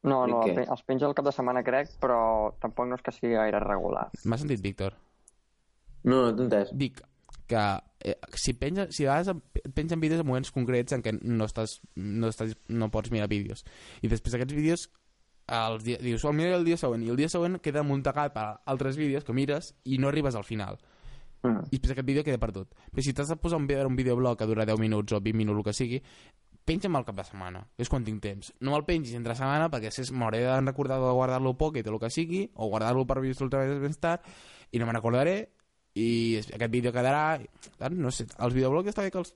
No, 0.03 0.25
no, 0.27 0.39
pe- 0.45 0.63
els 0.63 0.83
penja 0.87 1.07
el 1.09 1.13
cap 1.17 1.25
de 1.25 1.31
setmana, 1.35 1.63
crec, 1.63 1.89
però 1.99 2.53
tampoc 2.61 2.87
no 2.87 2.95
és 2.95 3.01
que 3.03 3.11
sigui 3.11 3.33
gaire 3.35 3.59
regular. 3.59 4.05
M'has 4.23 4.39
sentit, 4.45 4.61
Víctor? 4.63 4.93
No, 6.03 6.21
no 6.29 6.35
t'he 6.37 6.45
entès. 6.47 6.69
Dic 6.71 7.01
que 7.49 7.63
eh, 8.05 8.15
si, 8.37 8.53
penja, 8.53 8.85
si 8.93 9.05
a 9.07 9.15
vegades 9.17 9.35
et 9.59 9.73
pengen 9.75 9.99
vídeos 9.99 10.21
en 10.21 10.27
moments 10.29 10.51
concrets 10.53 10.93
en 10.95 11.01
què 11.03 11.15
no, 11.19 11.47
estàs, 11.49 11.79
no, 11.97 12.29
estàs, 12.29 12.53
no 12.69 12.91
pots 12.93 13.09
mirar 13.11 13.27
vídeos 13.27 13.63
i 14.05 14.07
després 14.11 14.35
aquests 14.37 14.53
vídeos 14.53 14.83
els 15.49 15.83
dia, 15.83 15.97
dius, 15.97 16.23
el 16.29 16.35
mira 16.37 16.53
el 16.59 16.63
dia 16.67 16.77
següent 16.77 17.01
i 17.03 17.09
el 17.09 17.17
dia 17.17 17.27
següent 17.33 17.57
queda 17.65 17.81
muntagat 17.81 18.35
per 18.35 18.45
altres 18.69 18.99
vídeos 19.01 19.25
que 19.25 19.33
mires 19.33 19.71
i 19.83 19.97
no 19.97 20.07
arribes 20.13 20.35
al 20.37 20.45
final 20.45 20.77
Mm. 21.39 21.61
i 21.71 21.77
després 21.77 21.93
aquest 21.93 22.05
vídeo 22.05 22.21
queda 22.27 22.35
perdut 22.37 22.73
però 22.91 22.99
si 23.01 23.13
t'has 23.15 23.29
de 23.31 23.37
posar 23.39 23.61
un, 23.61 23.67
un 23.71 23.95
videoblog 23.95 24.35
que 24.37 24.45
dura 24.45 24.65
10 24.67 24.77
minuts 24.77 25.13
o 25.15 25.21
20 25.23 25.37
minuts 25.39 25.57
el 25.61 25.63
que 25.63 25.73
sigui 25.73 25.99
penja'm 26.69 26.95
al 26.99 27.05
cap 27.07 27.17
de 27.17 27.25
setmana, 27.25 27.63
és 27.81 27.89
quan 27.89 28.05
tinc 28.05 28.21
temps 28.21 28.53
no 28.61 28.71
me'l 28.75 28.85
pengis 28.87 29.15
entre 29.17 29.33
setmana 29.35 29.67
perquè 29.73 29.89
si 29.91 30.05
m'hauré 30.13 30.43
de 30.45 30.55
recordar 30.61 30.99
de 31.01 31.11
guardar-lo 31.17 31.55
pocket 31.57 31.87
o 31.89 31.95
el 31.97 31.99
que 32.05 32.09
sigui 32.13 32.45
o 32.55 32.69
guardar-lo 32.69 33.07
per 33.09 33.19
visualitzar 33.25 33.65
més 33.81 33.97
tard 33.99 34.25
i 34.71 34.79
no 34.79 34.85
me 34.85 34.93
n'acordaré 34.93 35.37
i 35.97 36.35
es- 36.39 36.51
aquest 36.53 36.71
vídeo 36.71 36.93
quedarà 36.93 37.39
no 37.91 38.11
sé, 38.13 38.27
els 38.37 38.53
videoblogs 38.53 38.93
està 38.93 39.01
bé 39.03 39.11
que 39.11 39.17
els, 39.23 39.33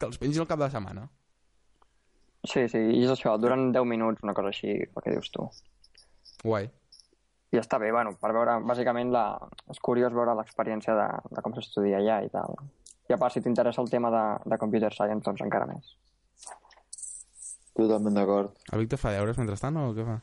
que 0.00 0.06
els 0.08 0.16
pengis 0.18 0.40
al 0.40 0.48
cap 0.48 0.58
de 0.64 0.70
setmana 0.72 1.08
Sí, 2.42 2.64
sí, 2.66 2.78
i 2.98 3.04
és 3.04 3.10
això, 3.12 3.36
duren 3.38 3.68
10 3.70 3.84
minuts, 3.86 4.22
una 4.26 4.32
cosa 4.34 4.48
així, 4.50 4.72
el 4.74 5.02
que 5.04 5.12
dius 5.14 5.28
tu. 5.30 5.44
guai, 6.42 6.64
I 7.54 7.60
està 7.60 7.78
bé, 7.78 7.92
bueno, 7.94 8.16
per 8.18 8.32
veure, 8.34 8.56
bàsicament, 8.66 9.12
la... 9.14 9.36
és 9.70 9.78
curiós 9.78 10.10
veure 10.16 10.34
l'experiència 10.34 10.96
de, 10.98 11.04
de 11.36 11.42
com 11.44 11.54
s'estudia 11.54 12.00
allà 12.00 12.16
i 12.26 12.30
tal. 12.34 12.56
I 13.06 13.14
a 13.14 13.18
part, 13.20 13.34
si 13.36 13.42
t'interessa 13.44 13.82
el 13.84 13.90
tema 13.92 14.10
de, 14.10 14.22
de 14.50 14.58
computer 14.58 14.90
science, 14.90 15.22
doncs 15.28 15.44
encara 15.46 15.68
més. 15.70 15.92
Totalment 17.78 18.14
d'acord. 18.18 18.52
el 18.72 18.82
Víctor 18.84 18.98
fa 19.00 19.12
deures 19.14 19.38
mentrestant 19.40 19.76
o 19.80 19.88
què 19.96 20.04
fa? 20.04 20.18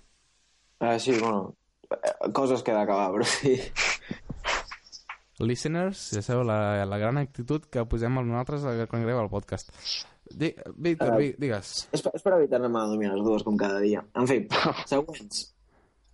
Ah, 0.80 0.98
sí, 1.02 1.16
bueno, 1.20 1.56
eh, 1.92 2.32
coses 2.34 2.62
que 2.64 2.72
he 2.72 2.78
d'acabar, 2.78 3.10
però 3.16 3.26
sí. 3.28 3.56
Listeners, 5.40 6.10
ja 6.12 6.22
sabeu 6.22 6.44
la, 6.44 6.84
la 6.86 6.98
gran 7.00 7.18
actitud 7.22 7.64
que 7.72 7.86
posem 7.88 8.18
els 8.20 8.28
nosaltres 8.28 8.66
quan 8.92 9.06
gravem 9.06 9.22
el 9.24 9.30
podcast. 9.32 9.72
Di 10.30 10.52
Víctor, 10.76 11.14
vi 11.18 11.30
digues. 11.40 11.88
És, 11.96 12.04
per- 12.04 12.12
és 12.18 12.22
per 12.26 12.34
evitar-me 12.36 12.70
a 12.76 12.90
dominar 12.92 13.16
les 13.16 13.26
dues 13.26 13.46
com 13.48 13.56
cada 13.58 13.80
dia. 13.80 14.04
En 14.20 14.28
fi, 14.30 14.42
següents. 14.92 15.46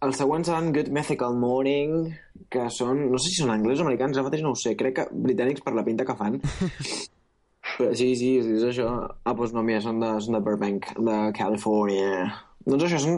Els 0.06 0.20
següents 0.22 0.46
seran 0.48 0.70
Good 0.76 0.92
Mythical 0.94 1.34
Morning, 1.42 2.12
que 2.54 2.68
són... 2.70 3.02
No 3.10 3.18
sé 3.18 3.32
si 3.34 3.42
són 3.42 3.50
anglesos 3.56 3.82
o 3.82 3.88
americans, 3.88 4.18
ara 4.20 4.28
mateix 4.28 4.44
no 4.46 4.52
ho 4.54 4.60
sé. 4.60 4.76
Crec 4.78 5.00
que 5.00 5.08
britànics 5.12 5.64
per 5.66 5.74
la 5.74 5.84
pinta 5.88 6.06
que 6.06 6.16
fan. 6.20 6.38
Sí, 7.76 7.88
sí, 7.98 8.10
sí, 8.16 8.30
és 8.56 8.64
això. 8.70 8.88
Ah, 9.28 9.34
doncs 9.36 9.52
no, 9.56 9.64
mira, 9.68 9.82
són 9.84 10.00
de, 10.00 10.14
són 10.24 10.38
de 10.38 10.42
Burbank, 10.46 10.94
de 10.98 11.16
Califòrnia. 11.36 12.28
Doncs 12.66 12.86
això 12.88 13.00
són... 13.04 13.18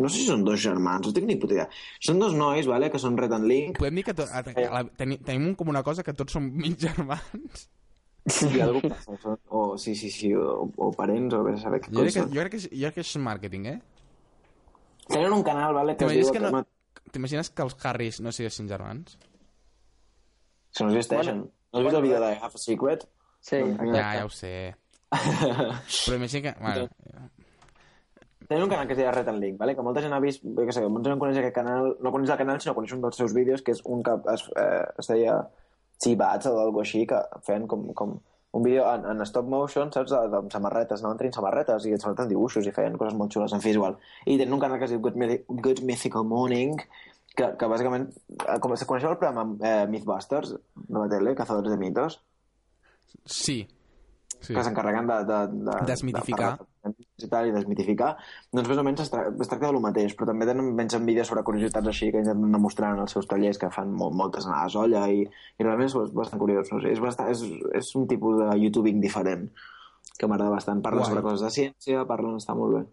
No 0.00 0.08
sé 0.10 0.22
si 0.22 0.26
són 0.30 0.44
dos 0.46 0.58
germans, 0.62 1.06
no 1.06 1.12
tinc 1.14 1.28
ni 1.28 1.36
puta 1.38 1.54
idea. 1.54 1.66
Són 2.02 2.18
dos 2.22 2.32
nois, 2.34 2.66
vale, 2.66 2.88
que 2.90 2.98
són 3.02 3.18
Red 3.20 3.34
and 3.36 3.46
Link. 3.50 3.76
Podem 3.78 4.00
dir 4.00 4.06
que 4.08 4.14
to, 4.16 4.24
a, 4.26 4.40
a, 4.40 4.64
la, 4.72 4.80
teni, 4.98 5.18
tenim 5.26 5.52
com 5.58 5.68
una 5.70 5.84
cosa 5.86 6.02
que 6.06 6.14
tots 6.16 6.34
som 6.34 6.48
mig 6.62 6.78
germans. 6.80 7.68
Sí, 8.28 8.48
algú 8.60 8.80
passa, 8.88 9.14
són- 9.22 9.38
o 9.54 9.60
sí, 9.80 9.94
sí, 9.96 10.10
sí, 10.12 10.32
o, 10.36 10.66
o 10.76 10.88
parents, 10.96 11.32
o 11.36 11.44
bé 11.46 11.54
saber 11.60 11.78
què 11.84 11.92
Jo 11.94 12.02
crec, 12.02 12.16
que, 12.16 12.24
cosa. 12.24 12.32
jo, 12.34 12.40
crec 12.42 12.52
que, 12.56 12.60
és- 12.64 12.72
jo 12.72 12.88
crec 12.90 12.98
que 12.98 13.04
és 13.06 13.12
màrqueting, 13.28 13.68
eh? 13.70 13.78
Tenen 15.08 15.32
un 15.32 15.44
canal, 15.46 15.72
vale, 15.76 15.94
que 15.96 16.04
es 16.08 16.18
diu... 16.18 16.32
que 16.34 16.42
no... 16.44 16.64
T'imagines 17.12 17.48
que 17.56 17.64
els 17.64 17.76
Harris 17.88 18.18
no 18.20 18.32
siguessin 18.36 18.66
germans? 18.68 19.14
Si 20.76 20.84
no 20.84 20.90
existeixen. 20.92 21.38
No 21.72 21.78
has 21.80 21.86
vist 21.86 21.96
el 21.96 22.04
vídeo 22.04 22.18
de 22.20 22.34
I 22.34 22.40
Have 22.42 22.58
a 22.58 22.60
Secret? 22.60 23.06
Sí, 23.48 23.56
exacte. 23.56 23.96
Ja, 23.96 24.12
ja 24.20 24.28
ho 24.28 24.32
sé. 24.32 24.54
Però 26.04 26.16
imagina 26.16 26.52
que... 26.52 26.60
Bueno, 26.60 26.88
Tenen 28.48 28.64
un 28.64 28.70
canal 28.70 28.86
que 28.86 28.94
es 28.94 28.98
deia 28.98 29.10
Red 29.12 29.28
and 29.28 29.42
Link, 29.42 29.58
vale? 29.60 29.74
que 29.76 29.82
molta 29.84 30.00
gent 30.00 30.14
ha 30.16 30.20
vist, 30.24 30.40
que 30.40 30.72
sé, 30.72 30.80
molta 30.88 31.10
gent 31.10 31.20
coneix 31.20 31.36
aquest 31.36 31.54
canal, 31.58 31.90
no 32.00 32.12
coneix 32.14 32.30
el 32.32 32.38
canal, 32.40 32.60
sinó 32.64 32.72
coneix 32.76 32.94
un 32.96 33.02
dels 33.02 33.18
seus 33.20 33.34
vídeos, 33.36 33.60
que 33.60 33.74
és 33.76 33.82
un 33.84 34.00
que 34.06 34.14
es, 34.32 34.46
eh, 34.56 34.86
es 35.02 35.10
deia 35.10 35.34
Chibats 36.00 36.48
o 36.48 36.54
alguna 36.62 36.86
així, 36.86 37.02
que 37.10 37.18
feien 37.44 37.66
com, 37.68 37.82
com 37.98 38.14
un 38.56 38.64
vídeo 38.64 38.86
en, 38.88 39.04
en 39.12 39.20
stop 39.28 39.50
motion, 39.52 39.92
saps, 39.92 40.14
de, 40.14 40.22
de, 40.32 40.40
amb 40.40 40.54
samarretes, 40.54 41.02
anaven 41.04 41.20
traient 41.20 41.36
samarretes 41.36 41.90
i 41.90 41.92
samarretes 41.98 42.30
dibuixos 42.30 42.70
i 42.70 42.72
feien 42.72 42.96
coses 42.96 43.18
molt 43.18 43.36
xules 43.36 43.52
en 43.52 43.64
fi, 43.64 43.74
igual. 43.76 43.98
I 44.24 44.38
tenen 44.40 44.56
un 44.56 44.64
canal 44.64 44.80
que 44.80 44.88
es 44.88 44.94
diu 44.94 45.04
Good, 45.04 45.20
Mythi 45.20 45.38
Good 45.66 45.84
Mythical 45.90 46.24
Morning, 46.32 46.80
que, 47.36 47.50
que 47.52 47.70
bàsicament, 47.74 48.08
eh, 48.38 48.56
com 48.64 48.72
se 48.80 48.88
coneixeu 48.88 49.12
el 49.12 49.20
programa 49.20 49.60
eh, 49.60 49.84
Mythbusters 49.92 50.56
de 50.56 50.96
la 50.96 51.08
tele, 51.12 51.36
Cazadores 51.36 51.76
de 51.76 51.80
Mitos? 51.84 52.22
Sí. 53.24 53.66
sí. 54.40 54.54
que 54.54 54.64
s'encarreguen 54.64 55.06
de, 55.06 55.18
de, 55.28 55.38
de, 55.68 55.76
Desmitificar. 55.86 56.50
de, 56.58 56.92
de, 56.92 57.28
tal, 57.28 57.48
i 57.48 57.54
desmitificar 57.54 58.10
doncs 58.52 58.68
més 58.70 58.80
o 58.80 58.84
menys 58.86 59.04
es, 59.04 59.10
tra 59.12 59.24
es 59.28 59.50
tracta 59.50 59.70
del 59.70 59.80
mateix 59.84 60.14
però 60.18 60.30
també 60.30 60.48
tenen 60.48 60.70
mengen 60.78 61.06
vídeos 61.08 61.30
sobre 61.30 61.44
curiositats 61.46 61.90
així 61.92 62.10
que 62.12 62.22
intenten 62.22 62.54
demostrar 62.54 62.92
en 62.94 63.02
els 63.04 63.16
seus 63.16 63.28
tallers 63.30 63.60
que 63.60 63.70
fan 63.74 63.92
molt, 63.94 64.16
moltes 64.18 64.46
anades 64.48 64.76
olla 64.80 65.06
i, 65.12 65.24
i 65.24 65.66
realment 65.66 65.90
és 65.90 66.14
bastant 66.16 66.42
curiós 66.42 66.72
no 66.72 66.82
és, 66.84 67.02
bastant, 67.02 67.32
és, 67.34 67.44
és 67.80 67.94
un 67.98 68.06
tipus 68.10 68.38
de 68.42 68.52
youtubing 68.64 69.02
diferent 69.04 69.48
que 70.18 70.26
m'agrada 70.26 70.56
bastant 70.56 70.82
parlen 70.84 71.04
Guai. 71.04 71.12
sobre 71.12 71.26
coses 71.26 71.46
de 71.46 71.54
ciència 71.54 72.06
parlen, 72.08 72.38
està 72.40 72.56
molt 72.58 72.78
bé 72.78 72.86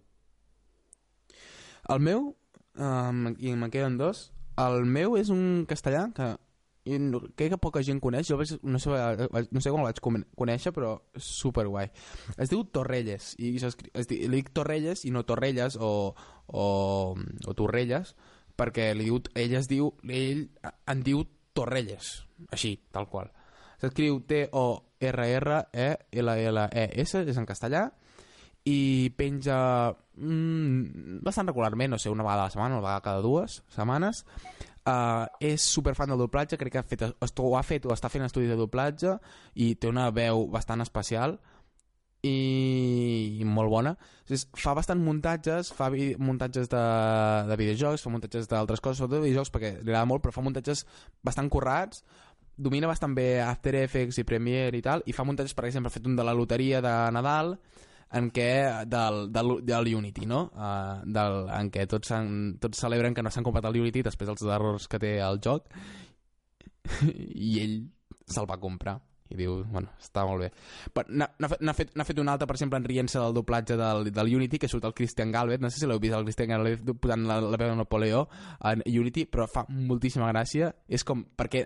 El 1.94 2.02
meu, 2.02 2.32
um, 2.82 3.28
i 3.38 3.54
me'n 3.54 3.70
queden 3.70 4.00
dos, 4.00 4.32
el 4.58 4.88
meu 4.90 5.20
és 5.20 5.30
un 5.30 5.66
castellà 5.70 6.08
que 6.18 6.32
i 6.86 7.00
no, 7.02 7.18
crec 7.34 7.56
que 7.56 7.62
poca 7.62 7.82
gent 7.86 7.98
coneix, 8.02 8.28
jo 8.30 8.38
vaig, 8.38 8.52
no, 8.62 8.78
sé, 8.82 8.94
no 8.94 9.62
sé 9.62 9.72
com 9.74 9.82
el 9.82 9.88
vaig 9.88 10.00
con- 10.06 10.26
conèixer, 10.38 10.72
però 10.76 10.92
és 11.18 11.26
superguai. 11.42 11.90
Es 12.38 12.52
diu 12.52 12.62
Torrelles, 12.70 13.32
i 13.42 13.56
es 13.58 14.10
di, 14.10 14.20
li 14.30 14.44
dic 14.44 14.52
Torrelles 14.54 15.02
i 15.10 15.14
no 15.14 15.26
Torrelles 15.26 15.80
o, 15.82 16.14
o, 16.46 16.66
o 17.18 17.56
Torrelles, 17.58 18.14
perquè 18.56 18.92
li 18.94 19.10
diu, 19.10 19.18
ell 19.34 19.58
es 19.58 19.70
diu, 19.72 19.90
ell 20.06 20.46
en 20.92 21.02
diu 21.06 21.26
Torrelles, 21.58 22.14
així, 22.54 22.76
tal 22.94 23.10
qual. 23.10 23.34
S'escriu 23.82 24.22
T-O-R-R-E-L-L-E-S, 24.30 27.16
és 27.26 27.42
en 27.42 27.50
castellà, 27.50 27.88
i 28.66 29.12
penja 29.14 29.94
mm, 30.18 31.20
bastant 31.26 31.50
regularment, 31.50 31.92
no 31.94 32.00
sé, 32.02 32.10
una 32.10 32.26
vegada 32.26 32.46
a 32.46 32.48
la 32.48 32.54
setmana, 32.54 32.78
una 32.78 32.86
vegada 32.86 33.04
cada 33.06 33.22
dues 33.22 33.62
setmanes. 33.74 34.24
Uh, 34.86 35.26
és 35.42 35.64
superfan 35.66 36.12
del 36.12 36.20
doblatge, 36.22 36.60
crec 36.62 36.76
que 36.76 36.78
ha 36.78 36.86
fet, 36.86 37.02
ho 37.02 37.54
ha 37.58 37.64
fet 37.66 37.88
o 37.90 37.94
està 37.96 38.06
fent 38.14 38.22
estudis 38.28 38.52
de 38.52 38.58
doblatge 38.60 39.16
i 39.58 39.72
té 39.82 39.90
una 39.90 40.12
veu 40.14 40.44
bastant 40.54 40.84
especial 40.84 41.40
i, 42.26 43.38
i 43.42 43.48
molt 43.50 43.72
bona. 43.74 43.96
És, 44.30 44.46
fa 44.58 44.76
bastant 44.78 45.02
muntatges, 45.02 45.72
fa 45.74 45.90
muntatges 45.90 46.70
de, 46.70 46.84
de 47.50 47.58
videojocs, 47.62 48.06
fa 48.06 48.14
muntatges 48.14 48.50
d'altres 48.52 48.84
coses, 48.84 49.02
sobretot 49.02 49.22
de 49.22 49.30
videojocs 49.30 49.54
perquè 49.54 49.74
li 49.80 49.90
agrada 49.90 50.10
molt, 50.10 50.22
però 50.26 50.36
fa 50.36 50.46
muntatges 50.46 50.86
bastant 51.26 51.50
currats, 51.54 52.04
domina 52.56 52.90
bastant 52.90 53.16
bé 53.18 53.42
After 53.44 53.76
Effects 53.82 54.22
i 54.22 54.28
Premiere 54.28 54.78
i 54.78 54.84
tal, 54.86 55.04
i 55.06 55.18
fa 55.18 55.26
muntatges, 55.28 55.56
per 55.58 55.68
exemple, 55.68 55.92
ha 55.92 55.98
fet 55.98 56.08
un 56.08 56.16
de 56.18 56.26
la 56.26 56.38
loteria 56.38 56.82
de 56.86 56.94
Nadal, 57.16 57.56
en 58.14 58.30
què 58.32 58.50
del, 58.88 59.32
del, 59.34 59.56
del 59.66 59.90
Unity, 59.96 60.28
no? 60.30 60.46
Uh, 60.54 61.02
del, 61.06 61.42
en 61.56 61.72
què 61.74 61.88
tots, 61.90 62.12
han, 62.16 62.30
tots 62.62 62.80
celebren 62.86 63.16
que 63.16 63.26
no 63.26 63.32
s'han 63.34 63.46
comprat 63.48 63.68
el 63.72 63.82
Unity 63.82 64.06
després 64.06 64.30
dels 64.30 64.46
errors 64.46 64.88
que 64.92 65.02
té 65.02 65.18
el 65.26 65.42
joc. 65.44 65.68
I 67.02 67.52
ell 67.64 67.76
se'l 68.30 68.50
va 68.50 68.62
comprar. 68.62 69.00
I 69.26 69.40
diu, 69.40 69.56
bueno, 69.74 69.90
està 69.98 70.22
molt 70.30 70.44
bé. 70.44 70.52
N'ha 71.18 71.50
fet, 71.50 71.62
fet, 71.74 71.94
n'ha 71.98 72.06
fet 72.06 72.20
un 72.22 72.30
altre, 72.30 72.46
per 72.46 72.56
exemple 72.60 72.78
en 72.78 72.86
rient-se 72.86 73.18
del 73.18 73.34
doblatge 73.34 73.78
del, 73.80 74.12
del 74.14 74.36
Unity 74.38 74.60
que 74.62 74.70
surt 74.70 74.86
el 74.86 74.94
Christian 74.94 75.32
Galvez, 75.34 75.64
no 75.64 75.72
sé 75.74 75.82
si 75.82 75.90
l'heu 75.90 76.02
vist 76.02 76.14
el 76.14 76.28
Christian 76.28 76.54
Galvez 76.54 76.84
posant 77.02 77.26
la, 77.26 77.40
la 77.42 77.58
veu 77.58 77.72
de 77.72 77.80
Napoleó 77.80 78.28
en 78.70 78.86
Unity, 78.86 79.26
però 79.26 79.50
fa 79.50 79.66
moltíssima 79.70 80.30
gràcia. 80.30 80.70
És 80.86 81.04
com, 81.04 81.26
perquè 81.26 81.66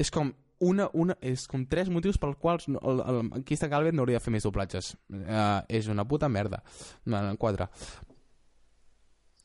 és 0.00 0.08
com 0.10 0.32
una, 0.60 0.88
una, 0.92 1.16
és 1.20 1.46
com 1.48 1.64
tres 1.66 1.88
motius 1.88 2.18
pels 2.20 2.36
quals 2.40 2.68
no, 2.68 2.78
el, 2.84 3.00
el, 3.00 3.18
el 3.38 3.44
Christian 3.48 3.70
Galvez 3.72 3.94
no 3.96 4.02
hauria 4.04 4.18
de 4.20 4.24
fer 4.24 4.32
més 4.34 4.44
doblatges. 4.44 4.94
Uh, 5.10 5.62
és 5.68 5.88
una 5.88 6.04
puta 6.06 6.28
merda. 6.28 6.62
No, 7.06 7.20
no, 7.24 7.36
quatre. 7.40 7.68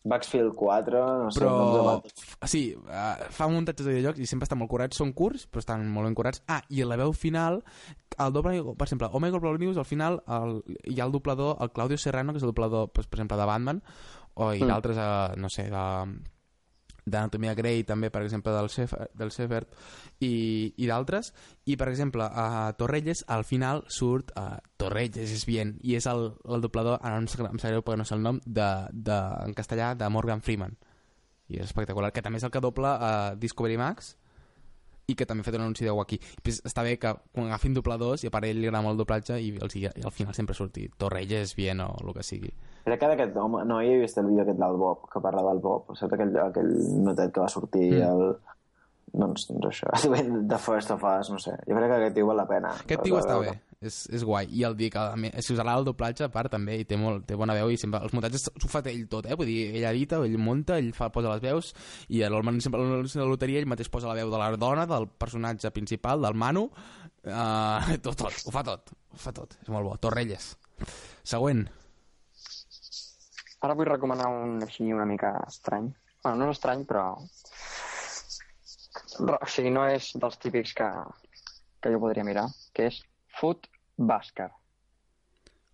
Backfield 0.06 0.54
4 0.54 1.00
no 1.24 1.32
sé, 1.34 1.40
però 1.42 1.96
f- 2.06 2.36
sí, 2.46 2.60
uh, 2.78 3.24
fa 3.34 3.48
muntatges 3.50 3.88
de 3.88 3.96
videojocs 3.96 4.22
i 4.22 4.28
sempre 4.30 4.46
estan 4.46 4.60
molt 4.62 4.70
curats, 4.70 5.00
són 5.02 5.16
curts 5.18 5.48
però 5.50 5.64
estan 5.64 5.88
molt 5.90 6.06
ben 6.06 6.14
curats, 6.20 6.44
ah, 6.46 6.60
i 6.70 6.84
a 6.84 6.86
la 6.86 7.00
veu 7.00 7.10
final 7.18 7.58
el 8.22 8.36
doble, 8.36 8.60
per 8.78 8.86
exemple, 8.86 9.10
Omega 9.18 9.40
Global 9.42 9.58
News 9.64 9.80
al 9.82 9.88
final 9.90 10.20
el, 10.30 10.60
hi 10.94 11.00
ha 11.02 11.08
el 11.10 11.16
doblador 11.16 11.58
el 11.66 11.72
Claudio 11.74 11.98
Serrano, 11.98 12.34
que 12.36 12.38
és 12.38 12.46
el 12.46 12.54
doblador 12.54 12.92
pues, 12.94 13.08
per 13.10 13.18
exemple 13.18 13.40
de 13.42 13.50
Batman 13.50 13.82
o, 14.36 14.52
i 14.54 14.62
Mm. 14.62 14.68
d'altres, 14.70 14.98
uh, 15.02 15.34
no 15.42 15.50
sé 15.50 15.66
de, 15.74 15.84
d'Anatomia 17.06 17.54
Grey 17.56 17.84
també, 17.86 18.10
per 18.10 18.24
exemple, 18.26 18.54
del, 18.56 18.70
Sefer, 18.74 19.10
del 19.14 19.32
Sefert 19.32 19.72
i, 20.20 20.74
i 20.76 20.90
d'altres. 20.90 21.32
I 21.70 21.78
per 21.78 21.90
exemple, 21.92 22.26
a 22.26 22.74
Torrelles 22.78 23.24
al 23.32 23.46
final 23.46 23.84
surt 23.88 24.34
uh, 24.36 24.58
Torrelles 24.82 25.32
és 25.38 25.46
bien 25.46 25.76
i 25.84 25.96
és 26.00 26.10
el, 26.10 26.32
el 26.50 26.66
doblador, 26.66 27.00
ara 27.02 27.20
no 27.20 27.28
em 27.28 27.32
sap 27.62 27.70
greu 27.70 27.86
perquè 27.86 28.02
no 28.02 28.08
sé 28.10 28.18
el 28.18 28.26
nom 28.26 28.42
de, 28.46 28.70
de, 28.92 29.22
en 29.46 29.56
castellà 29.58 29.94
de 29.96 30.10
Morgan 30.10 30.42
Freeman. 30.42 30.78
I 31.48 31.62
és 31.62 31.70
espectacular, 31.70 32.10
que 32.12 32.26
també 32.26 32.42
és 32.42 32.48
el 32.48 32.54
que 32.54 32.64
dobla 32.64 32.96
a 32.98 33.12
Discovery 33.38 33.78
Max 33.78 34.16
i 35.08 35.16
que 35.16 35.26
també 35.26 35.42
ha 35.44 35.50
fet 35.50 35.58
un 35.58 35.66
anunci 35.68 35.86
de 35.86 35.94
Wacky 35.96 36.20
pues 36.44 36.62
està 36.66 36.84
bé 36.86 36.98
que 37.02 37.14
quan 37.32 37.50
agafin 37.50 37.76
dobladors 37.78 38.24
i 38.24 38.30
a 38.30 38.34
part 38.34 38.48
ell 38.48 38.62
li 38.62 38.70
agrada 38.70 38.84
molt 38.86 38.98
el 38.98 39.04
doblatge 39.04 39.40
i, 39.42 39.52
els, 39.62 39.76
i 39.76 39.86
al 39.88 40.14
final 40.14 40.34
sempre 40.38 40.58
surti 40.58 40.88
Torrelles 40.98 41.56
bien 41.56 41.84
o 41.86 41.92
el 42.02 42.14
que 42.16 42.24
sigui 42.24 42.54
Crec 42.86 43.00
que 43.02 43.08
d'aquest 43.10 43.38
home... 43.42 43.64
No, 43.66 43.80
he 43.82 43.96
vist 43.98 44.20
el 44.22 44.28
vídeo 44.30 44.44
aquest 44.44 44.60
del 44.62 44.76
Bob, 44.78 45.08
que 45.10 45.18
parla 45.22 45.42
del 45.48 45.58
Bob. 45.64 45.96
Saps 45.98 46.14
aquell, 46.14 46.36
aquell 46.38 46.68
notet 47.02 47.32
que 47.34 47.42
va 47.42 47.50
sortir 47.50 47.88
mm. 47.96 48.12
el... 48.12 48.36
Doncs, 49.16 49.46
doncs 49.48 49.70
això, 49.70 49.92
The 50.52 50.58
First 50.60 50.92
of 50.92 51.04
Us, 51.08 51.30
no 51.32 51.40
sé. 51.40 51.54
Jo 51.68 51.78
crec 51.78 51.92
que 51.92 51.98
aquest 52.02 52.18
tio 52.18 52.28
val 52.28 52.40
la 52.42 52.48
pena. 52.50 52.74
Aquest 52.84 53.04
tio 53.06 53.20
està 53.22 53.38
bé, 53.40 53.54
és, 53.80 54.00
és 54.18 54.26
guai. 54.28 54.50
I 54.52 54.66
el 54.68 54.76
dic, 54.76 54.98
a 55.00 55.16
més, 55.20 55.36
si 55.46 55.54
us 55.54 55.62
agrada 55.62 55.80
el 55.80 55.88
doblatge, 55.88 56.26
a 56.28 56.32
part, 56.34 56.52
també, 56.52 56.76
i 56.82 56.88
té, 56.90 56.98
molt, 57.00 57.24
té 57.30 57.38
bona 57.40 57.56
veu, 57.56 57.72
i 57.72 57.80
sempre, 57.80 58.02
els 58.04 58.16
muntatges 58.16 58.48
s'ho 58.50 58.72
fa 58.72 58.84
ell 58.92 59.06
tot, 59.12 59.30
eh? 59.30 59.38
Vull 59.40 59.50
dir, 59.52 59.60
ell 59.78 59.88
edita, 59.94 60.20
ell 60.28 60.38
munta, 60.42 60.80
ell 60.82 60.92
fa, 60.98 61.10
posa 61.16 61.32
les 61.32 61.44
veus, 61.46 61.72
i 62.10 62.26
el 62.28 62.36
Manu 62.46 62.64
sempre 62.64 62.84
a 62.84 63.00
de 63.06 63.22
la 63.22 63.30
loteria 63.30 63.62
ell 63.62 63.70
mateix 63.72 63.90
posa 63.94 64.12
la 64.12 64.18
veu 64.20 64.34
de 64.34 64.42
la 64.42 64.52
dona, 64.60 64.88
del 64.90 65.08
personatge 65.08 65.72
principal, 65.76 66.22
del 66.28 66.36
Manu, 66.36 66.68
uh, 66.68 67.96
tot, 68.04 68.20
tot, 68.20 68.44
ho 68.46 68.54
fa 68.54 68.66
tot, 68.68 68.96
ho 69.16 69.22
fa 69.22 69.36
tot, 69.36 69.58
és 69.64 69.72
molt 69.72 69.88
bo. 69.88 69.96
Torrelles. 70.04 70.54
Següent. 71.24 71.64
Ara 73.64 73.78
vull 73.78 73.88
recomanar 73.88 74.28
un 74.30 74.60
així 74.66 74.92
una 74.94 75.08
mica 75.10 75.38
estrany. 75.48 75.88
Bueno, 76.26 76.42
no 76.42 76.50
és 76.50 76.58
estrany, 76.58 76.84
però... 76.90 77.14
O 79.20 79.48
sigui, 79.48 79.72
no 79.72 79.86
és 79.88 80.12
dels 80.20 80.38
típics 80.42 80.74
que, 80.76 80.88
que 81.82 81.92
jo 81.94 82.00
podria 82.04 82.26
mirar, 82.28 82.48
que 82.76 82.90
és 82.90 83.02
Food 83.40 83.68
Basker. 83.98 84.50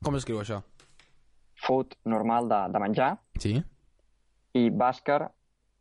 Com 0.03 0.15
escriu 0.17 0.39
això? 0.41 0.61
Food 1.61 1.93
normal 2.09 2.47
de, 2.49 2.59
de 2.73 2.79
menjar 2.81 3.11
Sí? 3.39 3.55
i 4.57 4.69
Basker 4.73 5.27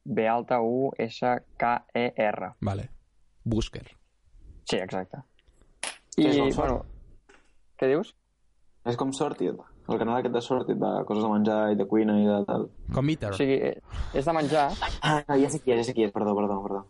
B 0.05 0.27
alta 0.29 0.61
U 0.65 0.91
S 1.01 1.21
K 1.61 1.71
E 1.97 2.07
R. 2.17 2.53
Vale. 2.61 2.89
Busker. 3.45 3.87
Sí, 4.69 4.77
exacte. 4.77 5.23
I, 6.21 6.27
és 6.29 6.57
bueno, 6.57 6.83
què 7.81 7.89
dius? 7.89 8.13
És 8.89 8.97
com 9.01 9.13
Sorted, 9.13 9.57
el 9.89 9.99
canal 10.01 10.19
aquest 10.21 10.35
de 10.37 10.41
Sorted, 10.45 10.79
de 10.81 10.91
coses 11.09 11.25
de 11.25 11.31
menjar 11.33 11.59
i 11.73 11.77
de 11.81 11.87
cuina 11.89 12.15
i 12.21 12.25
de 12.29 12.39
tal. 12.49 12.69
Com 12.95 13.05
Meter. 13.09 13.33
O 13.35 13.37
sigui, 13.41 13.57
és 14.17 14.25
de 14.29 14.33
menjar, 14.37 14.69
Ah, 15.01 15.21
no, 15.29 15.37
ja 15.41 15.51
sé 15.53 15.61
qui 15.61 15.73
és, 15.75 15.81
ja 15.83 15.89
sé 15.89 15.95
qui 15.97 16.05
és, 16.07 16.13
perdó, 16.15 16.37
perdó, 16.37 16.61
perdó. 16.65 16.85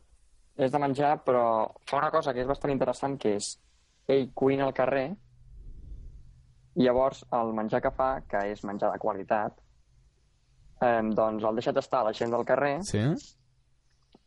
És 0.60 0.72
de 0.72 0.78
menjar, 0.82 1.14
però 1.24 1.42
fa 1.88 1.98
una 1.98 2.10
cosa 2.12 2.34
que 2.36 2.42
és 2.44 2.48
bastant 2.48 2.72
interessant, 2.74 3.16
que 3.20 3.36
és 3.38 3.54
ell 4.10 4.30
cuina 4.34 4.66
al 4.68 4.74
carrer 4.76 5.08
I 6.76 6.84
llavors 6.86 7.24
el 7.34 7.52
menjar 7.56 7.80
que 7.82 7.90
fa, 7.90 8.20
que 8.30 8.44
és 8.52 8.60
menjar 8.64 8.92
de 8.92 8.98
qualitat, 9.02 9.56
eh, 10.80 11.00
doncs 11.16 11.44
el 11.44 11.56
deixa 11.58 11.72
tastar 11.74 12.00
a 12.00 12.04
la 12.08 12.12
gent 12.14 12.30
del 12.30 12.44
carrer, 12.46 12.76
Sí? 12.86 13.00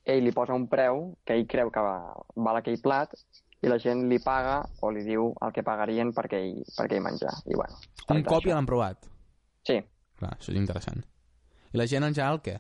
ell 0.06 0.24
li 0.26 0.32
posa 0.36 0.54
un 0.54 0.68
preu 0.68 1.16
que 1.26 1.34
ell 1.38 1.48
creu 1.48 1.72
que 1.72 1.80
va, 1.80 2.14
val 2.36 2.58
aquell 2.60 2.82
plat 2.84 3.14
i 3.64 3.70
la 3.72 3.78
gent 3.80 4.10
li 4.10 4.20
paga 4.20 4.58
o 4.82 4.90
li 4.92 5.06
diu 5.08 5.30
el 5.42 5.54
que 5.56 5.64
pagarien 5.64 6.12
per 6.14 6.26
aquell, 6.26 6.60
per 6.76 6.86
aquell 6.86 7.02
menjar. 7.02 7.32
I 7.48 7.56
bueno, 7.56 7.78
Un 8.12 8.24
cop 8.28 8.44
ja 8.44 8.56
l'han 8.58 8.66
provat. 8.68 9.08
Sí. 9.64 9.80
Clar, 10.20 10.34
això 10.36 10.52
és 10.52 10.58
interessant. 10.60 11.00
I 11.72 11.78
la 11.80 11.88
gent 11.88 12.04
en 12.04 12.14
general 12.14 12.42
què? 12.44 12.58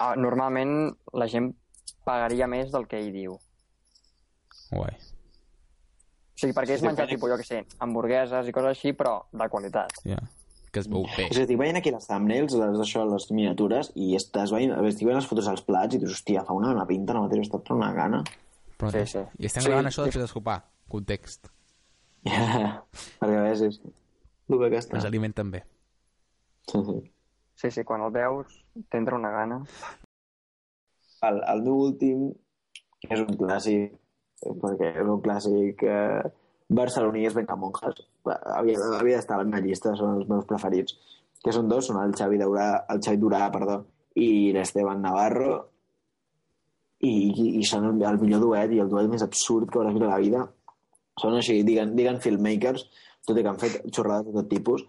Ah, 0.00 0.14
normalment 0.16 0.96
la 1.12 1.28
gent 1.28 1.52
pagaria 2.06 2.46
més 2.50 2.70
del 2.72 2.86
que 2.90 2.98
ell 3.00 3.12
diu. 3.14 3.36
Guai. 4.70 4.94
O 6.36 6.38
sigui, 6.40 6.52
perquè 6.52 6.74
és 6.76 6.80
Sí, 6.82 6.86
menjar, 6.86 7.06
tipus, 7.08 7.30
jo 7.32 7.36
què 7.40 7.46
sé, 7.48 7.62
hamburgueses 7.80 8.48
i 8.48 8.52
coses 8.52 8.74
així, 8.74 8.92
però 8.92 9.22
de 9.32 9.48
qualitat. 9.48 9.94
Ja. 10.04 10.18
Que 10.72 10.82
es 10.82 10.88
veu 10.92 11.06
bé. 11.16 11.28
És 11.30 11.38
a 11.40 11.46
dir, 11.48 11.56
veient 11.56 11.78
aquí 11.78 11.90
les 11.94 12.04
thumbnails, 12.06 12.52
les, 12.60 12.80
això, 12.84 13.06
les 13.08 13.30
miniatures, 13.30 13.92
i 13.96 14.10
estàs 14.18 14.52
veient, 14.52 14.74
estic 14.90 15.06
veient 15.08 15.16
les 15.22 15.28
fotos 15.30 15.46
dels 15.48 15.62
plats 15.64 15.96
i 15.96 16.00
dius, 16.02 16.12
hòstia, 16.18 16.42
fa 16.44 16.52
una 16.52 16.74
bona 16.74 16.84
pinta, 16.90 17.14
no 17.16 17.22
mateix, 17.24 17.46
està 17.48 17.72
una 17.74 17.92
gana. 17.96 18.22
Però, 18.76 18.90
Sí, 18.92 19.06
sí. 19.08 19.22
I 19.40 19.46
estem 19.48 19.62
Sí, 19.64 19.68
gravant 19.70 19.86
això 19.88 20.02
sí. 20.04 20.10
després 20.10 20.26
d'escopar. 20.26 20.58
Context. 20.92 21.48
Yeah. 22.26 22.82
Perquè 23.22 23.38
a 23.38 23.42
veure, 23.46 23.56
sí, 23.56 23.70
sí. 23.72 23.94
El 24.50 24.58
que 24.70 24.76
està. 24.78 24.98
Ens 24.98 25.06
alimenten 25.08 25.50
bé. 25.50 25.62
Sí, 26.68 26.82
sí. 26.84 26.98
Sí, 27.56 27.70
sí, 27.70 27.84
quan 27.88 28.02
el 28.04 28.12
veus 28.12 28.52
t'entra 28.92 29.16
una 29.16 29.30
gana. 29.32 29.62
El, 31.28 31.40
el 31.52 31.62
meu 31.66 31.78
últim 31.88 32.26
és 33.08 33.22
un 33.22 33.38
clàssic, 33.38 33.94
eh, 34.46 34.56
perquè 34.62 34.92
és 35.02 35.06
un 35.06 35.22
clàssic 35.24 35.84
eh, 35.86 36.24
barceloní, 36.80 37.26
és 37.28 37.36
Bencamonjas. 37.36 38.02
Havia, 38.26 38.80
havia 38.98 39.20
d'estar 39.20 39.40
a 39.40 39.46
la 39.46 39.62
llista, 39.62 39.94
són 39.98 40.20
els 40.20 40.28
meus 40.30 40.48
preferits. 40.50 40.96
Que 41.44 41.54
són 41.54 41.68
dos, 41.70 41.86
són 41.88 42.00
el 42.02 42.14
Xavi, 42.18 42.40
Daurà, 42.40 42.68
el 42.92 43.02
Xavi 43.04 43.22
Durà 43.22 43.46
perdó, 43.54 43.80
i 44.18 44.52
l'Esteban 44.56 45.02
Navarro, 45.04 45.56
i, 47.04 47.12
i, 47.12 47.48
i 47.60 47.64
són 47.68 47.90
el, 47.90 47.98
el 48.08 48.20
millor 48.22 48.42
duet 48.42 48.72
i 48.72 48.80
el 48.82 48.90
duet 48.90 49.10
més 49.12 49.24
absurd 49.24 49.70
que 49.70 49.80
hauràs 49.80 49.96
vist 49.96 50.06
a 50.06 50.12
la 50.12 50.22
vida. 50.22 50.44
Són 51.20 51.36
així, 51.36 51.60
diguen, 51.64 51.94
diguen 51.96 52.20
filmmakers, 52.24 52.86
tot 53.26 53.38
i 53.38 53.44
que 53.44 53.52
han 53.52 53.60
fet 53.60 53.78
xorrades 53.92 54.28
de 54.28 54.36
tot 54.38 54.50
tipus, 54.50 54.84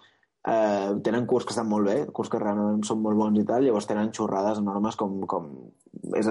eh, 0.48 0.96
tenen 1.04 1.26
curs 1.28 1.46
que 1.46 1.54
estan 1.54 1.68
molt 1.68 1.90
bé, 1.90 1.98
curs 2.16 2.32
que 2.32 2.40
realment 2.40 2.84
són 2.88 3.02
molt 3.04 3.20
bons 3.20 3.40
i 3.42 3.46
tal, 3.48 3.66
llavors 3.66 3.90
tenen 3.90 4.14
xorrades 4.16 4.62
enormes 4.64 4.96
com... 5.00 5.20
com 5.30 5.52
és, 6.16 6.30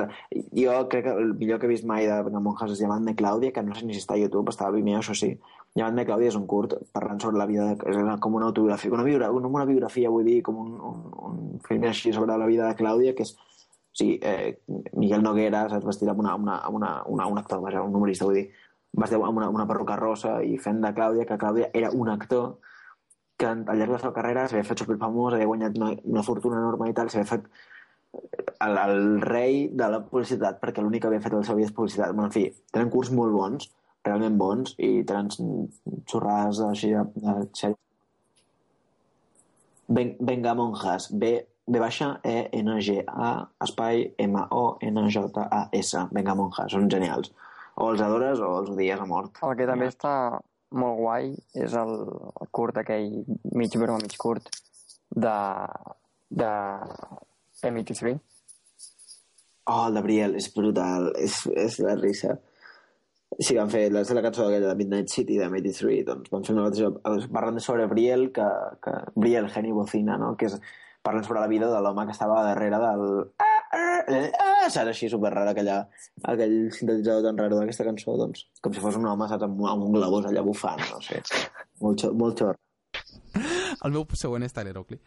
jo 0.57 0.75
crec 0.89 1.05
que 1.05 1.13
el 1.13 1.35
millor 1.37 1.59
que 1.61 1.67
he 1.69 1.73
vist 1.75 1.85
mai 1.89 2.07
de, 2.09 2.17
de 2.31 2.41
Monjas 2.41 2.73
és 2.73 2.81
Llevant 2.81 3.05
de 3.05 3.17
Clàudia, 3.19 3.53
que 3.53 3.65
no 3.67 3.75
sé 3.77 3.85
ni 3.85 3.97
si 3.97 4.01
està 4.01 4.15
a 4.15 4.21
YouTube, 4.21 4.53
estava 4.53 4.73
a 4.73 4.77
Vimeo, 4.77 5.03
això 5.03 5.17
sí. 5.19 5.35
Llevant 5.77 5.99
de 5.99 6.07
Clàudia 6.09 6.31
és 6.31 6.39
un 6.39 6.47
curt 6.49 6.79
parlant 6.97 7.21
sobre 7.21 7.41
la 7.41 7.49
vida, 7.51 7.67
de, 7.75 7.91
és 7.93 8.21
com 8.25 8.39
una 8.39 8.49
autobiografia, 8.49 8.93
una, 8.95 9.05
biografia, 9.05 9.51
una 9.51 9.67
biografia, 9.69 10.13
vull 10.15 10.29
dir, 10.31 10.39
com 10.47 10.63
un, 10.63 10.71
un, 10.91 11.03
un 11.29 11.43
film 11.67 11.85
així 11.91 12.15
sobre 12.17 12.39
la 12.39 12.49
vida 12.49 12.71
de 12.71 12.79
Clàudia, 12.79 13.13
que 13.19 13.27
és 13.27 13.35
sí, 13.97 14.15
eh, 14.23 14.63
Miguel 14.95 15.25
Noguera, 15.25 15.67
saps, 15.73 15.85
vestit 15.89 16.09
amb, 16.13 16.23
una, 16.25 16.37
amb, 16.37 16.47
una, 16.47 16.61
amb 16.69 16.79
una, 16.79 16.93
una, 17.13 17.27
un 17.33 17.43
actor, 17.43 17.61
vaja, 17.65 17.85
un 17.85 17.97
humorista, 17.97 18.29
vull 18.29 18.39
dir, 18.41 18.47
vestit 18.97 19.19
amb 19.19 19.43
una, 19.43 19.51
una 19.53 19.69
perruca 19.69 19.99
rosa 20.01 20.39
i 20.45 20.57
fent 20.63 20.81
de 20.85 20.95
Clàudia, 20.97 21.27
que 21.29 21.41
Clàudia 21.41 21.69
era 21.75 21.93
un 21.93 22.13
actor 22.13 22.55
que 23.37 23.47
al 23.49 23.65
llarg 23.67 23.91
de 23.91 23.95
la 23.95 24.03
seva 24.03 24.15
carrera 24.17 24.47
s'havia 24.49 24.67
fet 24.67 24.83
superfamós, 24.83 25.35
havia 25.37 25.49
guanyat 25.51 25.79
una, 25.81 25.91
una 26.13 26.25
fortuna 26.27 26.61
enorme 26.63 26.91
i 26.91 26.95
tal, 26.97 27.11
s'havia 27.13 27.29
fet 27.29 27.49
el, 28.65 28.79
el 28.79 29.21
rei 29.23 29.67
de 29.73 29.89
la 29.93 30.03
publicitat, 30.05 30.61
perquè 30.63 30.85
l'únic 30.85 31.05
que 31.05 31.11
havia 31.11 31.25
fet 31.25 31.37
la 31.37 31.43
seva 31.45 31.59
vida 31.61 31.71
és 31.71 31.75
publicitat. 31.77 32.15
Bueno, 32.15 32.31
en 32.31 32.37
fi, 32.37 32.47
tenen 32.73 32.93
curs 32.93 33.13
molt 33.19 33.37
bons, 33.37 33.69
realment 34.07 34.39
bons, 34.41 34.77
i 34.79 35.03
tenen 35.09 35.29
xorrades 36.09 36.63
així 36.71 36.95
de, 36.95 37.05
de 37.27 37.37
sèrie. 37.61 37.79
Ben, 39.87 40.17
Venga 40.19 40.57
Monjas, 40.59 41.11
B, 41.13 41.37
B 41.67 41.83
baixa, 41.83 42.17
E, 42.25 42.49
N, 42.59 42.81
G, 42.83 43.03
A, 43.07 43.31
espai, 43.63 44.09
M, 44.23 44.41
O, 44.51 44.65
N, 44.83 45.07
J, 45.13 45.29
A, 45.45 45.67
S. 45.77 46.07
Venga 46.17 46.35
Monjas, 46.39 46.73
són 46.75 46.91
genials. 46.91 47.33
O 47.77 47.93
els 47.93 48.03
adores 48.03 48.41
o 48.41 48.55
els 48.63 48.73
odies 48.73 49.03
a 49.03 49.07
mort. 49.07 49.43
El 49.45 49.59
que 49.59 49.69
també 49.69 49.91
està 49.93 50.15
molt 50.75 50.99
guai 50.99 51.31
és 51.55 51.75
el, 51.79 51.93
curt 52.51 52.81
aquell 52.83 53.23
mig 53.55 53.77
broma, 53.79 54.03
mig 54.03 54.17
curt 54.19 54.49
de, 55.11 55.37
de 56.29 56.51
M83. 57.63 58.19
Oh, 59.67 59.87
el 59.89 59.97
de 59.99 60.03
Briel, 60.03 60.37
és 60.39 60.47
brutal, 60.55 61.11
és, 61.19 61.41
és 61.51 61.81
la 61.83 61.97
risa. 61.99 62.37
Sí, 63.37 63.57
van 63.57 63.71
fer 63.71 63.89
la, 63.91 64.05
la 64.07 64.23
cançó 64.23 64.47
aquella 64.47 64.71
de 64.71 64.79
Midnight 64.79 65.11
City 65.11 65.39
de 65.41 65.49
83, 65.51 66.05
doncs 66.07 66.31
van 66.33 66.47
fer 66.47 66.55
una 66.55 66.69
altra 66.69 66.93
parlant 67.35 67.59
sobre 67.61 67.89
Briel, 67.91 68.29
que, 68.33 68.47
que 68.83 68.95
Briel, 69.17 69.51
geni 69.53 69.75
bocina, 69.75 70.17
no? 70.23 70.35
que 70.39 70.47
és 70.47 70.55
parlant 71.03 71.27
sobre 71.27 71.43
la 71.43 71.51
vida 71.51 71.71
de 71.73 71.83
l'home 71.83 72.07
que 72.07 72.15
estava 72.15 72.45
darrere 72.47 72.79
del... 72.83 73.05
Ah, 73.43 73.56
ah, 73.73 74.03
ah, 74.09 74.69
saps, 74.71 74.91
així 74.93 75.09
superrara 75.13 75.51
aquella, 75.55 75.79
aquell 76.23 76.57
sintetitzador 76.75 77.25
tan 77.29 77.39
raro 77.41 77.59
d'aquesta 77.61 77.87
cançó, 77.89 78.17
doncs, 78.21 78.45
com 78.63 78.75
si 78.75 78.83
fos 78.85 78.99
un 79.01 79.07
home, 79.11 79.29
saps, 79.31 79.47
amb, 79.49 79.63
amb 79.67 79.87
un 79.89 79.97
globus 79.97 80.29
allà 80.31 80.43
bufant, 80.47 80.83
no 80.93 81.01
sé. 81.05 81.23
Molt, 81.83 82.01
xor, 82.05 82.15
molt 82.17 82.39
xor. 82.43 82.59
El 83.85 83.93
meu 83.93 84.07
següent 84.17 84.47
és 84.47 84.55
Tyler 84.57 84.77
Oakley, 84.81 85.01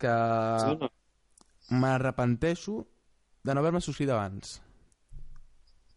que 0.00 0.12
Sí, 0.62 0.90
m'arrepenteixo 1.76 2.84
de 3.44 3.54
no 3.54 3.60
haver-me 3.62 3.80
subscrit 3.84 4.10
abans. 4.14 4.60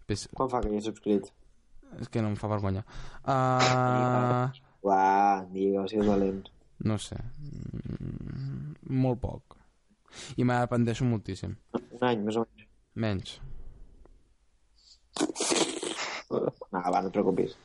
Pues, 0.10 0.26
Quan 0.34 0.50
fa 0.50 0.62
que 0.64 0.74
hi 0.74 0.82
subscrit? 0.82 1.30
és 2.00 2.10
que 2.10 2.22
no 2.22 2.30
em 2.30 2.36
fa 2.38 2.48
vergonya. 2.52 2.84
Uh, 3.26 4.50
Uà, 4.86 5.46
digue, 5.50 5.88
si 5.90 5.98
és 5.98 6.06
valent. 6.06 6.44
no 6.86 6.98
sé. 7.02 7.18
Mm, 7.42 8.76
molt 9.02 9.20
poc. 9.24 9.59
I 10.38 10.46
m'arrepenteixo 10.48 11.08
moltíssim. 11.08 11.56
Un 11.78 12.06
any, 12.12 12.26
més 12.26 12.38
o 12.40 12.46
menys. 12.46 12.70
Menys. 12.96 13.40
No, 16.30 16.46
va, 16.72 17.02
no 17.02 17.08
et 17.08 17.14
preocupis. 17.16 17.58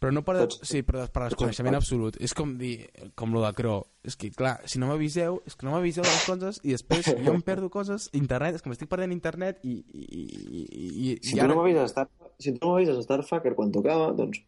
Però 0.00 0.12
no 0.12 0.20
per, 0.20 0.34
Tots- 0.42 0.58
sí, 0.68 0.82
per, 0.84 1.06
per 1.08 1.28
desconeixement 1.30 1.78
absolut. 1.78 2.18
És 2.20 2.34
com 2.36 2.50
dir, 2.60 2.90
com 3.16 3.32
lo 3.32 3.40
de 3.40 3.52
Cro. 3.56 3.76
És 4.04 4.18
que, 4.20 4.28
clar, 4.36 4.58
si 4.68 4.80
no 4.80 4.90
m'aviseu, 4.90 5.38
és 5.48 5.56
que 5.56 5.64
no 5.64 5.72
m'aviseu 5.72 6.04
de 6.04 6.10
les 6.10 6.26
coses 6.28 6.58
i 6.60 6.74
després 6.74 7.08
jo 7.08 7.32
em 7.32 7.40
perdo 7.46 7.70
coses. 7.72 8.10
Internet, 8.12 8.58
és 8.58 8.64
que 8.64 8.68
m'estic 8.68 8.90
perdent 8.90 9.14
internet 9.16 9.62
i... 9.64 9.78
i, 9.80 10.02
i, 10.04 10.64
i, 10.84 11.14
Si 11.24 11.38
i 11.38 11.40
tu 11.40 11.48
no 11.48 11.56
m'avises 11.56 11.86
a 11.86 11.92
Star... 11.92 12.08
si 12.36 12.52
tu 12.52 12.66
no 12.66 12.74
m'avises 12.74 13.00
a 13.00 13.06
Starfucker 13.06 13.54
quan 13.56 13.72
tocava, 13.72 14.10
doncs... 14.18 14.42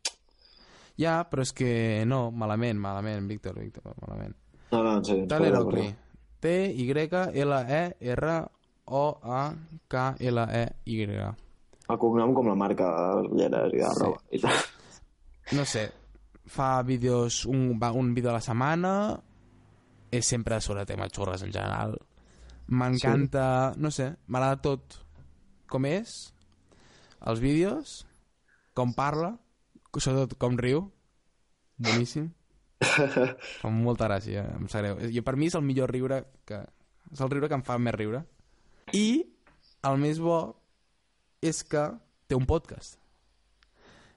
Ja, 1.01 1.23
però 1.29 1.45
és 1.45 1.53
que 1.57 1.71
no, 2.09 2.31
malament, 2.33 2.77
malament, 2.81 3.25
Víctor, 3.29 3.57
Víctor, 3.61 3.97
malament. 4.05 4.37
No, 4.73 4.83
no, 4.83 4.99
en 4.99 5.09
sèrio. 5.09 5.25
Tyler 6.41 7.97
perdó, 7.99 8.51
Oakley. 8.87 9.57
T-Y-L-E-R-O-A-K-L-E-Y. 9.87 11.07
perdó. 11.07 11.37
El 11.89 11.99
cognom 12.03 12.33
com 12.35 12.49
la 12.49 12.55
marca 12.59 12.89
ulleres 13.23 13.73
i 13.73 13.77
de 13.79 13.85
Sí. 13.85 14.01
roba. 14.01 14.21
I 14.33 14.39
tal. 14.41 14.53
No 15.53 15.65
sé, 15.65 15.93
fa 16.47 16.83
vídeos, 16.83 17.45
un, 17.47 17.79
va- 17.81 17.93
un 17.93 18.13
vídeo 18.15 18.31
a 18.31 18.35
la 18.35 18.41
setmana, 18.41 19.21
és 20.11 20.27
sempre 20.27 20.61
sobre 20.61 20.85
temes 20.87 21.13
xurres 21.13 21.43
en 21.43 21.53
general. 21.53 21.97
M'encanta, 22.69 23.75
no 23.77 23.91
sé, 23.93 24.17
m'agrada 24.27 24.61
tot 24.61 24.97
com 25.69 25.85
és, 25.87 26.33
els 27.21 27.39
vídeos, 27.41 28.07
com 28.75 28.93
parla, 28.95 29.39
sobretot 29.97 30.35
com 30.39 30.57
riu, 30.59 30.91
boníssim. 31.79 32.33
Fa 33.63 33.73
molta 33.73 34.09
gràcia, 34.11 34.45
em 34.57 34.69
sap 34.69 34.85
greu. 34.85 35.01
Jo, 35.15 35.25
per 35.27 35.37
mi 35.41 35.49
és 35.51 35.57
el 35.59 35.65
millor 35.67 35.93
riure 35.95 36.23
que... 36.49 36.61
És 37.13 37.23
el 37.23 37.31
riure 37.31 37.49
que 37.49 37.55
em 37.55 37.65
fa 37.67 37.79
més 37.79 37.95
riure. 37.95 38.25
I 38.99 39.23
el 39.87 40.01
més 40.03 40.19
bo 40.23 40.39
és 41.45 41.63
que 41.67 41.85
té 42.27 42.35
un 42.35 42.47
podcast. 42.49 42.99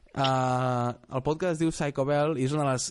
Uh, 0.09 0.95
el 1.13 1.21
podcast 1.21 1.53
es 1.53 1.61
diu 1.61 1.71
Psycho 1.71 2.05
Bell 2.09 2.39
i 2.41 2.47
és 2.47 2.55
una 2.55 2.65
de 2.65 2.71
les 2.73 2.89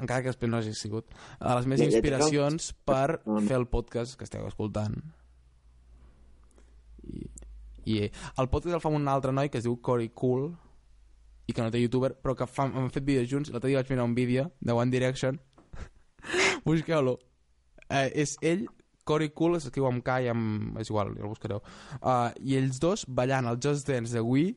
encara 0.00 0.22
que 0.24 0.32
després 0.32 0.50
no 0.50 0.58
hagi 0.58 0.72
sigut 0.76 1.12
de 1.12 1.52
les 1.52 1.68
més 1.68 1.82
inspiracions 1.84 2.70
per 2.88 3.20
no. 3.24 3.40
fer 3.44 3.58
el 3.60 3.66
podcast 3.68 4.16
que 4.16 4.24
esteu 4.28 4.46
escoltant 4.48 4.96
i, 7.04 7.28
i 7.92 7.98
el 8.04 8.48
podcast 8.52 8.76
el 8.76 8.82
fa 8.84 8.92
un 8.92 9.08
altre 9.12 9.32
noi 9.36 9.52
que 9.52 9.60
es 9.60 9.68
diu 9.68 9.76
Cory 9.84 10.10
Cool 10.16 10.50
i 11.46 11.54
que 11.54 11.62
no 11.62 11.70
té 11.70 11.80
youtuber 11.82 12.12
però 12.22 12.34
que 12.38 12.48
fa, 12.50 12.66
hem 12.66 12.90
fet 12.94 13.06
vídeos 13.06 13.30
junts. 13.30 13.52
L'altre 13.54 13.70
dia 13.70 13.80
vaig 13.82 13.92
mirar 13.92 14.08
un 14.08 14.16
vídeo 14.16 14.50
de 14.60 14.74
One 14.74 14.90
Direction. 14.90 15.38
Busqueu-lo. 16.66 17.18
Eh, 17.88 18.10
és 18.22 18.34
ell 18.42 18.66
Cory 19.06 19.30
Cool 19.30 19.60
s'escriu 19.62 19.86
amb 19.86 20.02
K 20.06 20.20
i 20.24 20.30
amb... 20.32 20.78
és 20.82 20.90
igual, 20.90 21.14
ja 21.14 21.22
el 21.22 21.30
buscareu. 21.30 21.62
Uh, 22.00 22.32
i 22.42 22.56
ells 22.58 22.80
dos 22.82 23.06
ballant 23.06 23.46
el 23.46 23.60
Just 23.62 23.86
Dance 23.86 24.14
de 24.14 24.22
Wii 24.24 24.54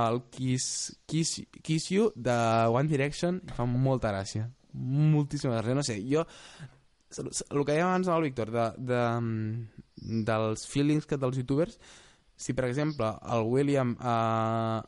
el 0.00 0.20
Kiss, 0.30 0.92
Kiss, 1.10 1.40
Kiss 1.66 1.90
You 1.90 2.12
de 2.14 2.36
One 2.70 2.86
Direction 2.86 3.40
i 3.42 3.56
fa 3.56 3.66
molta 3.66 4.12
gràcia. 4.14 4.46
Moltíssima 4.72 5.56
gràcia, 5.58 5.74
no 5.74 5.82
sé, 5.82 5.98
jo 6.06 6.22
el 7.18 7.64
que 7.64 7.74
dèiem 7.74 7.88
abans 7.88 8.08
el 8.08 8.22
Víctor 8.28 8.52
de, 8.54 8.66
de, 8.86 9.00
dels 10.26 10.66
feelings 10.70 11.08
que 11.10 11.18
dels 11.18 11.40
youtubers 11.40 11.78
si 12.40 12.54
per 12.54 12.68
exemple 12.68 13.10
el 13.34 13.48
William 13.50 13.96
eh, 13.98 14.80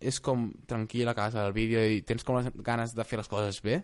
és 0.00 0.20
com 0.22 0.48
tranquil 0.70 1.08
a 1.10 1.16
casa 1.18 1.42
del 1.42 1.54
vídeo 1.56 1.82
i 1.82 2.02
tens 2.06 2.24
com 2.24 2.38
les 2.38 2.50
ganes 2.64 2.94
de 2.94 3.06
fer 3.06 3.18
les 3.18 3.30
coses 3.30 3.62
bé 3.64 3.82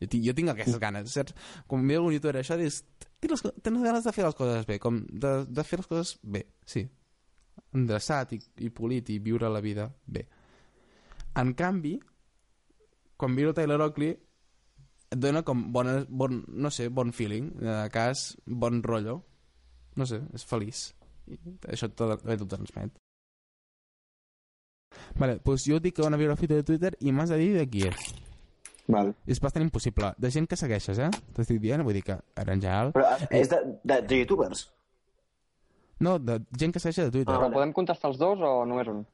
Jo 0.00 0.08
tinc, 0.08 0.24
jo 0.24 0.32
tinc 0.36 0.48
aquestes 0.48 0.78
ganes, 0.80 1.12
saps? 1.12 1.34
Quan 1.68 1.84
veig 1.84 1.98
algun 2.00 2.14
youtuber 2.14 2.40
això, 2.40 2.56
dius, 2.56 2.80
tens, 3.20 3.42
les 3.44 3.56
tens 3.60 3.82
ganes 3.84 4.06
de 4.06 4.12
fer 4.16 4.24
les 4.24 4.36
coses 4.38 4.64
bé, 4.68 4.78
com 4.80 5.02
de, 5.04 5.32
de 5.44 5.64
fer 5.66 5.78
les 5.82 5.90
coses 5.90 6.14
bé, 6.22 6.46
sí. 6.64 6.86
Endreçat 7.76 8.32
i, 8.32 8.40
i 8.64 8.70
polit 8.72 9.12
i 9.12 9.18
viure 9.20 9.50
la 9.52 9.60
vida 9.60 9.90
bé. 10.06 10.24
En 11.36 11.52
canvi, 11.58 11.98
quan 13.20 13.36
miro 13.36 13.52
Tyler 13.52 13.76
Oakley, 13.84 14.16
et 15.10 15.18
dona 15.20 15.44
com 15.44 15.66
bon, 15.74 15.92
bon 16.08 16.40
no 16.48 16.72
sé, 16.72 16.88
bon 16.88 17.12
feeling, 17.12 17.52
de 17.60 17.76
cas, 17.92 18.30
bon 18.46 18.80
rotllo. 18.86 19.20
No 20.00 20.08
sé, 20.08 20.22
és 20.32 20.46
feliç. 20.48 20.86
I 21.28 21.36
això 21.74 21.90
tot, 21.92 22.22
tot 22.24 22.46
ho 22.46 22.50
transmet. 22.56 22.99
Vale, 25.18 25.38
doncs 25.44 25.66
jo 25.66 25.78
dic 25.82 25.96
que 25.96 26.04
van 26.04 26.14
a 26.14 26.20
veure 26.20 26.36
de 26.36 26.62
Twitter 26.62 26.94
i 27.00 27.12
m'has 27.12 27.30
de 27.30 27.38
dir 27.40 27.54
de 27.56 27.66
qui 27.68 27.86
és. 27.88 28.10
Val. 28.90 29.14
És 29.26 29.40
bastant 29.40 29.64
impossible. 29.64 30.12
De 30.18 30.30
gent 30.30 30.48
que 30.50 30.58
segueixes, 30.58 30.98
eh? 30.98 31.10
T'estic 31.36 31.60
dient, 31.62 31.82
vull 31.86 31.94
dir 31.94 32.02
que 32.06 32.16
ara 32.18 32.54
en 32.54 32.62
general... 32.62 32.92
Però 32.96 33.06
eh, 33.14 33.28
és 33.40 33.50
de, 33.50 33.60
de, 33.84 34.00
de 34.02 34.20
youtubers? 34.22 34.66
No, 36.00 36.16
de 36.18 36.40
gent 36.58 36.74
que 36.74 36.82
segueix 36.82 37.04
de 37.04 37.10
Twitter. 37.14 37.34
Però 37.34 37.50
podem 37.52 37.74
contestar 37.76 38.10
els 38.10 38.18
dos 38.20 38.42
o 38.42 38.52
només 38.66 38.90
un? 38.90 39.04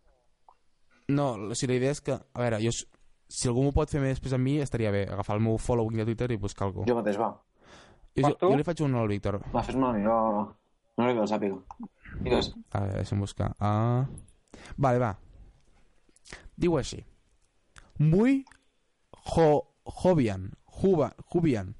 No, 1.12 1.32
o 1.50 1.58
sigui, 1.58 1.74
la 1.74 1.80
idea 1.82 1.96
és 1.96 2.02
que... 2.04 2.16
A 2.16 2.44
veure, 2.44 2.60
jo, 2.64 2.72
si 2.72 3.50
algú 3.50 3.66
m'ho 3.66 3.74
pot 3.76 3.90
fer 3.92 4.02
més 4.02 4.16
després 4.16 4.36
a 4.36 4.40
mi, 4.40 4.56
estaria 4.62 4.94
bé. 4.94 5.04
Agafar 5.10 5.36
el 5.38 5.44
meu 5.44 5.58
following 5.60 6.02
de 6.02 6.08
Twitter 6.08 6.30
i 6.32 6.40
buscar 6.40 6.70
algú. 6.70 6.86
Jo 6.88 6.96
mateix, 6.98 7.20
va. 7.20 7.34
Jo, 8.16 8.30
jo, 8.30 8.36
jo 8.46 8.54
li 8.56 8.64
faig 8.64 8.80
un 8.86 8.96
al 8.96 9.12
Víctor. 9.12 9.42
Va, 9.52 9.66
fes-me 9.66 9.92
jo... 10.04 10.16
No 10.96 11.10
que 11.12 11.20
el 11.20 11.28
sàpiga. 11.28 11.58
Digues. 12.24 12.54
A 12.72 12.80
veure, 12.80 13.02
deixa'm 13.02 13.20
buscar. 13.20 13.50
Ah... 13.60 14.06
Vale, 14.80 14.98
va. 15.02 15.10
Diu 16.56 16.76
així. 16.78 17.04
Muy 17.98 18.44
jo, 19.34 19.72
jovian, 19.84 20.52
juba, 20.64 21.14
jubian, 21.26 21.76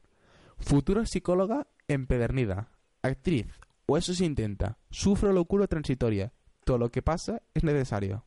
futura 0.59 1.03
psicóloga 1.05 1.67
empedernida, 1.89 2.71
actriz, 3.03 3.47
o 3.87 3.97
eso 3.97 4.15
se 4.15 4.25
intenta, 4.25 4.79
sufre 4.91 5.33
locura 5.33 5.67
transitoria, 5.67 6.33
todo 6.65 6.79
lo 6.79 6.91
que 6.91 7.03
pasa 7.03 7.43
es 7.55 7.63
necesario. 7.63 8.25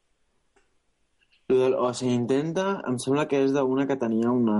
O 1.50 1.94
sigui, 1.94 2.14
intenta... 2.14 2.84
Em 2.86 3.00
sembla 3.02 3.26
que 3.28 3.40
és 3.42 3.54
d'una 3.56 3.88
que 3.90 3.98
tenia 3.98 4.30
una, 4.30 4.60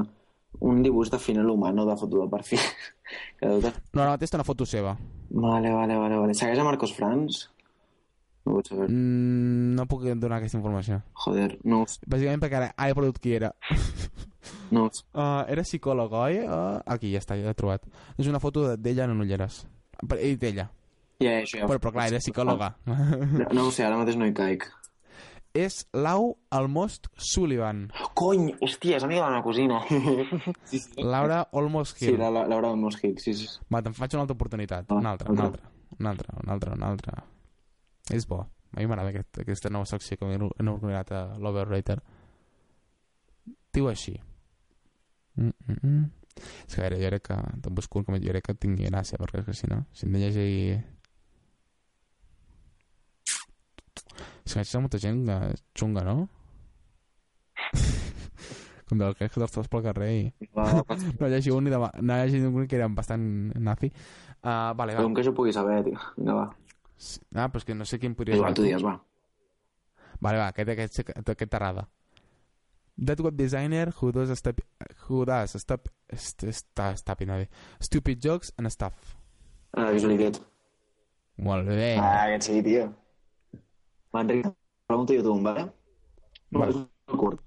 un 0.66 0.82
dibuix 0.82 1.12
de 1.14 1.20
final 1.22 1.52
humà, 1.54 1.70
no 1.72 1.86
de 1.86 1.96
foto 1.96 2.24
de 2.24 2.28
perfil. 2.32 2.64
que 3.40 3.52
de... 3.62 3.72
No, 3.94 4.02
no, 4.02 4.16
és 4.18 4.34
una 4.34 4.46
foto 4.48 4.66
seva. 4.66 4.96
Vale, 5.30 5.70
vale, 5.70 5.96
vale, 5.96 6.18
vale. 6.18 6.34
Segueix 6.34 6.58
a 6.58 6.66
Marcos 6.66 6.96
Franz? 6.98 7.44
No 8.50 8.56
ho 8.56 8.58
pots 8.64 8.72
saber. 8.74 8.88
Mm, 8.90 9.76
no 9.78 9.86
puc 9.86 10.08
donar 10.10 10.40
aquesta 10.40 10.58
informació. 10.58 11.04
Joder, 11.26 11.60
no, 11.70 11.84
ho 11.84 11.88
sé, 11.92 12.00
Bàsicament 12.10 12.42
perquè 12.42 12.58
ara, 12.58 12.72
ara 12.76 12.90
he 12.90 12.98
perdut 12.98 13.20
qui 13.22 13.36
era. 13.38 13.52
no 14.74 14.88
ho 14.88 14.90
sé. 14.94 15.04
Uh, 15.14 15.44
era 15.54 15.62
psicòleg, 15.68 16.16
oi? 16.18 16.40
Uh, 16.48 16.80
aquí, 16.90 17.12
ja 17.14 17.22
està, 17.22 17.38
ja 17.38 17.46
l'he 17.46 17.54
trobat. 17.58 17.86
És 18.18 18.26
una 18.32 18.42
foto 18.42 18.66
de- 18.72 18.78
d'ella 18.82 19.06
en 19.06 19.14
ulleres. 19.22 19.62
Per- 20.02 20.18
He 20.18 20.34
dit 20.34 20.48
ella. 20.50 20.66
Ja, 21.22 21.38
això 21.44 21.60
ja... 21.62 21.68
Però, 21.70 21.78
però 21.84 21.92
clar, 21.94 22.08
era 22.10 22.20
psicòloga. 22.24 22.72
No, 22.90 23.46
no 23.54 23.68
ho 23.68 23.72
sé, 23.76 23.84
ara 23.86 23.98
mateix 24.02 24.18
no 24.18 24.26
hi 24.26 24.34
caic. 24.34 24.66
és 25.60 25.82
Lau 25.94 26.32
Almost 26.56 27.10
Sullivan. 27.18 27.88
Cony, 28.18 28.54
hòstia, 28.62 28.98
és 28.98 29.04
amiga 29.06 29.22
de 29.22 29.26
la 29.28 29.32
meva 29.38 29.44
cosina. 29.46 29.80
sí, 30.70 30.80
sí. 30.80 31.04
Laura 31.04 31.44
Olmos 31.52 31.94
Sí, 31.98 32.06
Hill. 32.14 32.18
la, 32.22 32.30
la, 32.32 32.48
Laura 32.48 32.70
del 32.74 32.78
Mosquic, 32.82 33.20
sí, 33.20 33.34
sí. 33.38 33.48
Va, 33.74 33.82
te'n 33.86 33.94
faig 33.98 34.14
una 34.18 34.24
altra 34.26 34.38
oportunitat. 34.38 34.86
Ah, 34.90 34.98
Una 35.02 35.12
altra, 35.18 35.34
una 35.34 35.50
altra. 35.50 35.70
Una 36.00 36.12
altra, 36.16 36.38
una 36.44 36.54
altra, 36.54 36.74
una 36.78 36.88
altra. 36.94 37.24
És 38.14 38.28
bo. 38.28 38.44
A 38.70 38.80
mi 38.80 38.86
m'agrada 38.88 39.10
aquest, 39.10 39.42
aquesta 39.42 39.70
nova 39.74 39.88
secció 39.90 40.18
que 40.18 40.30
hem 40.30 40.72
organitzat 40.72 41.12
a 41.18 41.22
l'Overrater. 41.42 42.00
Diu 43.74 43.90
així. 43.90 44.20
Mm 45.36 45.54
-mm 45.68 45.78
-mm. 45.82 46.10
És 46.68 46.76
que 46.76 46.82
a 46.82 46.84
veure, 46.90 47.02
jo 47.02 47.10
crec 47.10 47.24
que 47.28 47.36
te'n 47.64 47.76
busco 47.76 48.00
un 48.00 48.06
que 48.06 48.20
jo 48.20 48.32
crec 48.34 48.46
que 48.46 48.54
tingui 48.54 48.88
gràcia, 48.90 49.18
perquè 49.18 49.40
és 49.40 49.46
que 49.46 49.54
si 49.54 49.68
no, 49.68 49.86
si 49.94 50.06
em 50.06 50.14
de 50.14 50.20
llegir... 50.20 50.84
És 54.46 54.54
que 54.54 54.62
hi 54.62 54.82
molta 54.82 54.98
gent 54.98 55.26
que 55.28 55.38
és 55.54 55.64
xunga, 55.78 56.04
no? 56.04 56.30
Com 58.90 58.98
del 58.98 59.14
que 59.14 59.28
te'ls 59.30 59.52
trobes 59.52 59.70
pel 59.70 59.84
carrer 59.84 60.12
i... 60.14 60.24
Va, 60.58 60.66
No 61.20 61.28
llegi 61.28 61.52
un 61.52 61.64
ni 61.64 61.70
demà. 61.70 61.92
No 62.02 62.16
llegi 62.16 62.42
un 62.42 62.66
que 62.68 62.76
era 62.80 62.88
bastant 62.88 63.54
nazi. 63.56 63.92
Uh, 64.42 64.74
vale, 64.74 64.96
va. 64.96 65.04
com 65.04 65.14
que 65.14 65.24
jo 65.24 65.34
pugui 65.34 65.54
saber, 65.54 65.84
tio. 65.84 66.00
Vinga, 66.18 66.34
va. 66.34 66.48
Sí. 67.00 67.22
Ah, 67.34 67.48
però 67.48 67.62
és 67.62 67.68
que 67.68 67.78
no 67.78 67.88
sé 67.88 68.00
quin 68.00 68.16
podria 68.18 68.36
Igual 68.36 68.58
tu 68.58 68.66
digues, 68.66 68.84
va. 68.84 68.98
Vale, 70.20 70.42
va, 70.42 70.50
aquest, 70.52 70.74
aquest, 70.76 71.00
aquest, 71.06 71.32
aquest 71.32 71.52
t'agrada. 71.52 71.88
That 73.00 73.22
web 73.24 73.38
designer 73.40 73.94
who 73.96 74.12
does 74.12 74.34
step, 74.38 74.60
who 75.08 75.24
does 75.26 75.56
step, 75.56 75.88
st, 76.12 76.52
st, 76.52 76.98
stop, 77.00 77.22
no, 77.22 77.40
stupid 77.80 78.20
jokes 78.22 78.52
and 78.58 78.68
stuff. 78.70 79.16
Ah, 79.72 79.92
Visual 79.92 80.18
Idiot. 80.18 80.42
Molt 81.40 81.70
bé. 81.70 81.94
Ah, 81.96 82.26
aquest 82.26 82.50
sí, 82.50 82.62
tio. 82.66 82.90
Va, 84.12 84.26
Enric, 84.26 84.50
pregunto 84.90 85.16
jo 85.16 85.24
tu, 85.24 85.36
un, 85.38 85.46
vale? 85.46 85.70
No, 86.52 86.66
és 86.68 86.82
curt. 87.16 87.46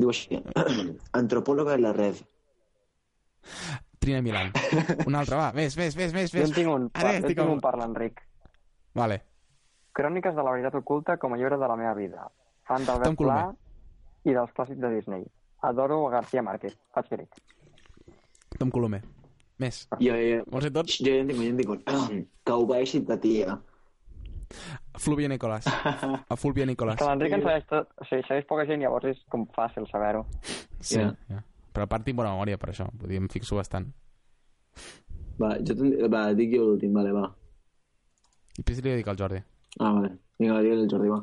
Diu 0.00 0.10
així. 0.10 0.40
Antropòloga 1.20 1.76
de 1.76 1.84
la 1.84 1.92
red. 1.94 2.18
Trina 4.00 4.22
Milan. 4.24 4.50
Un 5.06 5.14
altre, 5.14 5.36
va, 5.36 5.52
més, 5.54 5.76
més, 5.78 5.94
més, 5.94 6.16
més, 6.16 6.32
Jo 6.32 6.48
en 6.48 6.56
tinc 6.56 6.72
un, 6.72 6.90
Ara 6.96 7.14
jo 7.14 7.20
en 7.20 7.28
tinc 7.30 7.44
un 7.44 7.62
per 7.62 7.76
l'Enric. 7.78 8.24
Vale. 8.94 9.20
Cròniques 9.92 10.34
de 10.34 10.42
la 10.42 10.52
veritat 10.54 10.74
oculta 10.78 11.16
com 11.18 11.32
a 11.34 11.36
llibre 11.36 11.56
de 11.58 11.68
la 11.68 11.76
meva 11.76 11.94
vida. 11.94 12.28
Fan 12.68 12.84
Tom 12.84 13.00
d'Albert 13.00 13.16
Pla 13.18 13.36
Colomer. 13.40 13.56
i 14.24 14.34
dels 14.36 14.52
clàssics 14.56 14.80
de 14.80 14.90
Disney. 14.94 15.24
Adoro 15.62 16.04
García 16.08 16.42
Márquez. 16.42 16.76
Faig 16.94 17.08
grec. 17.10 17.28
Tom 18.58 18.70
Colomer. 18.70 19.02
Més. 19.60 19.82
Jo, 20.00 20.14
jo, 20.16 20.44
Vols 20.50 20.64
dir 20.64 20.72
tots? 20.72 20.98
jo 21.04 21.10
ja 21.12 21.20
en 21.20 21.28
tinc 21.28 21.38
un, 21.38 21.44
jo 21.44 21.50
en 21.50 22.08
tinc. 22.08 22.28
Que 22.50 22.52
obeeixi 22.56 23.02
ta 23.06 23.16
tia. 23.20 23.58
Fluvia 24.98 25.28
Nicolàs. 25.30 25.66
A 25.70 26.36
Fulvia 26.36 26.64
Nicolàs. 26.66 26.96
Que 26.98 27.06
l'Enric 27.06 27.32
en 27.36 27.42
segueix, 27.44 27.66
tot, 27.70 27.92
o 28.00 28.04
sigui, 28.08 28.24
segueix 28.26 28.46
poca 28.48 28.64
gent, 28.66 28.80
llavors 28.82 29.04
és 29.12 29.20
com 29.30 29.44
fàcil 29.54 29.86
saber-ho. 29.90 30.24
Sí, 30.80 30.98
Ja. 30.98 31.12
ja. 31.30 31.42
Però 31.70 31.84
a 31.86 31.86
part 31.86 32.02
tinc 32.04 32.16
bona 32.18 32.32
memòria 32.32 32.58
per 32.58 32.70
això. 32.72 32.88
Vull 32.98 33.12
dir, 33.12 33.20
em 33.22 33.28
fixo 33.30 33.54
bastant. 33.60 33.86
Va, 35.38 35.52
jo 35.62 35.76
ten... 35.78 35.92
va, 36.10 36.24
dic 36.34 36.50
jo 36.56 36.64
l'últim, 36.66 36.92
vale, 36.96 37.12
va. 37.14 37.28
I 38.58 38.62
després 38.62 38.82
li 38.84 38.98
dic 39.00 39.08
al 39.08 39.18
Jordi. 39.20 39.40
Ah, 39.78 39.92
vale. 39.92 40.16
Vinga, 40.40 40.60
digue 40.64 40.76
el 40.80 40.88
Jordi, 40.90 41.10
va. 41.12 41.20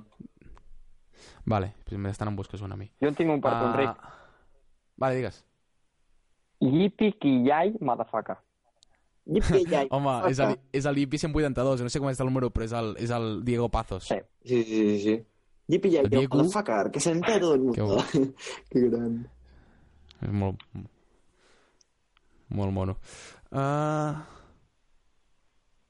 Vale, 1.48 1.72
després 1.82 2.02
m'estan 2.04 2.32
en 2.32 2.36
busques 2.38 2.62
una 2.62 2.76
a 2.76 2.80
mi. 2.80 2.90
Jo 3.02 3.12
en 3.12 3.16
tinc 3.18 3.32
un 3.32 3.42
per 3.44 3.54
tu, 3.56 3.70
Enric. 3.70 4.04
Vale, 5.00 5.16
digues. 5.16 5.44
Yipi 6.62 7.14
Kiyai 7.22 7.76
Motherfucker. 7.80 8.38
Yipi, 9.28 9.64
ja. 9.70 9.84
Home, 9.96 10.16
és 10.32 10.42
el, 10.44 10.56
és 10.76 10.88
el 10.90 11.02
IP 11.04 11.18
182, 11.20 11.84
no 11.86 11.94
sé 11.94 12.02
com 12.02 12.12
és 12.12 12.22
el 12.24 12.30
número, 12.30 12.50
però 12.54 12.68
és 12.68 12.76
el, 12.78 12.94
és 13.04 13.14
el 13.16 13.30
Diego 13.48 13.70
Pazos. 13.74 14.08
Sí. 14.10 14.20
Sí, 14.44 14.64
sí, 14.64 14.82
sí, 14.90 15.00
sí. 15.04 15.18
Yipi, 15.68 15.92
ja, 15.96 16.04
Diego. 16.08 16.38
motherfucker, 16.38 16.92
que 16.92 17.04
se 17.04 17.12
entera 17.12 17.40
todo 17.40 17.56
el 17.56 17.62
mundo. 17.62 18.04
Qué 18.72 18.88
gran. 18.88 19.22
És 20.24 20.34
molt... 20.34 20.64
Molt 22.56 22.74
mono. 22.74 22.98
Uh... 23.52 24.16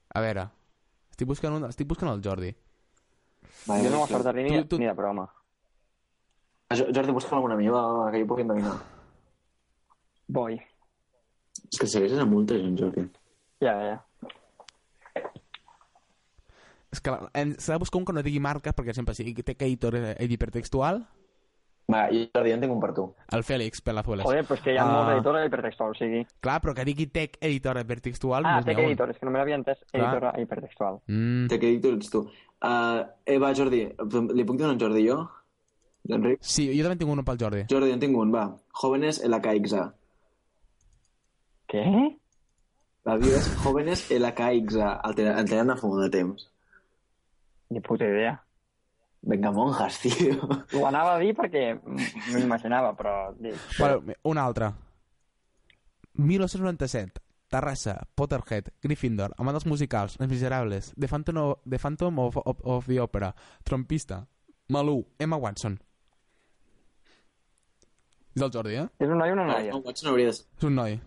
A 0.08 0.22
veure... 0.24 0.48
Estic 1.18 1.26
buscant, 1.26 1.54
un, 1.58 1.64
estic 1.66 1.88
buscant 1.90 2.12
el 2.12 2.20
Jordi. 2.22 2.52
Vale, 3.66 3.82
jo 3.82 3.90
no 3.90 3.96
vale, 3.98 4.02
m'acertaré 4.04 4.44
ni, 4.46 4.60
Tu- 4.70 4.78
ni 4.78 4.86
de 4.86 4.92
broma. 4.94 5.24
Jo- 6.70 6.86
Jordi, 6.94 7.10
busca 7.16 7.34
alguna 7.34 7.56
meva, 7.58 7.80
va, 7.82 8.04
va, 8.04 8.10
que 8.12 8.20
jo 8.22 8.28
pugui 8.30 8.44
endevinar. 8.46 8.76
Boi. 10.28 10.60
És 11.72 11.80
que 11.80 11.88
segueixes 11.90 12.22
a 12.22 12.26
molta 12.28 12.54
gent, 12.54 12.78
Jordi. 12.78 13.02
Ja, 13.64 13.74
ja. 13.82 13.96
És 16.92 17.02
que 17.02 17.10
s'ha 17.58 17.72
de 17.74 17.80
buscar 17.82 17.98
un 17.98 18.06
que 18.06 18.14
no 18.14 18.22
digui 18.22 18.38
marca, 18.40 18.70
perquè 18.72 18.94
sempre 18.94 19.16
si 19.18 19.26
té 19.34 19.56
que 19.58 19.66
editor 19.66 19.96
eh, 19.98 20.14
hipertextual, 20.30 21.02
Va, 21.88 22.02
jo, 22.12 22.26
Jordi, 22.34 22.50
jo 22.50 22.56
en 22.58 22.60
tinc 22.60 22.72
un 22.74 22.80
per 22.82 22.90
tu. 22.92 23.04
el 23.32 23.42
Fèlix 23.48 23.80
Pelazueles. 23.80 24.26
Joder, 24.26 24.42
però 24.44 24.56
és 24.58 24.60
que 24.62 24.72
hi 24.74 24.76
ha 24.76 24.82
Ah. 24.84 24.92
molts 24.92 25.12
editors 25.14 25.46
hipertextual, 25.46 25.90
o 25.90 25.94
sigui... 25.94 26.26
Clar, 26.44 26.60
però 26.60 26.74
que 26.74 26.84
digui 26.84 27.06
tech 27.06 27.38
editor 27.40 27.78
hipertextual 27.80 28.44
Ah, 28.44 28.58
ha 28.58 28.60
un. 28.60 28.84
editor, 28.84 29.10
és 29.10 29.18
que 29.18 29.24
no 29.24 29.32
me 29.32 29.38
l'havia 29.38 29.56
entès 29.56 29.78
Clar. 29.90 30.02
editor 30.14 30.40
hipertextual. 30.42 31.00
Mm. 31.06 31.46
Te 31.48 31.58
que 31.58 31.66
editor 31.70 31.94
ets 31.94 32.10
tu. 32.10 32.20
Uh, 32.60 33.06
eh, 33.24 33.38
va, 33.38 33.54
Jordi, 33.54 33.80
li 34.34 34.44
puc 34.44 34.58
donar 34.58 34.74
un 34.74 34.80
Jordi 34.80 35.06
jo? 35.08 35.30
Enric? 36.08 36.38
Sí, 36.42 36.66
jo 36.76 36.82
també 36.84 36.96
tinc 36.98 37.10
un 37.10 37.24
pel 37.24 37.38
Jordi. 37.40 37.64
Jordi, 37.70 37.90
en 37.92 38.00
tinc 38.00 38.16
un, 38.16 38.32
va. 38.34 38.44
Jóvenes 38.82 39.22
LKXA. 39.24 39.94
Què? 41.68 41.84
La 43.04 43.16
vida 43.16 43.36
és 43.40 43.48
Jóvenes 43.64 44.10
LKXA. 44.10 45.00
El 45.04 45.14
tenen 45.14 45.70
a 45.70 45.76
fum 45.76 45.98
de 46.00 46.10
temps. 46.10 46.48
Ni 47.70 47.80
puta 47.80 48.04
idea. 48.04 48.42
Venga, 49.20 49.50
monjas, 49.52 49.98
tio. 50.02 50.36
Ho 50.78 50.84
anava 50.86 51.16
a 51.16 51.18
dir 51.22 51.32
perquè 51.36 51.72
m'imaginava, 51.82 52.92
però... 52.96 53.32
dic, 53.38 53.56
Vale, 53.78 54.16
un 54.30 54.38
altre. 54.38 54.72
1997. 56.14 57.20
Terrassa, 57.48 57.94
Potterhead, 58.14 58.66
Gryffindor, 58.84 59.32
Amant 59.40 59.56
dels 59.56 59.64
musicals, 59.66 60.18
Les 60.20 60.28
Miserables, 60.28 60.90
The 61.00 61.08
Phantom 61.08 61.38
of, 61.40 61.60
the, 61.64 61.78
Phantom 61.80 62.18
of, 62.20 62.36
of, 62.44 62.58
of 62.62 62.86
the 62.86 62.98
Opera, 63.00 63.30
Trompista, 63.64 64.18
Malú, 64.68 64.98
Emma 65.18 65.36
Watson. 65.40 65.78
És 68.36 68.42
el 68.44 68.50
Jordi, 68.52 68.74
eh? 68.82 68.84
És 69.00 69.08
un 69.08 69.16
noi 69.18 69.32
o 69.32 69.32
una 69.38 69.46
No, 69.48 69.52
noia? 69.54 69.72
no, 69.72 69.80
Watson 69.86 70.10
hauria 70.10 70.26
de 70.28 70.34
ser... 70.36 70.44
És 70.60 70.66
un 70.68 70.76
noi. 70.76 70.98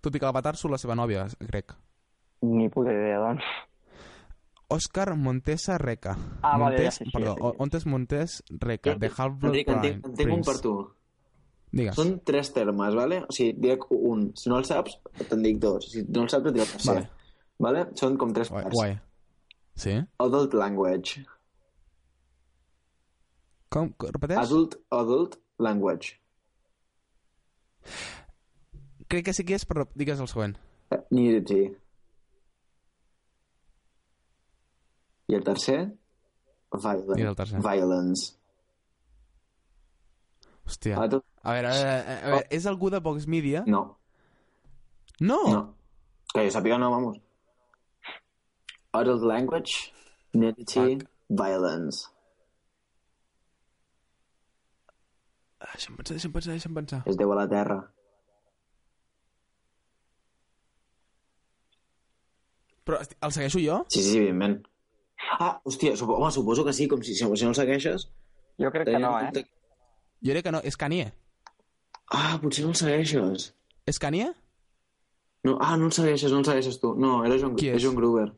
Tot 0.00 0.16
i 0.16 0.18
que 0.22 0.24
la 0.26 0.32
Patarso 0.32 0.72
la 0.72 0.78
seva 0.80 0.96
nòvia, 0.96 1.26
crec. 1.50 1.76
Ni 2.48 2.70
puta 2.72 2.92
idea, 2.96 3.20
doncs. 3.20 3.44
Òscar 4.74 5.14
Montesa 5.16 5.78
Reca. 5.78 6.16
Ah, 6.42 6.56
vale, 6.58 6.76
Montes, 6.76 6.84
ja 6.84 6.90
sé, 6.98 7.04
sí, 7.04 7.10
perdó, 7.14 7.32
ja 7.32 7.34
sé 7.34 7.40
qui 7.40 7.48
és. 7.54 7.60
Ontes 7.66 7.86
Montes 7.86 8.36
Reca, 8.66 8.94
de 8.98 9.10
Half-Blood 9.16 9.50
Enric, 9.54 9.68
en 9.74 9.80
tinc, 9.86 10.06
en 10.10 10.14
tinc 10.20 10.32
un 10.36 10.42
per 10.46 10.56
tu. 10.64 10.74
Digues. 11.74 11.96
Són 11.98 12.12
tres 12.22 12.52
termes, 12.54 12.94
vale? 12.94 13.22
O 13.28 13.32
sigui, 13.34 13.56
diré 13.58 13.78
un. 13.90 14.28
Si 14.38 14.48
no 14.50 14.58
el 14.60 14.64
saps, 14.68 14.98
te'n 15.28 15.42
dic 15.42 15.58
dos. 15.62 15.88
Si 15.90 16.04
no 16.06 16.22
el 16.22 16.28
saps, 16.30 16.46
et 16.46 16.54
diré 16.54 16.66
el 16.66 16.72
tercer. 16.76 16.94
Vale. 16.94 17.08
Vale. 17.66 17.86
Són 17.98 18.18
com 18.20 18.32
tres 18.36 18.50
Guai. 18.50 18.62
parts. 18.62 18.76
Guai. 18.78 18.92
Sí? 19.74 19.96
Adult 20.22 20.54
language. 20.54 21.24
Com? 23.74 23.88
com- 23.98 24.10
Repeteix? 24.14 24.38
Adult, 24.44 24.76
adult 24.94 25.34
language. 25.58 26.14
Crec 29.08 29.24
que 29.26 29.34
sí 29.36 29.44
que 29.46 29.56
és, 29.58 29.66
però 29.68 29.84
digues 29.98 30.20
el 30.22 30.28
següent. 30.30 30.54
Eh, 30.94 31.00
Nudity. 31.10 31.64
I 35.34 35.38
el 35.40 35.44
tercer? 35.44 35.80
Violence. 36.74 37.18
I 37.20 37.26
el 37.26 37.36
tercer? 37.38 37.60
Violence. 37.64 38.30
Hòstia. 40.64 40.96
Adult... 41.02 41.24
A 41.42 41.52
veure, 41.52 41.68
a 41.68 41.74
veure, 41.74 42.14
a 42.14 42.30
veure, 42.30 42.46
és 42.56 42.66
algú 42.70 42.88
de 42.94 43.00
Vox 43.04 43.26
Media? 43.28 43.64
No, 43.66 43.82
No! 45.20 45.40
no. 45.50 45.58
Que 46.34 46.46
jo 46.46 46.50
sàpiga 46.54 46.78
no, 46.80 46.88
vamos. 46.90 47.18
Adult 48.94 49.22
language, 49.26 49.92
nudity, 50.34 50.98
violence. 51.28 52.06
Ah, 55.60 55.68
Deixa'm 55.74 55.94
pensar, 55.98 56.14
deixa'm 56.16 56.32
pensar, 56.34 56.54
deixa'm 56.56 56.74
pensar. 56.78 57.02
Es 57.10 57.16
deu 57.20 57.30
a 57.34 57.36
la 57.42 57.46
terra. 57.50 57.78
Però 62.84 62.98
el 63.00 63.32
segueixo 63.32 63.60
jo? 63.64 63.78
Sí, 63.88 64.02
sí, 64.04 64.16
evidentment. 64.18 64.58
Ah, 65.38 65.60
hòstia, 65.64 65.96
supo... 65.96 66.16
home, 66.20 66.30
suposo 66.32 66.64
que 66.64 66.72
sí, 66.72 66.86
com 66.88 67.02
si, 67.02 67.14
si 67.14 67.24
no 67.24 67.32
el 67.34 67.54
segueixes... 67.58 68.08
Jo 68.60 68.70
crec 68.70 68.86
que 68.86 68.98
no, 69.02 69.16
eh? 69.18 69.30
Jo 70.22 70.30
crec 70.32 70.44
que 70.46 70.52
no. 70.54 70.60
És 70.62 70.76
Kanye. 70.78 71.08
Ah, 72.14 72.38
potser 72.42 72.64
no 72.64 72.70
el 72.70 72.76
segueixes. 72.78 73.48
És 73.86 73.98
Kanye? 73.98 74.30
No, 75.44 75.58
ah, 75.60 75.74
no 75.76 75.86
el 75.90 75.92
segueixes, 75.92 76.30
no 76.32 76.38
el 76.40 76.46
segueixes 76.46 76.78
tu. 76.80 76.94
No, 76.94 77.24
era 77.26 77.36
John, 77.40 77.56
Qui 77.58 77.68
és? 77.72 77.76
és? 77.80 77.82
John 77.84 77.96
Gruber. 77.98 78.28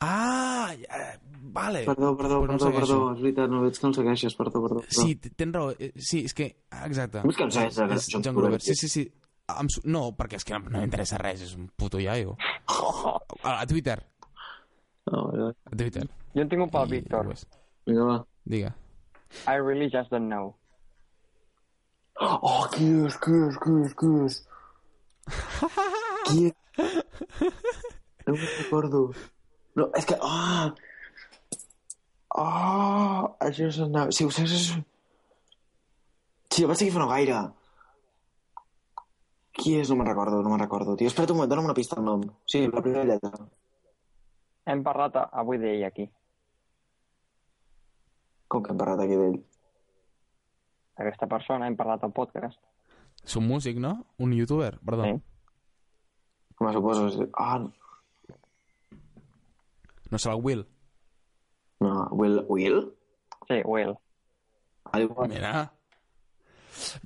Ah, 0.00 0.74
ja, 0.80 1.20
vale. 1.42 1.84
Perdó, 1.84 2.16
perdó, 2.16 2.40
no 2.46 2.52
el 2.52 2.58
perdó, 2.58 2.66
segueixo. 2.66 2.86
perdó, 2.86 3.14
és 3.16 3.22
veritat, 3.22 3.50
no 3.50 3.60
veig 3.64 3.74
que 3.76 3.82
no 3.86 3.90
el 3.90 3.96
segueixes, 3.98 4.36
perdó, 4.38 4.62
perdó. 4.62 4.80
perdó. 4.84 5.02
Sí, 5.02 5.16
tens 5.16 5.54
raó. 5.56 5.72
Eh, 5.78 5.90
Sí, 5.96 6.22
és 6.24 6.34
que... 6.34 6.50
ah, 6.70 6.86
Exacte. 6.86 7.20
Com 7.24 7.30
és 7.32 7.36
que 7.40 7.44
em 7.48 7.50
segueixes, 7.56 7.96
És 7.96 8.08
John 8.12 8.22
John 8.24 8.34
Gruber, 8.38 8.52
Gruber. 8.54 8.62
Sí, 8.64 8.74
sí, 8.76 8.88
sí. 8.88 9.06
Em 9.50 9.68
su- 9.68 9.82
No, 9.84 10.12
perquè 10.16 10.36
és 10.38 10.44
que 10.46 10.54
no, 10.54 10.70
no 10.70 10.78
m'interessa 10.80 11.18
res, 11.18 11.42
és 11.42 11.56
un 11.58 11.68
puto 11.76 11.98
iaio. 12.00 12.36
A, 13.42 13.60
a 13.62 13.66
Twitter. 13.66 13.98
Ah, 15.06 15.16
vale, 15.24 15.38
vale. 15.42 15.54
A 15.64 15.76
Twitter. 15.76 16.06
Jo 16.34 16.42
en 16.44 16.48
tinc 16.52 16.62
un 16.62 16.70
pel 16.70 16.86
I- 16.88 16.90
Víctor. 16.98 17.26
ho 17.26 17.32
és. 17.32 17.46
Vinga, 17.86 18.04
va. 18.04 18.18
Digue. 18.44 18.72
I 19.48 19.56
really 19.58 19.88
just 19.90 20.10
don't 20.10 20.28
know. 20.28 20.54
Oh, 22.20 22.66
qui 22.74 22.84
és, 23.06 23.16
qui 23.22 23.32
és, 23.46 23.56
qui 23.62 23.76
és, 23.84 23.94
qui 23.96 24.08
és? 24.26 24.40
qui 26.28 26.46
és? 26.50 26.54
No 28.26 28.34
me'n 28.34 28.50
recordo. 28.58 29.00
No, 29.78 29.86
és 29.96 30.04
que... 30.04 30.18
Ah! 30.20 30.74
Ah! 32.36 33.24
Això 33.46 33.70
és... 33.70 33.78
Una... 33.86 34.04
Sí, 34.12 34.26
ho 34.26 34.30
sé, 34.34 34.44
és... 34.44 34.66
Sí, 36.50 36.62
el 36.64 36.68
vaig 36.68 36.78
seguir 36.82 36.92
fa 36.92 37.00
no 37.02 37.08
gaire. 37.10 37.40
Qui 39.56 39.78
és? 39.80 39.88
No 39.90 39.96
me'n 40.00 40.10
recordo, 40.10 40.42
no 40.44 40.52
me'n 40.52 40.60
recordo. 40.62 40.96
Tio, 41.00 41.08
espera't 41.10 41.32
un 41.32 41.40
moment, 41.40 41.50
dona'm 41.54 41.70
una 41.70 41.76
pista 41.78 41.96
al 41.98 42.04
nom. 42.06 42.22
Sí, 42.50 42.66
la 42.68 42.82
primera 42.84 43.06
lletra. 43.08 43.32
Hem 44.66 44.82
parlat 44.84 45.16
a- 45.16 45.28
avui 45.32 45.58
d'ell 45.58 45.84
aquí. 45.84 46.08
Com 48.48 48.62
que 48.62 48.72
hem 48.72 48.78
parlat 48.78 49.00
aquí 49.00 49.16
d'ell? 49.16 49.38
Aquesta 51.00 51.26
persona, 51.26 51.66
hem 51.66 51.76
parlat 51.76 52.02
al 52.04 52.12
podcast. 52.12 52.58
És 53.24 53.36
un 53.36 53.46
músic, 53.46 53.78
no? 53.78 54.06
Un 54.18 54.32
youtuber, 54.32 54.78
perdó. 54.84 55.04
Sí. 55.04 55.22
Com 56.56 56.72
suposo? 56.72 57.28
Ah, 57.38 57.58
No 60.10 60.18
serà 60.18 60.34
el 60.34 60.40
Will. 60.42 60.66
no. 61.80 62.08
Will? 62.10 62.44
Will? 62.48 62.80
Sí, 63.48 63.62
Will. 63.64 63.94
Ah, 64.92 64.98
igual. 65.00 65.28
Mira. 65.28 65.72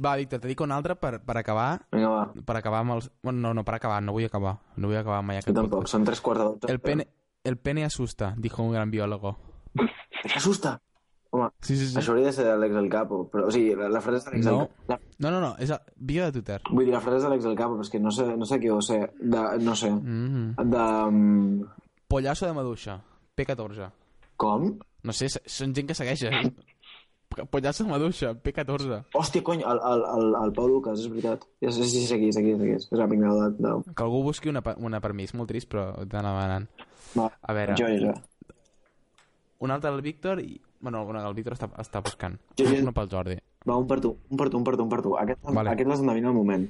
Va, 0.02 0.16
Víctor, 0.16 0.40
te 0.40 0.48
dic 0.48 0.60
un 0.60 0.72
altre 0.72 0.94
per, 0.96 1.20
per 1.24 1.36
acabar 1.36 1.86
Vinga, 1.92 2.08
va. 2.08 2.32
per 2.46 2.56
acabar 2.56 2.78
amb 2.80 2.92
els... 2.92 3.10
Bueno, 3.22 3.40
no, 3.40 3.52
no, 3.54 3.64
per 3.64 3.74
acabar, 3.74 4.00
no 4.02 4.12
vull 4.12 4.24
acabar. 4.24 4.56
No 4.76 4.88
vull 4.88 4.96
acabar 4.96 5.20
mai 5.22 5.36
Jo 5.36 5.40
aquest 5.42 5.56
tampoc, 5.56 5.80
podcast. 5.82 5.92
són 5.92 6.04
tres 6.04 6.20
quarts 6.20 6.40
de 6.40 6.46
dotze. 6.48 6.72
El 6.72 6.80
pene, 6.80 7.06
el 7.44 7.56
pene 7.58 7.84
asusta, 7.84 8.34
dijo 8.38 8.62
un 8.62 8.72
gran 8.72 8.90
biólogo. 8.90 9.38
Asusta! 10.34 10.80
Home, 11.30 11.48
Sí, 11.60 11.76
sí, 11.76 11.88
sí. 11.88 11.96
això 11.98 12.12
hauria 12.12 12.26
de 12.28 12.32
ser 12.32 12.44
d'Àlex 12.46 12.76
el 12.78 12.88
Capo, 12.88 13.24
però, 13.30 13.48
o 13.48 13.50
sigui, 13.50 13.72
la, 13.74 13.88
la 13.90 14.00
frase 14.00 14.20
és 14.20 14.26
d'Àlex 14.28 14.44
No. 14.46 14.52
el 14.62 14.68
Capo. 14.68 14.84
La, 14.88 14.98
No, 15.18 15.30
no, 15.34 15.40
no, 15.42 15.48
és 15.58 15.72
bio 15.96 16.24
de 16.28 16.32
Twitter. 16.36 16.60
vull 16.70 16.84
dir, 16.86 16.92
la 16.94 17.00
frase 17.02 17.18
és 17.18 17.24
d'Àlex 17.24 17.48
el 17.50 17.56
Capo, 17.58 17.74
però 17.74 17.82
és 17.82 17.90
que 17.90 17.98
no 18.00 18.12
sé, 18.14 18.26
no 18.36 18.46
sé 18.46 18.60
qui 18.60 18.70
ho 18.70 18.80
sé. 18.80 19.00
De, 19.20 19.42
no 19.60 19.74
sé. 19.74 19.90
Mm 19.90 20.54
-hmm. 20.54 20.70
De... 20.70 21.66
Pollasso 22.08 22.46
de 22.46 22.52
maduixa, 22.52 23.00
P14. 23.36 23.90
com? 24.36 24.78
No 25.02 25.12
sé, 25.12 25.28
són 25.28 25.74
gent 25.74 25.88
que 25.88 25.94
segueixes. 25.94 26.30
Pollasso 27.50 27.82
de 27.84 27.90
maduixa, 27.90 28.34
P14. 28.34 29.04
Hòstia, 29.12 29.42
cony, 29.42 29.60
el, 29.62 29.80
el, 29.92 30.02
el, 30.16 30.34
el 30.44 30.52
Pau 30.52 30.68
Lucas, 30.68 31.00
és 31.00 31.08
veritat. 31.10 31.42
Ja 31.60 31.72
sé, 31.72 31.82
sí, 31.82 32.06
sí, 32.06 32.14
aquí, 32.14 32.28
és 32.28 32.36
aquí, 32.36 32.50
és 32.52 32.60
aquí. 32.60 32.94
És 32.94 33.00
amic 33.00 33.18
meu 33.18 33.34
de... 33.40 33.48
de... 33.58 33.92
Que 33.96 34.04
algú 34.04 34.22
busqui 34.22 34.48
una, 34.50 34.62
una 34.76 35.00
per 35.00 35.12
mi, 35.14 35.24
és 35.24 35.34
molt 35.34 35.48
trist, 35.50 35.68
però 35.68 35.96
t'han 36.06 36.22
demanant. 36.22 36.68
A 37.42 37.52
veure, 37.52 37.74
jo, 37.78 37.86
jo. 38.00 38.12
un 39.60 39.70
altre 39.70 39.90
del 39.90 40.02
Víctor 40.02 40.40
i... 40.40 40.60
Bueno, 40.80 41.04
bueno, 41.06 41.20
el 41.26 41.34
Víctor 41.34 41.54
està, 41.56 41.68
està 41.80 42.00
buscant. 42.04 42.34
Jo, 42.58 42.66
jo- 42.68 42.82
Una 42.82 42.92
pel 42.92 43.08
Jordi. 43.08 43.36
Va, 43.68 43.76
un 43.80 43.86
per 43.88 44.00
tu, 44.04 44.10
un 44.28 44.36
per 44.36 44.50
tu, 44.50 44.58
un 44.58 44.64
per 44.64 44.76
tu, 44.76 44.82
un 44.84 44.90
per 44.92 45.00
tu. 45.02 45.14
Aquest, 45.16 45.40
Vale. 45.48 45.70
aquest 45.70 45.88
l'has 45.88 46.00
d'endevinar 46.02 46.28
al 46.34 46.36
moment. 46.36 46.66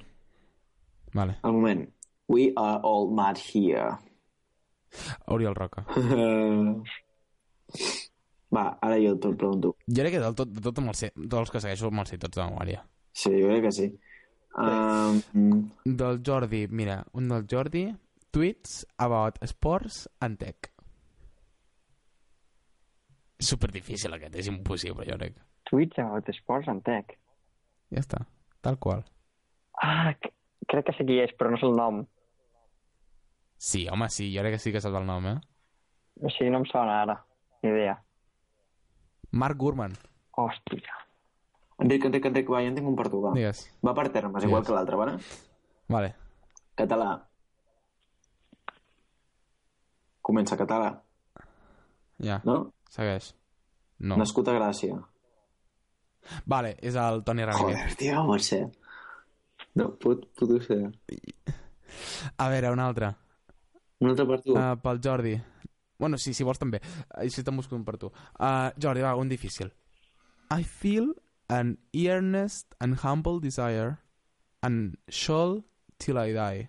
Vale. 1.15 1.39
Al 1.43 1.53
moment. 1.57 1.89
We 2.29 2.53
are 2.57 2.79
all 2.87 3.11
mad 3.11 3.37
here. 3.39 3.91
Oriol 5.27 5.55
Roca. 5.59 5.83
Va, 8.55 8.69
ara 8.87 8.97
jo 9.03 9.17
te'l 9.19 9.35
pregunto. 9.37 9.73
Jo 9.89 10.03
crec 10.05 10.13
que 10.15 10.21
del 10.23 10.35
tot, 10.39 10.49
de 10.55 10.61
tot 10.63 10.79
me'ls 10.85 11.01
sé, 11.03 11.09
tots 11.17 11.41
els 11.41 11.51
que 11.51 11.61
segueixo 11.65 11.91
me'ls 11.91 12.13
sé 12.13 12.19
tots 12.23 12.39
de 12.39 12.45
memòria. 12.47 12.85
Sí, 13.11 13.33
jo 13.35 13.49
crec 13.51 13.65
que 13.67 13.73
sí. 13.75 13.89
Um, 14.55 15.65
Del 15.85 16.21
Jordi, 16.23 16.69
mira, 16.71 17.01
un 17.19 17.27
del 17.33 17.49
Jordi, 17.51 17.89
tweets 18.35 18.81
about 18.99 19.39
sports 19.47 20.05
and 20.25 20.39
tech. 20.41 20.71
És 23.39 23.51
super 23.51 23.71
difícil 23.75 24.15
aquest, 24.17 24.35
és 24.39 24.49
impossible, 24.51 25.07
jo 25.09 25.17
crec. 25.19 25.37
Tweets 25.71 25.99
about 26.03 26.29
sports 26.37 26.69
and 26.71 26.83
tech. 26.87 27.15
Ja 27.95 28.03
està, 28.03 28.25
tal 28.65 28.79
qual. 28.83 29.05
Ah, 29.83 30.15
crec 30.71 30.87
que 30.89 30.95
sé 30.99 31.07
qui 31.07 31.21
és, 31.23 31.33
però 31.39 31.51
no 31.53 31.59
sé 31.61 31.67
el 31.69 31.77
nom. 31.79 32.03
Sí, 33.59 33.87
home, 33.89 34.09
sí, 34.11 34.29
jo 34.35 34.43
crec 34.45 34.57
que 34.57 34.63
sí 34.63 34.73
que 34.75 34.83
saps 34.83 34.99
el 34.99 35.07
nom, 35.09 35.27
eh? 35.31 35.37
Sigui, 36.37 36.51
no 36.51 36.61
em 36.63 36.67
sona 36.71 37.01
ara. 37.03 37.17
Ni 37.63 37.71
idea. 37.73 37.97
Mark 39.35 39.57
Gurman, 39.59 39.95
Hòstia. 40.39 40.95
Enric, 41.83 42.05
Enric, 42.07 42.27
Enric, 42.31 42.51
va, 42.51 42.61
jo 42.63 42.71
en 42.71 42.77
tinc 42.77 42.87
un 42.87 42.95
per 42.99 43.09
tu, 43.11 43.21
va. 43.23 43.33
digues. 43.35 43.65
Va 43.83 43.95
per 43.95 44.09
termes, 44.15 44.45
igual 44.47 44.63
Digues. 44.63 44.69
que 44.69 44.75
l'altre, 44.77 44.99
vale? 45.01 45.17
Vale. 45.91 46.11
Català. 46.79 47.09
Comença 50.25 50.57
català, 50.57 50.95
Ja, 52.25 52.39
no? 52.49 52.73
segueix. 52.89 53.33
No. 54.01 54.17
Nascut 54.17 54.49
a 54.49 54.55
Gràcia. 54.57 54.97
Vale, 56.49 56.75
és 56.81 56.97
el 56.97 57.21
Toni 57.27 57.45
Ramírez. 57.45 57.77
Joder, 57.77 57.97
tio, 58.01 58.39
sé. 58.41 58.61
No, 59.77 59.91
pot, 60.01 60.25
pot 60.39 60.55
ser. 60.65 60.81
A 62.39 62.49
veure, 62.49 62.71
un 62.73 62.81
altre. 62.81 63.11
Un 64.01 64.13
altre 64.13 64.27
per 64.31 64.41
tu. 64.43 64.55
Uh, 64.57 64.77
pel 64.81 65.01
Jordi. 65.05 65.35
Bueno, 65.99 66.19
sí, 66.19 66.33
si 66.35 66.45
vols 66.47 66.59
també. 66.59 66.81
Si 67.31 67.45
te'n 67.45 67.57
busco 67.57 67.77
un 67.77 67.85
per 67.85 67.99
tu. 68.01 68.09
Uh, 68.39 68.71
Jordi, 68.81 69.05
va, 69.05 69.15
un 69.21 69.29
difícil. 69.29 69.71
I 70.51 70.63
feel 70.65 71.13
an 71.53 71.77
earnest 71.93 72.75
and 72.81 73.01
humble 73.05 73.41
desire 73.41 73.99
and 74.63 74.97
shall 75.09 75.63
till 75.99 76.19
I 76.19 76.33
die 76.33 76.69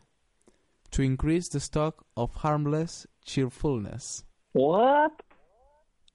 to 0.92 1.02
increase 1.02 1.50
the 1.50 1.60
stock 1.60 2.06
of 2.16 2.36
harmless 2.44 3.06
cheerfulness. 3.26 4.24
What? 4.54 5.22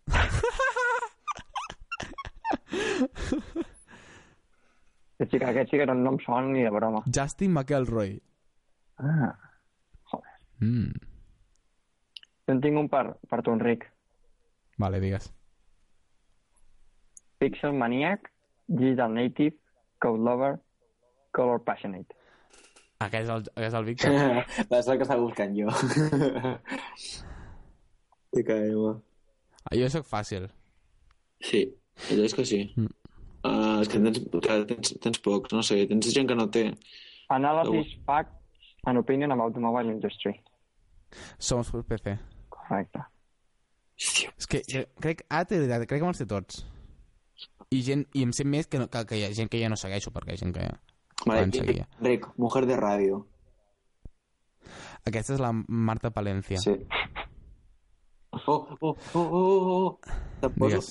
Aquest 5.21 5.33
sí 5.35 5.39
que, 5.39 5.45
aquest 5.45 5.71
sí 5.71 5.77
que 5.77 5.87
no, 5.87 5.95
no 5.95 6.15
em 6.15 6.19
sona 6.25 6.49
ni 6.49 6.63
de 6.65 6.71
broma. 6.73 7.03
Justin 7.15 7.53
McElroy. 7.53 8.15
Ah. 8.97 9.35
Joder. 10.13 10.37
Mm. 10.65 10.95
Jo 12.47 12.55
en 12.55 12.63
tinc 12.65 12.81
un 12.81 12.89
per, 12.89 13.05
per 13.29 13.43
tu, 13.45 13.53
Enric. 13.53 13.85
Vale, 14.81 15.01
digues. 15.03 15.29
Pixel 17.41 17.77
Maniac, 17.77 18.31
Digital 18.67 19.13
Native, 19.13 19.57
Code 20.01 20.25
Lover, 20.25 20.55
Color 21.37 21.63
Passionate. 21.69 22.17
Aquest 23.01 23.25
és 23.25 23.31
el, 23.33 23.45
aquest 23.49 23.67
és 23.67 23.77
el 23.79 23.87
Víctor. 23.89 24.17
és 24.79 24.89
el 24.93 24.99
que 25.01 25.07
estava 25.07 25.23
buscant 25.23 25.55
jo. 25.57 25.69
Te 28.31 28.45
cae, 28.47 28.73
home. 28.77 28.99
Ah, 29.65 29.77
jo 29.77 29.89
sóc 29.93 30.09
fàcil. 30.09 30.49
Sí, 31.45 31.65
allò 32.11 32.27
és 32.29 32.37
que 32.37 32.45
sí. 32.49 32.61
Mm. 32.77 32.97
Uh, 33.41 33.79
és 33.81 33.89
que 33.89 34.01
tens, 34.05 34.21
tens, 34.69 34.93
tens 35.01 35.23
pocs, 35.25 35.55
no 35.57 35.63
sé, 35.65 35.81
tens 35.89 36.11
gent 36.13 36.29
que 36.29 36.37
no 36.37 36.51
té. 36.53 36.67
Analysis, 37.33 37.95
facts, 38.07 38.75
and 38.85 39.01
opinion 39.01 39.33
about 39.33 39.57
the 39.57 39.63
mobile 39.65 39.93
industry. 39.93 40.35
Somos 41.39 41.73
per 41.73 41.83
PC. 41.89 42.19
Correcte. 42.53 43.07
Hòstia, 44.01 44.33
És 44.39 44.47
que 44.49 44.63
jo 44.65 44.85
crec, 45.03 45.25
ah, 45.29 45.43
t'he 45.45 45.61
crec 45.61 45.99
que 45.99 46.05
me'ls 46.07 46.21
sé 46.23 46.27
tots. 46.29 46.63
I, 47.71 47.83
gent, 47.87 48.07
I 48.17 48.25
em 48.25 48.33
sé 48.37 48.47
més 48.49 48.67
que, 48.67 48.81
no, 48.81 48.89
que, 48.93 49.03
que 49.09 49.19
hi 49.19 49.27
ha 49.27 49.35
gent 49.37 49.51
que 49.53 49.61
ja 49.61 49.69
no 49.69 49.77
segueixo, 49.81 50.13
perquè 50.15 50.33
hi 50.33 50.39
ha 50.39 50.43
gent 50.45 50.55
que 50.57 50.65
ja... 50.65 50.79
Vale, 51.27 51.51
seguia. 51.53 51.87
Ric, 52.01 52.27
mujer 52.41 52.65
de 52.69 52.77
ràdio. 52.81 53.21
Aquesta 55.09 55.35
és 55.35 55.41
la 55.41 55.51
Marta 55.53 56.11
Palencia. 56.13 56.61
Sí. 56.61 56.75
Oh, 58.47 58.77
oh, 58.81 58.97
oh, 59.15 59.21
oh, 59.21 59.71
oh. 59.75 60.19
Te'n 60.41 60.53
poso... 60.55 60.77
Digues. 60.81 60.91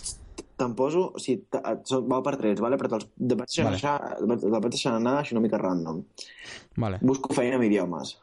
Te'n 0.59 0.73
poso... 0.75 1.03
O 1.15 1.21
sigui, 1.23 1.45
te- 1.49 1.99
va 2.11 2.19
per 2.25 2.35
trets, 2.41 2.61
vale? 2.61 2.77
però 2.79 2.91
te'ls 2.95 3.07
te 3.15 3.37
vaig 3.39 3.53
deixar, 3.53 3.95
Vale. 4.01 4.25
vale. 4.27 4.39
te 4.41 4.51
vaig 4.55 4.73
deixar 4.75 4.95
anar 4.97 5.15
així 5.21 5.37
una 5.37 5.43
mica 5.45 5.59
random. 5.61 6.01
Vale. 6.83 6.99
Busco 7.05 7.33
feina 7.37 7.55
amb 7.59 7.67
idiomes. 7.69 8.17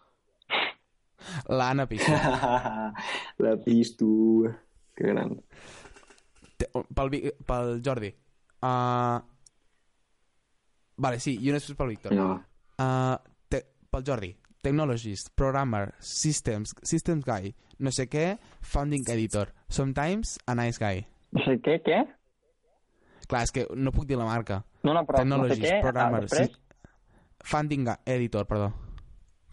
L'Anna 1.49 1.87
Pista. 1.91 2.93
La 3.43 3.57
pisto. 3.65 4.07
Que 4.97 5.09
gran. 5.15 5.33
Pel, 6.61 7.17
pel 7.49 7.81
Jordi. 7.85 8.13
Uh... 8.63 9.19
Vale, 10.97 11.19
sí, 11.21 11.37
i 11.41 11.51
una 11.51 11.59
després 11.61 11.77
pel 11.77 11.91
Víctor. 11.93 12.13
Vinga, 12.15 12.27
va. 12.33 12.37
Uh, 12.77 13.35
te, 13.53 13.63
pel 13.93 14.05
Jordi. 14.07 14.31
Technologist, 14.67 15.29
programmer, 15.39 15.93
systems, 16.03 16.73
systems 16.83 17.25
guy, 17.25 17.53
no 17.79 17.93
sé 17.95 18.09
què, 18.11 18.33
founding 18.67 19.05
editor, 19.13 19.53
sometimes 19.71 20.39
a 20.47 20.57
nice 20.59 20.81
guy. 20.83 21.05
No 21.37 21.45
sé 21.45 21.59
què, 21.63 21.77
què? 21.87 22.01
Clar, 23.29 23.43
és 23.47 23.53
que 23.55 23.67
no 23.77 23.93
puc 23.95 24.07
dir 24.09 24.17
la 24.19 24.27
marca. 24.27 24.65
No, 24.83 24.95
no, 24.95 25.05
però 25.07 25.23
no 25.23 25.37
sé 25.45 25.59
Technologist, 25.59 25.69
què, 25.69 25.81
programmer, 25.85 26.19
ah, 26.19 26.27
després... 26.27 26.57
Funding 27.47 27.85
ga- 27.87 28.01
editor, 28.11 28.47
perdó. 28.51 28.73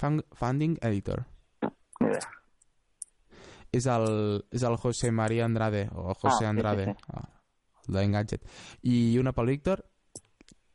Fun- 0.01 0.23
Funding 0.33 0.79
editor. 0.81 1.25
Idea. 2.01 2.23
És 3.73 3.85
el, 3.89 4.07
és 4.53 4.63
el 4.65 4.75
José 4.77 5.11
María 5.11 5.45
Andrade, 5.45 5.87
o 5.93 6.13
José 6.13 6.27
Ah, 6.27 6.37
sí, 6.39 6.43
sí, 6.43 6.49
Andrade, 6.49 6.85
sí. 6.85 7.13
ah, 7.13 7.27
el 7.87 7.95
d'Engadget. 7.99 8.45
I 8.81 9.17
una 9.21 9.33
pel 9.33 9.49
Víctor, 9.53 9.85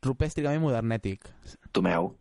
rupèstricament 0.05 0.61
modernètic. 0.63 1.27
Tomeu. 1.71 2.13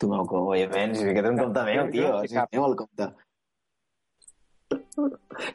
Tomeu, 0.00 0.24
com, 0.26 0.46
òbviament, 0.48 0.94
si 0.96 1.04
ficat 1.04 1.26
un 1.28 1.36
compte 1.38 1.64
meu, 1.66 1.90
tio. 1.92 2.12
Si 2.26 2.36
anem 2.40 2.64
al 2.64 2.76
compte. 2.78 3.10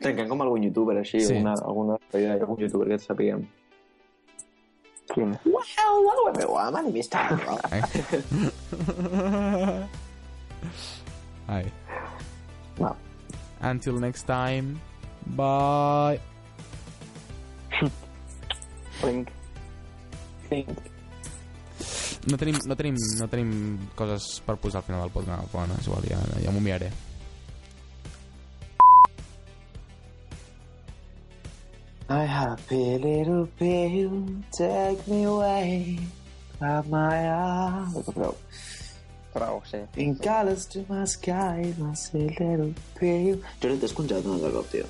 Trencant 0.01 0.27
com 0.29 0.41
algun 0.43 0.63
youtuber, 0.67 0.97
així, 0.99 1.19
Sí. 1.23 1.33
alguna, 1.37 1.53
alguna 1.63 1.95
idea, 2.13 2.33
algun 2.33 2.59
youtuber 2.59 2.87
que 2.87 2.93
et 2.99 3.01
sapiguem. 3.01 3.45
Quin? 5.13 5.37
Well, 5.45 6.03
well, 6.03 6.33
meu, 6.35 6.49
my 6.71 6.81
name 6.81 6.97
is 6.99 7.07
Tom. 7.07 7.39
Ai. 11.47 11.65
No. 12.79 12.95
Until 13.61 13.99
next 13.99 14.23
time. 14.27 14.79
Bye. 15.37 16.19
Link. 19.03 19.29
No 22.25 22.37
tenim, 22.41 22.57
no 22.65 22.75
tenim, 22.75 22.95
no 23.19 23.27
tenim 23.29 23.49
coses 23.95 24.41
per 24.45 24.55
posar 24.57 24.81
al 24.81 24.87
final 24.87 25.03
del 25.05 25.11
podcast. 25.13 25.51
Bueno, 25.53 25.75
és 25.77 25.85
igual, 25.85 26.07
ja, 26.09 26.21
ja 26.41 26.53
m'ho 26.53 26.63
miraré. 26.63 26.89
I 32.07 32.23
happy 32.25 32.97
little 32.99 33.47
pill, 33.57 34.25
take 34.51 35.07
me 35.07 35.23
away 35.23 35.99
from 36.59 36.89
my 36.89 37.27
arms. 37.27 38.09
Prou. 38.13 38.35
Prou, 39.33 39.61
sí. 39.65 39.81
In 39.97 40.15
colors 40.15 40.65
to 40.67 40.85
my 40.87 41.05
sky, 41.05 41.73
my 41.77 41.93
little 42.13 42.73
pill. 42.99 43.41
Jordi, 43.59 43.79
t'has 43.81 43.93
congelat 43.93 44.25
un 44.25 44.37
altre 44.37 44.53
cop, 44.53 44.69
tio. 44.71 44.85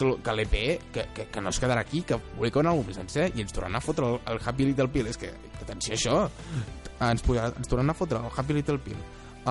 Que, 0.00 0.10
que 0.24 0.32
l'EP, 0.32 0.54
que, 0.94 1.06
que, 1.12 1.26
que 1.28 1.40
no 1.44 1.52
es 1.52 1.60
quedarà 1.60 1.82
aquí, 1.84 2.00
que 2.08 2.16
publica 2.16 2.62
un 2.62 2.70
àlbum 2.70 2.92
sencer 2.96 3.26
i 3.34 3.44
ens 3.44 3.52
tornaran 3.52 3.76
a 3.76 3.84
fotre 3.84 4.06
el, 4.08 4.20
el 4.32 4.40
Happy 4.40 4.70
Little 4.70 4.88
Pill. 4.94 5.10
És 5.12 5.20
que, 5.20 5.32
que 5.58 5.64
atenció 5.66 5.96
això. 5.98 6.22
Ens, 7.04 7.24
posarà, 7.26 7.50
ens 7.52 7.68
tornaran 7.68 7.92
a 7.92 7.98
fotre 7.98 8.22
el 8.24 8.32
Happy 8.32 8.56
Little 8.56 8.80
Pill, 8.84 9.02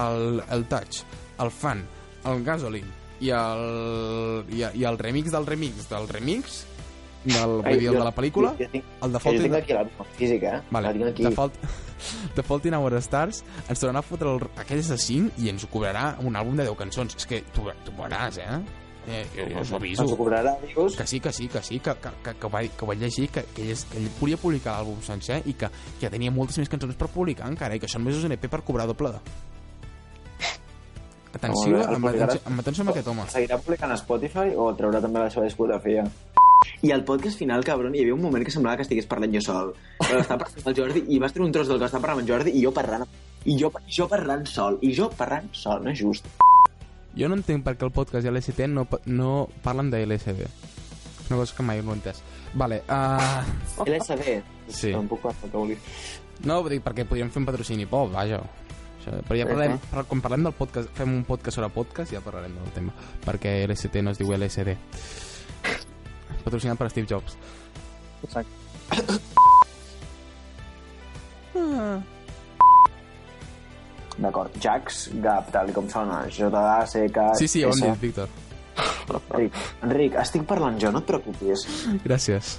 el, 0.01 0.41
el 0.57 0.65
Touch, 0.71 1.03
el 1.45 1.53
Fan, 1.53 1.85
el 2.29 2.43
Gasoline 2.43 2.97
i 3.19 3.31
el, 3.35 4.45
i, 4.55 4.63
i 4.79 4.85
el 4.87 4.99
remix 4.99 5.31
del 5.33 5.47
remix 5.47 5.87
del 5.89 6.07
remix 6.09 6.63
del, 7.25 7.57
vull 7.59 7.81
dir, 7.81 7.89
el 7.91 7.97
de 7.99 8.05
la 8.07 8.13
pel·lícula 8.15 8.53
Jo, 8.55 8.63
jo, 8.63 8.71
tinc, 8.71 8.91
el 9.03 9.15
de 9.15 9.21
jo 9.25 9.33
tinc 9.43 9.55
aquí 9.57 9.75
l'àlbum 9.75 10.11
físic, 10.15 10.43
eh? 10.47 10.59
vale, 10.71 10.93
aquí. 11.09 11.25
de, 11.25 11.31
Fault, 11.35 11.57
de 12.37 12.45
Fault 12.47 12.69
in 12.69 12.77
Our 12.77 12.95
Stars 13.03 13.41
ens 13.67 13.81
tornarà 13.81 13.99
a 13.99 14.07
fotre 14.07 14.31
el, 14.31 14.45
aquell 14.63 14.79
assassín 14.85 15.27
i 15.37 15.51
ens 15.51 15.67
cobrarà 15.71 16.13
un 16.23 16.39
àlbum 16.39 16.55
de 16.59 16.69
10 16.69 16.79
cançons 16.79 17.19
és 17.19 17.27
que 17.27 17.41
tu, 17.55 17.67
tu 17.83 17.95
veuràs, 17.97 18.39
eh? 18.39 18.61
Eh 19.07 19.25
jo, 19.35 19.45
jo 19.55 19.61
us 19.61 19.71
ho 19.71 19.75
aviso 19.77 20.03
Ens 20.03 20.11
ho 20.11 20.17
cobrarà, 20.17 20.55
dius? 20.65 20.95
que 20.97 21.05
sí, 21.07 21.19
que 21.19 21.31
sí, 21.33 21.47
que 21.47 21.61
sí, 21.63 21.79
que, 21.79 21.93
que, 21.95 22.09
que, 22.23 22.33
que, 22.39 22.47
vaig, 22.47 22.71
que 22.77 22.85
ho 22.85 22.87
vaig 22.87 22.99
llegir, 22.99 23.29
que, 23.29 23.43
que, 23.55 23.61
ell, 23.63 23.71
és- 23.71 23.85
que 23.89 23.97
ell 23.97 24.09
volia 24.19 24.37
publicar 24.37 24.77
l'àlbum 24.79 25.01
sencer 25.01 25.41
i 25.45 25.53
que, 25.53 25.69
que 25.99 26.09
tenia 26.09 26.31
moltes 26.31 26.57
més 26.59 26.69
cançons 26.69 26.95
per 26.95 27.07
publicar 27.09 27.47
encara 27.49 27.75
i 27.75 27.79
que 27.79 27.87
això 27.87 27.97
només 28.01 28.17
és 28.17 28.23
un 28.27 28.31
EP 28.35 28.47
per 28.49 28.61
cobrar 28.61 28.85
doble. 28.87 29.13
Atenció, 31.33 31.77
el 31.77 31.95
amb 31.95 32.07
atenció, 32.09 32.41
amb 32.49 32.59
atenció 32.63 32.81
amb 32.83 32.89
aquest 32.91 33.07
home. 33.11 33.25
Seguirà 33.29 33.57
publicant 33.61 33.91
a 33.93 33.97
Spotify 34.01 34.55
o 34.57 34.71
traurà 34.75 34.99
també 35.03 35.21
la 35.21 35.29
seva 35.29 35.45
discografia? 35.45 36.07
I 36.81 36.91
al 36.91 37.03
podcast 37.07 37.37
final, 37.39 37.63
cabron, 37.63 37.93
hi 37.95 38.01
havia 38.01 38.15
un 38.15 38.21
moment 38.21 38.43
que 38.43 38.51
semblava 38.51 38.77
que 38.79 38.85
estigués 38.87 39.05
parlant 39.07 39.31
jo 39.35 39.41
sol. 39.45 39.73
Però 40.01 40.19
estava 40.19 40.41
parlant 40.43 40.59
amb 40.63 40.71
el 40.71 40.77
Jordi 40.81 41.03
i 41.13 41.19
vas 41.21 41.31
tenir 41.35 41.45
un 41.45 41.53
tros 41.55 41.69
del 41.69 41.79
que 41.79 41.85
estava 41.85 42.01
parlant 42.07 42.19
amb 42.19 42.27
en 42.27 42.33
Jordi 42.33 42.55
i 42.57 42.63
jo 42.65 42.71
parlant 42.75 43.05
i 43.45 43.55
jo, 43.61 43.69
jo 43.87 44.07
parlant 44.11 44.45
sol, 44.49 44.79
i 44.81 44.91
jo 44.97 45.07
parlant 45.15 45.47
sol, 45.55 45.83
no 45.85 45.93
és 45.93 46.01
just. 46.01 46.25
Jo 47.17 47.29
no 47.29 47.37
entenc 47.39 47.65
per 47.65 47.75
què 47.77 47.87
el 47.87 47.93
podcast 47.95 48.27
i 48.27 48.31
l'ST 48.31 48.67
no, 48.69 48.85
no 49.09 49.31
parlen 49.63 49.89
de 49.93 50.01
LSD. 50.05 50.45
És 50.45 51.29
una 51.31 51.39
cosa 51.41 51.55
que 51.55 51.65
mai 51.65 51.81
no 51.81 51.93
he 51.93 51.99
entès. 51.99 52.21
Vale, 52.53 52.81
uh, 52.89 53.85
LSD. 53.85 54.39
Sí. 54.69 54.93
Tampoc 54.93 55.25
que 55.25 55.51
vulguis. 55.53 55.79
no, 56.45 56.61
vull 56.61 56.75
dir, 56.75 56.81
perquè 56.85 57.05
podríem 57.09 57.31
fer 57.33 57.41
un 57.41 57.49
patrocini 57.49 57.87
pop, 57.89 58.11
vaja. 58.13 58.41
Això, 58.99 59.15
però 59.25 59.37
ja 59.39 59.47
parlem, 59.47 59.77
però 59.89 60.03
quan 60.09 60.21
parlem 60.21 60.45
del 60.49 60.55
podcast, 60.57 60.91
fem 60.97 61.13
un 61.15 61.25
podcast 61.27 61.57
sobre 61.57 61.71
podcast, 61.73 62.13
ja 62.13 62.21
parlarem 62.23 62.55
del 62.59 62.73
tema. 62.75 62.93
Perquè 63.25 63.61
LST 63.67 64.03
no 64.03 64.13
es 64.13 64.21
diu 64.21 64.33
LSD. 64.35 64.75
Patrocinat 66.43 66.77
per 66.79 66.89
Steve 66.91 67.07
Jobs. 67.09 67.37
Exacte. 68.23 69.19
Ah. 71.59 71.99
D'acord, 74.19 74.51
Jax, 74.59 75.09
Gap, 75.23 75.51
tal 75.53 75.71
com 75.75 75.87
sona, 75.89 76.25
J-A-C-K... 76.27 77.29
Sí, 77.39 77.47
sí, 77.47 77.61
ja 77.63 77.69
ho 77.69 77.75
hem 77.77 77.93
dit, 77.93 78.01
Víctor. 78.09 78.27
Enric, 79.09 79.55
Enric, 79.83 80.15
estic 80.21 80.43
parlant 80.47 80.77
jo, 80.79 80.91
no 80.91 80.99
et 81.03 81.07
preocupis. 81.07 81.63
Gràcies. 82.03 82.57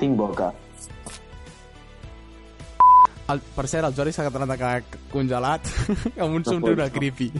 Tinc 0.00 0.16
boca. 0.18 0.50
El, 3.32 3.40
per 3.56 3.64
cert, 3.70 3.86
el 3.88 3.94
Jordi 3.96 4.12
s'ha 4.12 4.28
tornat 4.28 4.52
a 4.52 4.58
quedar 4.60 4.82
congelat 5.12 5.68
amb 6.22 6.36
un 6.36 6.42
No 6.42 6.50
somriure 6.50 6.88
no. 6.88 6.92
creepy. 6.96 7.30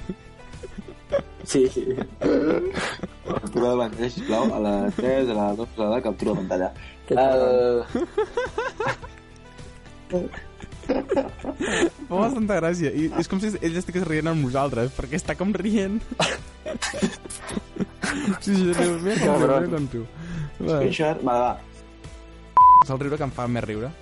Sí, 1.44 1.66
sí. 1.74 1.82
Captura 2.22 3.72
de 3.72 3.76
pantalla, 3.82 4.09
sisplau, 4.14 4.44
a 4.55 4.61
la 4.62 4.74
3, 4.96 5.28
a 5.28 5.36
la 5.36 5.46
2, 5.59 5.68
a 5.76 5.90
la 5.96 6.00
captura 6.05 6.32
de 6.32 6.38
pantalla. 6.44 6.72
Que 7.09 7.14
Uh, 10.12 10.28
Fa 10.87 12.16
bastanta 12.18 12.57
gràcia. 12.61 12.91
I 12.93 13.09
és 13.20 13.28
com 13.30 13.41
si 13.43 13.53
ell 13.61 13.76
estigués 13.80 14.05
rient 14.09 14.28
amb 14.33 14.45
nosaltres, 14.45 14.93
perquè 14.97 15.18
està 15.20 15.37
com 15.39 15.53
rient. 15.57 16.01
sí, 18.41 18.55
sí, 18.55 18.72
riu, 18.76 18.99
mira 19.03 19.18
com 19.20 19.37
riu, 19.37 19.37
Cabron. 19.37 19.66
mira 19.66 19.76
com 19.76 19.89
riu. 19.93 20.07
Va, 20.62 20.78
Screenshot, 20.78 21.22
va, 21.26 21.37
va. 21.47 21.53
és 22.85 22.91
el 22.91 23.01
riure 23.05 23.18
que 23.20 23.28
em 23.28 23.35
fa 23.39 23.47
més 23.49 23.64
riure. 23.64 23.93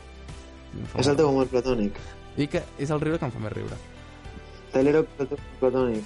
És 0.97 1.07
el 1.11 1.17
teu 1.19 1.29
amor 1.29 1.49
platònic. 1.51 1.97
I 2.41 2.47
que 2.51 2.63
és 2.79 2.91
el 2.95 3.01
riure 3.03 3.19
que 3.19 3.27
em 3.29 3.33
fa 3.35 3.43
més 3.43 3.53
riure. 3.55 3.79
Telero 4.73 5.05
platònic. 5.61 6.05